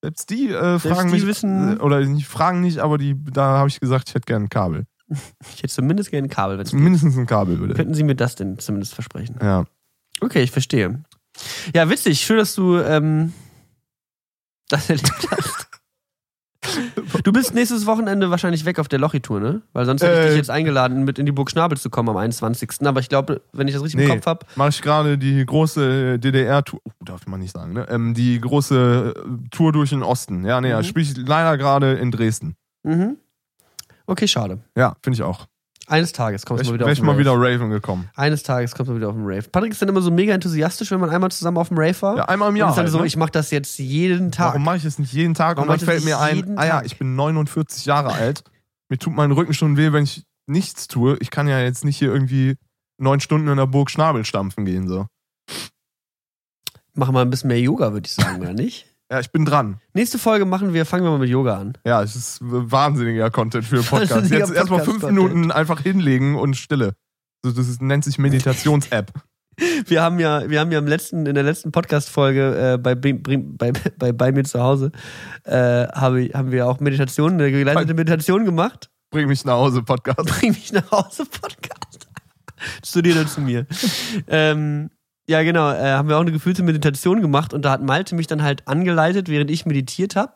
Selbst 0.04 0.30
die 0.30 0.50
äh, 0.50 0.78
Selbst 0.80 0.88
fragen 0.88 1.10
die 1.10 1.16
mich, 1.16 1.26
wissen- 1.26 1.78
äh, 1.78 1.82
oder 1.82 2.00
nicht 2.02 2.28
fragen 2.28 2.62
nicht, 2.62 2.80
aber 2.80 2.98
die, 2.98 3.16
da 3.32 3.58
habe 3.58 3.70
ich 3.70 3.80
gesagt, 3.80 4.10
ich 4.10 4.16
hätte 4.16 4.26
gerne 4.26 4.45
ein 4.45 4.50
Kabel. 4.50 4.86
Ich 5.54 5.64
hätte 5.64 5.70
zumindest 5.74 6.12
gerne 6.12 6.28
ein 6.28 6.30
Kabel. 6.30 6.58
Wenn's 6.60 6.74
Mindestens 6.74 7.18
ein 7.18 7.26
Kabel, 7.26 7.58
bitte. 7.58 7.74
Könnten 7.74 7.93
Sie 7.93 8.04
mir 8.04 8.16
das 8.16 8.36
denn 8.36 8.60
zumindest 8.60 8.93
versprechen? 8.93 9.38
Ja. 9.41 9.66
Okay, 10.22 10.43
ich 10.43 10.52
verstehe. 10.52 11.04
Ja, 11.74 11.89
witzig. 11.89 12.22
Schön, 12.22 12.38
dass 12.38 12.56
du 12.56 12.78
ähm, 12.78 13.34
das 14.70 14.89
erlebt 14.89 15.28
hast. 15.32 15.68
Du 17.23 17.32
bist 17.32 17.53
nächstes 17.53 17.86
Wochenende 17.86 18.30
wahrscheinlich 18.30 18.65
weg 18.65 18.80
auf 18.80 18.88
der 18.88 18.99
Lochi-Tour, 18.99 19.39
ne? 19.39 19.61
Weil 19.73 19.86
sonst 19.86 20.01
hätte 20.03 20.13
ich 20.13 20.19
Äh, 20.19 20.28
dich 20.30 20.38
jetzt 20.38 20.49
eingeladen, 20.49 21.03
mit 21.03 21.19
in 21.19 21.25
die 21.25 21.32
Burg 21.32 21.49
Schnabel 21.51 21.78
zu 21.78 21.89
kommen 21.89 22.09
am 22.09 22.17
21. 22.17 22.71
Aber 22.86 22.99
ich 22.99 23.09
glaube, 23.09 23.41
wenn 23.53 23.67
ich 23.67 23.73
das 23.73 23.84
richtig 23.84 23.99
im 23.99 24.07
Nee, 24.07 24.13
Kopf 24.15 24.25
habe, 24.25 24.45
mache 24.55 24.69
ich 24.69 24.82
gerade 24.82 25.17
die 25.17 25.45
große 25.45 26.19
DDR-Tour. 26.19 26.80
Oh, 26.84 26.91
darf 27.03 27.25
man 27.28 27.39
nicht 27.39 27.53
sagen, 27.53 27.73
ne? 27.73 27.86
Ähm, 27.89 28.13
die 28.13 28.39
große 28.39 29.13
äh, 29.15 29.49
Tour 29.51 29.71
durch 29.71 29.89
den 29.91 30.03
Osten. 30.03 30.45
Ja, 30.45 30.61
nee, 30.61 30.73
mhm. 30.75 30.84
spiele 30.84 31.05
ich 31.05 31.17
leider 31.17 31.57
gerade 31.57 31.93
in 31.93 32.11
Dresden. 32.11 32.55
mhm. 32.84 33.17
Okay, 34.09 34.28
schade. 34.28 34.59
Ja, 34.78 34.95
finde 35.03 35.15
ich 35.17 35.23
auch. 35.23 35.47
Eines 35.90 36.12
Tages 36.12 36.46
kommst 36.46 36.66
du 36.66 36.68
mal 36.70 36.74
wieder 36.74 36.86
auf 36.86 36.92
ich 36.92 36.98
den 37.00 37.06
mal 37.06 37.14
Rave. 37.14 37.20
wieder 37.22 37.34
Raven 37.34 37.70
gekommen. 37.70 38.10
Eines 38.16 38.44
Tages 38.44 38.76
kommt 38.76 38.90
man 38.90 38.98
wieder 38.98 39.08
auf 39.08 39.16
den 39.16 39.24
Rave. 39.26 39.44
Patrick 39.44 39.72
ist 39.72 39.82
dann 39.82 39.88
immer 39.88 40.02
so 40.02 40.12
mega 40.12 40.34
enthusiastisch, 40.34 40.92
wenn 40.92 41.00
man 41.00 41.10
einmal 41.10 41.32
zusammen 41.32 41.58
auf 41.58 41.70
dem 41.70 41.78
Rave 41.78 42.02
war. 42.02 42.18
Ja, 42.18 42.26
einmal 42.26 42.50
im 42.50 42.56
Und 42.56 42.60
Jahr. 42.60 42.70
ist 42.72 42.76
dann 42.76 42.84
halt, 42.86 42.92
so, 42.92 43.00
ne? 43.00 43.08
ich 43.08 43.16
mache 43.16 43.32
das 43.32 43.52
jetzt 43.52 43.80
jeden 43.80 44.32
Tag. 44.34 44.48
Warum 44.50 44.66
mache 44.66 44.78
ich 44.78 44.86
es 44.86 45.00
nicht 45.00 45.14
jeden 45.14 45.34
Tag? 45.34 45.56
Warum 45.56 45.70
und 45.70 45.74
dann 45.74 45.80
du 45.80 45.86
fällt 45.86 46.00
das 46.00 46.06
mir 46.06 46.20
ein, 46.20 46.58
ah 46.58 46.66
ja, 46.66 46.82
ich 46.84 46.98
bin 47.00 47.16
49 47.16 47.86
Jahre 47.86 48.12
alt. 48.12 48.44
Mir 48.90 48.98
tut 48.98 49.14
mein 49.14 49.32
Rücken 49.32 49.54
schon 49.54 49.78
weh, 49.78 49.94
wenn 49.94 50.04
ich 50.04 50.24
nichts 50.46 50.90
tue. 50.90 51.18
Ich 51.22 51.32
kann 51.32 51.48
ja 51.48 51.60
jetzt 51.62 51.86
nicht 51.86 51.98
hier 51.98 52.12
irgendwie 52.12 52.58
neun 52.98 53.22
Stunden 53.22 53.48
in 53.48 53.56
der 53.58 53.68
Burg 53.68 53.90
Schnabel 53.90 54.26
stampfen 54.26 54.66
gehen. 54.66 54.90
So. 54.90 55.08
Machen 56.96 57.16
wir 57.16 57.22
ein 57.22 57.30
bisschen 57.30 57.48
mehr 57.48 57.62
Yoga, 57.62 57.94
würde 57.94 58.08
ich 58.08 58.14
sagen, 58.14 58.42
oder 58.42 58.54
nicht? 58.54 58.88
Ja, 59.10 59.22
ich 59.22 59.32
bin 59.32 59.45
dran. 59.45 59.80
Nächste 59.93 60.20
Folge 60.20 60.45
machen 60.45 60.74
wir, 60.74 60.86
fangen 60.86 61.03
wir 61.03 61.12
mal 61.12 61.20
mit 61.20 61.30
Yoga 61.30 61.58
an. 61.58 61.78
Ja, 61.86 62.03
es 62.03 62.16
ist 62.16 62.39
wahnsinniger 62.41 63.32
Content 63.32 63.66
für 63.66 63.76
einen 63.78 63.86
Podcast. 63.86 64.12
Wahnsinniger 64.12 64.45
Jetzt 64.45 64.55
erstmal 64.55 64.84
fünf. 64.84 65.03
Minuten 65.03 65.51
einfach 65.51 65.80
hinlegen 65.80 66.36
und 66.36 66.55
Stille. 66.55 66.93
So, 67.43 67.51
das 67.51 67.70
ist, 67.70 67.82
nennt 67.82 68.03
sich 68.03 68.18
Meditations-App. 68.18 69.12
Wir 69.88 70.03
haben 70.03 70.20
ja, 70.20 70.47
wir 70.47 70.60
haben 70.60 70.72
ja 70.72 70.78
im 70.78 70.86
letzten, 70.86 71.26
in 71.26 71.34
der 71.34 71.43
letzten 71.43 71.72
Podcast-Folge 71.72 72.74
äh, 72.74 72.78
bei, 72.78 72.93
bei, 72.93 73.72
bei, 73.97 74.12
bei 74.12 74.32
mir 74.32 74.43
zu 74.43 74.62
Hause, 74.62 74.91
äh, 75.45 75.88
habe, 75.88 76.30
haben 76.32 76.51
wir 76.51 76.68
auch 76.68 76.80
Meditation, 76.80 77.34
eine 77.34 77.49
geleitete 77.49 77.95
Meditation 77.95 78.45
gemacht. 78.45 78.91
Bring 79.10 79.28
mich 79.28 79.45
nach 79.45 79.53
Hause, 79.55 79.82
Podcast. 79.82 80.26
Bring 80.28 80.51
mich 80.51 80.72
nach 80.74 80.91
Hause, 80.91 81.26
Podcast. 81.26 82.08
Studiere 82.86 83.26
zu 83.26 83.41
mir. 83.41 83.66
ähm, 84.28 84.91
ja, 85.30 85.43
genau, 85.43 85.69
äh, 85.71 85.91
haben 85.91 86.07
wir 86.07 86.15
auch 86.17 86.21
eine 86.21 86.32
gefühlte 86.32 86.63
Meditation 86.63 87.21
gemacht 87.21 87.53
und 87.53 87.63
da 87.65 87.71
hat 87.71 87.82
Malte 87.84 88.15
mich 88.15 88.28
dann 88.28 88.41
halt 88.43 88.65
angeleitet, 88.67 89.28
während 89.28 89.51
ich 89.51 89.65
meditiert 89.65 90.15
habe. 90.15 90.34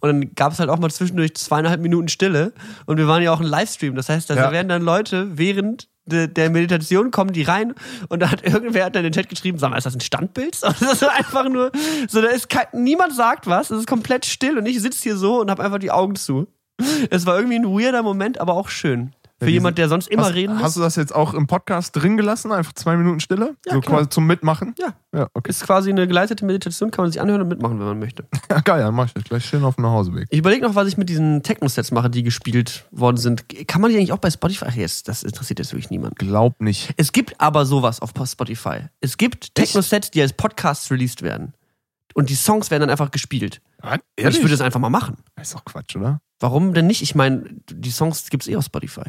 Und 0.00 0.08
dann 0.08 0.34
gab 0.34 0.52
es 0.52 0.58
halt 0.58 0.68
auch 0.68 0.78
mal 0.78 0.90
zwischendurch 0.90 1.34
zweieinhalb 1.34 1.80
Minuten 1.80 2.08
Stille. 2.08 2.52
Und 2.84 2.98
wir 2.98 3.08
waren 3.08 3.22
ja 3.22 3.32
auch 3.32 3.40
ein 3.40 3.46
Livestream. 3.46 3.94
Das 3.94 4.08
heißt, 4.10 4.28
da 4.28 4.34
Ja. 4.34 4.52
werden 4.52 4.68
dann 4.68 4.82
Leute 4.82 5.38
während 5.38 5.88
de, 6.04 6.28
der 6.28 6.50
Meditation 6.50 7.10
kommen 7.10 7.32
die 7.32 7.42
rein 7.42 7.74
und 8.10 8.20
da 8.20 8.30
hat 8.30 8.42
irgendwer 8.46 8.84
hat 8.84 8.94
dann 8.94 9.04
in 9.06 9.10
den 9.10 9.18
Chat 9.18 9.30
geschrieben, 9.30 9.56
sag 9.58 9.70
mal, 9.70 9.78
ist 9.78 9.84
das 9.86 9.94
ein 9.96 10.00
Standbild? 10.00 10.62
Und 10.62 10.74
das 10.82 10.92
ist 10.92 11.04
einfach 11.08 11.48
nur, 11.48 11.72
so 12.08 12.20
da 12.20 12.28
ist 12.28 12.50
kein, 12.50 12.66
niemand 12.74 13.14
sagt 13.14 13.46
was, 13.46 13.70
es 13.70 13.80
ist 13.80 13.86
komplett 13.86 14.26
still 14.26 14.58
und 14.58 14.66
ich 14.66 14.78
sitze 14.82 15.02
hier 15.02 15.16
so 15.16 15.40
und 15.40 15.50
habe 15.50 15.64
einfach 15.64 15.78
die 15.78 15.90
Augen 15.90 16.16
zu. 16.16 16.48
Es 17.08 17.24
war 17.24 17.36
irgendwie 17.38 17.56
ein 17.56 17.64
weirder 17.66 18.02
Moment, 18.02 18.38
aber 18.40 18.52
auch 18.54 18.68
schön. 18.68 19.12
Für 19.44 19.50
Ja, 19.50 19.54
jemand, 19.54 19.78
der 19.78 19.88
sonst 19.88 20.08
immer 20.08 20.24
hast, 20.24 20.34
reden 20.34 20.54
muss. 20.54 20.62
Hast 20.62 20.76
du 20.76 20.80
das 20.80 20.96
jetzt 20.96 21.14
auch 21.14 21.34
im 21.34 21.46
Podcast 21.46 21.94
drin 21.96 22.16
gelassen? 22.16 22.52
Einfach 22.52 22.72
zwei 22.72 22.96
Minuten 22.96 23.20
Stille? 23.20 23.56
Ja, 23.66 23.74
so 23.74 23.80
klar. 23.80 23.98
quasi 23.98 24.08
zum 24.10 24.26
Mitmachen? 24.26 24.74
Ja. 24.78 24.94
Ja, 25.14 25.28
okay. 25.34 25.50
Ist 25.50 25.62
quasi 25.64 25.90
eine 25.90 26.06
geleitete 26.08 26.44
Meditation, 26.44 26.90
kann 26.90 27.04
man 27.04 27.12
sich 27.12 27.20
anhören 27.20 27.42
und 27.42 27.48
mitmachen, 27.48 27.78
wenn 27.78 27.86
man 27.86 27.98
möchte. 27.98 28.24
Ja, 28.50 28.60
geil, 28.60 28.82
dann 28.82 28.94
mach 28.94 29.06
ich 29.06 29.14
das 29.14 29.24
gleich 29.24 29.44
schön 29.44 29.64
auf 29.64 29.76
dem 29.76 29.82
Nachhauseweg. 29.82 30.26
Ich 30.30 30.38
überlege 30.38 30.62
noch, 30.62 30.74
was 30.74 30.86
ich 30.88 30.96
mit 30.96 31.08
diesen 31.08 31.42
Techno-Sets 31.42 31.90
mache, 31.92 32.08
die 32.10 32.22
gespielt 32.22 32.84
worden 32.92 33.16
sind. 33.16 33.44
Kann 33.66 33.80
man 33.80 33.90
die 33.90 33.96
eigentlich 33.96 34.12
auch 34.12 34.18
bei 34.18 34.30
Spotify? 34.30 34.66
Ach, 34.68 34.74
jetzt, 34.74 35.08
das 35.08 35.22
interessiert 35.22 35.58
jetzt 35.58 35.72
wirklich 35.72 35.90
niemand. 35.90 36.16
Glaub 36.16 36.60
nicht. 36.60 36.92
Es 36.96 37.12
gibt 37.12 37.40
aber 37.40 37.66
sowas 37.66 38.00
auf 38.00 38.12
Spotify. 38.26 38.88
Es 39.00 39.16
gibt 39.16 39.54
Techno-Sets, 39.54 40.10
die 40.12 40.22
als 40.22 40.32
Podcasts 40.32 40.90
released 40.90 41.22
werden. 41.22 41.54
Und 42.14 42.30
die 42.30 42.36
Songs 42.36 42.70
werden 42.70 42.82
dann 42.82 42.90
einfach 42.90 43.10
gespielt. 43.10 43.60
Und 43.82 44.00
ich 44.16 44.24
würde 44.24 44.50
das 44.50 44.60
einfach 44.60 44.80
mal 44.80 44.88
machen. 44.88 45.16
Das 45.34 45.48
ist 45.48 45.54
doch 45.56 45.64
Quatsch, 45.64 45.96
oder? 45.96 46.20
Warum 46.38 46.74
denn 46.74 46.86
nicht? 46.86 47.02
Ich 47.02 47.14
meine, 47.14 47.44
die 47.70 47.90
Songs 47.90 48.30
gibt's 48.30 48.46
eh 48.46 48.56
auf 48.56 48.64
Spotify. 48.64 49.02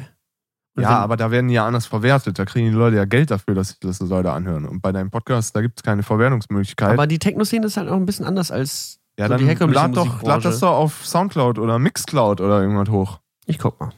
Ja, 0.77 0.89
wenn- 0.89 0.95
aber 0.97 1.15
da 1.17 1.31
werden 1.31 1.47
die 1.47 1.53
ja 1.53 1.65
anders 1.65 1.85
verwertet. 1.85 2.37
Da 2.37 2.45
kriegen 2.45 2.67
die 2.69 2.75
Leute 2.75 2.97
ja 2.97 3.05
Geld 3.05 3.31
dafür, 3.31 3.55
dass 3.55 3.69
sich 3.69 3.79
das 3.79 3.99
Leute 4.01 4.31
anhören. 4.31 4.65
Und 4.65 4.81
bei 4.81 4.91
deinem 4.91 5.09
Podcast, 5.09 5.55
da 5.55 5.61
gibt 5.61 5.79
es 5.79 5.83
keine 5.83 6.03
Verwertungsmöglichkeit. 6.03 6.91
aber 6.91 7.07
die 7.07 7.19
Techno-Szene 7.19 7.65
ist 7.67 7.77
halt 7.77 7.89
auch 7.89 7.95
ein 7.95 8.05
bisschen 8.05 8.25
anders 8.25 8.51
als 8.51 8.99
ja, 9.17 9.25
so 9.25 9.29
dann 9.29 9.39
die 9.39 9.45
herkömmliche 9.45 9.81
lad, 9.81 9.95
doch, 9.95 10.21
lad 10.23 10.43
das 10.43 10.59
doch 10.59 10.71
auf 10.73 11.05
Soundcloud 11.05 11.59
oder 11.59 11.79
Mixcloud 11.79 12.41
oder 12.41 12.61
irgendwas 12.61 12.89
hoch. 12.89 13.19
Ich 13.45 13.57
guck 13.59 13.79
mal. 13.79 13.91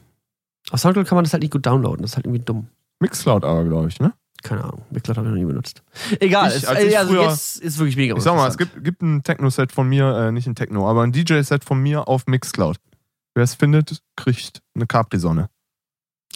Auf 0.70 0.80
Soundcloud 0.80 1.08
kann 1.08 1.16
man 1.16 1.24
das 1.24 1.34
halt 1.34 1.42
nicht 1.42 1.54
gut 1.54 1.66
downloaden. 1.66 2.02
Das 2.02 2.12
ist 2.12 2.16
halt 2.18 2.26
irgendwie 2.28 2.44
dumm. 2.44 2.68
Mixcloud 3.00 3.44
aber, 3.44 3.64
glaube 3.64 3.88
ich, 3.88 4.00
ne? 4.00 4.14
Keine 4.44 4.64
Ahnung. 4.64 4.84
Mixcloud 4.92 5.18
habe 5.18 5.28
ich 5.28 5.32
noch 5.34 5.40
nie 5.40 5.46
benutzt. 5.46 5.82
Egal. 6.20 6.50
Ich- 6.50 6.58
es, 6.58 6.66
als 6.66 6.84
ich 6.84 6.94
äh, 6.94 6.98
also 6.98 7.14
früher- 7.14 7.24
jetzt 7.30 7.58
ist 7.58 7.80
wirklich 7.80 7.96
mega 7.98 8.16
Ich 8.16 8.22
sag 8.22 8.36
mal, 8.36 8.48
es 8.48 8.58
gibt, 8.58 8.84
gibt 8.84 9.02
ein 9.02 9.24
Techno-Set 9.24 9.72
von 9.72 9.90
mir, 9.90 10.16
äh, 10.16 10.32
nicht 10.32 10.46
ein 10.46 10.54
Techno, 10.54 10.88
aber 10.88 11.02
ein 11.04 11.12
DJ-Set 11.12 11.64
von 11.64 11.82
mir 11.82 12.08
auf 12.08 12.28
Mixcloud. 12.28 12.78
Wer 13.34 13.44
es 13.44 13.56
findet, 13.56 14.04
kriegt 14.16 14.62
eine 14.76 14.86
Capri-Sonne. 14.86 15.50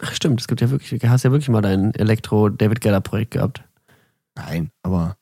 Ach, 0.02 0.14
stimmt. 0.14 0.40
Es 0.42 0.48
gibt 0.48 0.62
ja 0.62 0.70
wirklich, 0.70 1.00
du 1.00 1.10
hast 1.10 1.24
ja 1.24 1.32
wirklich 1.32 1.50
mal 1.50 1.62
dein 1.62 1.94
Elektro-David 1.94 2.82
Geller-Projekt 2.82 3.32
gehabt. 3.32 3.64
Nein, 4.36 4.72
aber. 4.84 5.18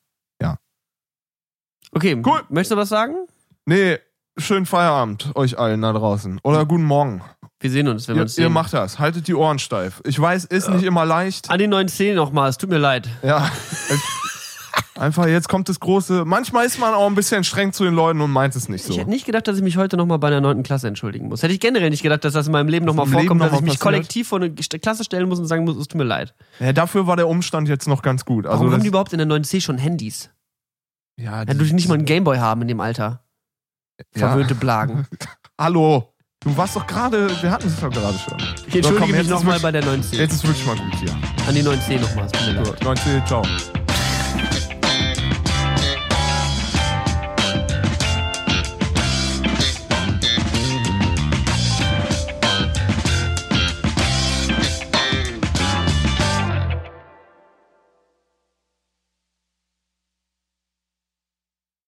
Okay, 1.91 2.21
Cool. 2.23 2.43
möchtest 2.49 2.71
du 2.73 2.77
was 2.77 2.89
sagen? 2.89 3.15
Nee, 3.65 3.97
schönen 4.37 4.67
Feierabend 4.67 5.31
euch 5.35 5.57
allen 5.57 5.81
da 5.81 5.91
draußen. 5.91 6.39
Oder 6.43 6.63
guten 6.67 6.83
Morgen. 6.83 7.23
Wir 7.59 7.71
sehen 7.71 7.87
uns, 7.87 8.07
wenn 8.07 8.13
wir 8.15 8.19
Ihr, 8.19 8.23
uns 8.25 8.35
sehen. 8.35 8.43
ihr 8.43 8.49
macht 8.51 8.73
das. 8.73 8.99
Haltet 8.99 9.27
die 9.27 9.33
Ohren 9.33 9.57
steif. 9.57 9.99
Ich 10.05 10.19
weiß, 10.19 10.45
ist 10.45 10.69
nicht 10.69 10.83
immer 10.83 11.03
leicht. 11.03 11.49
An 11.49 11.57
die 11.57 11.65
910 11.65 12.15
nochmal, 12.15 12.49
es 12.49 12.59
tut 12.59 12.69
mir 12.69 12.77
leid. 12.77 13.09
Ja. 13.23 13.49
Einfach, 14.95 15.27
jetzt 15.27 15.47
kommt 15.47 15.69
das 15.69 15.79
große. 15.79 16.25
Manchmal 16.25 16.65
ist 16.65 16.77
man 16.77 16.93
auch 16.93 17.07
ein 17.07 17.15
bisschen 17.15 17.43
streng 17.45 17.71
zu 17.71 17.85
den 17.85 17.93
Leuten 17.93 18.19
und 18.19 18.31
meint 18.31 18.55
es 18.55 18.67
nicht 18.67 18.83
so. 18.83 18.91
Ich 18.91 18.99
hätte 18.99 19.09
nicht 19.09 19.25
gedacht, 19.25 19.47
dass 19.47 19.55
ich 19.57 19.63
mich 19.63 19.77
heute 19.77 19.95
nochmal 19.95 20.19
bei 20.19 20.27
einer 20.27 20.41
9. 20.41 20.61
Klasse 20.63 20.87
entschuldigen 20.87 21.29
muss. 21.29 21.41
Hätte 21.41 21.53
ich 21.53 21.59
generell 21.59 21.89
nicht 21.89 22.03
gedacht, 22.03 22.25
dass 22.25 22.33
das 22.33 22.47
in 22.47 22.51
meinem 22.51 22.67
Leben 22.67 22.85
nochmal 22.85 23.05
Leben 23.05 23.19
vorkommt, 23.19 23.39
noch 23.39 23.47
dass 23.49 23.55
ich 23.59 23.61
mich 23.61 23.69
passiert? 23.73 23.81
kollektiv 23.81 24.27
vor 24.27 24.39
eine 24.41 24.53
Klasse 24.53 25.03
stellen 25.05 25.29
muss 25.29 25.39
und 25.39 25.47
sagen 25.47 25.63
muss, 25.63 25.77
es 25.77 25.87
tut 25.87 25.97
mir 25.97 26.03
leid. 26.03 26.35
Ja, 26.59 26.73
dafür 26.73 27.07
war 27.07 27.15
der 27.15 27.27
Umstand 27.29 27.69
jetzt 27.69 27.87
noch 27.87 28.01
ganz 28.01 28.25
gut. 28.25 28.45
Also 28.45 28.59
Warum 28.59 28.73
haben 28.73 28.81
die 28.81 28.89
überhaupt 28.89 29.13
in 29.13 29.19
der 29.19 29.27
9C 29.27 29.61
schon 29.61 29.77
Handys? 29.77 30.29
ja, 31.17 31.43
Ja, 31.43 31.45
du 31.45 31.63
nicht 31.63 31.87
mal 31.87 31.95
einen 31.95 32.05
Gameboy 32.05 32.37
haben 32.37 32.61
in 32.63 32.67
dem 32.67 32.81
Alter. 32.81 33.23
Ja. 34.15 34.29
Verwöhnte 34.29 34.55
Blagen. 34.55 35.07
Hallo. 35.57 36.13
Du 36.41 36.55
warst 36.55 36.75
doch 36.75 36.87
gerade, 36.87 37.29
wir 37.41 37.51
hatten 37.51 37.67
es 37.67 37.79
doch 37.81 37.89
gerade 37.89 38.17
schon. 38.17 38.37
Ich 38.67 38.75
entschuldige 38.75 39.11
komm, 39.11 39.17
mich 39.17 39.27
nochmal 39.27 39.59
bei 39.59 39.71
der 39.71 39.83
9C. 39.83 40.15
Jetzt 40.15 40.35
ist 40.35 40.47
wirklich 40.47 40.65
mal 40.65 40.77
gut 40.77 40.95
hier. 40.95 41.11
An 41.47 41.53
die 41.55 41.63
9C 41.63 41.99
nochmal, 41.99 42.25
es 42.25 42.31
tut 42.31 42.47
mir 42.47 42.53
leid. 42.53 42.65
So, 42.65 42.85
19, 42.85 43.25
ciao. 43.25 43.43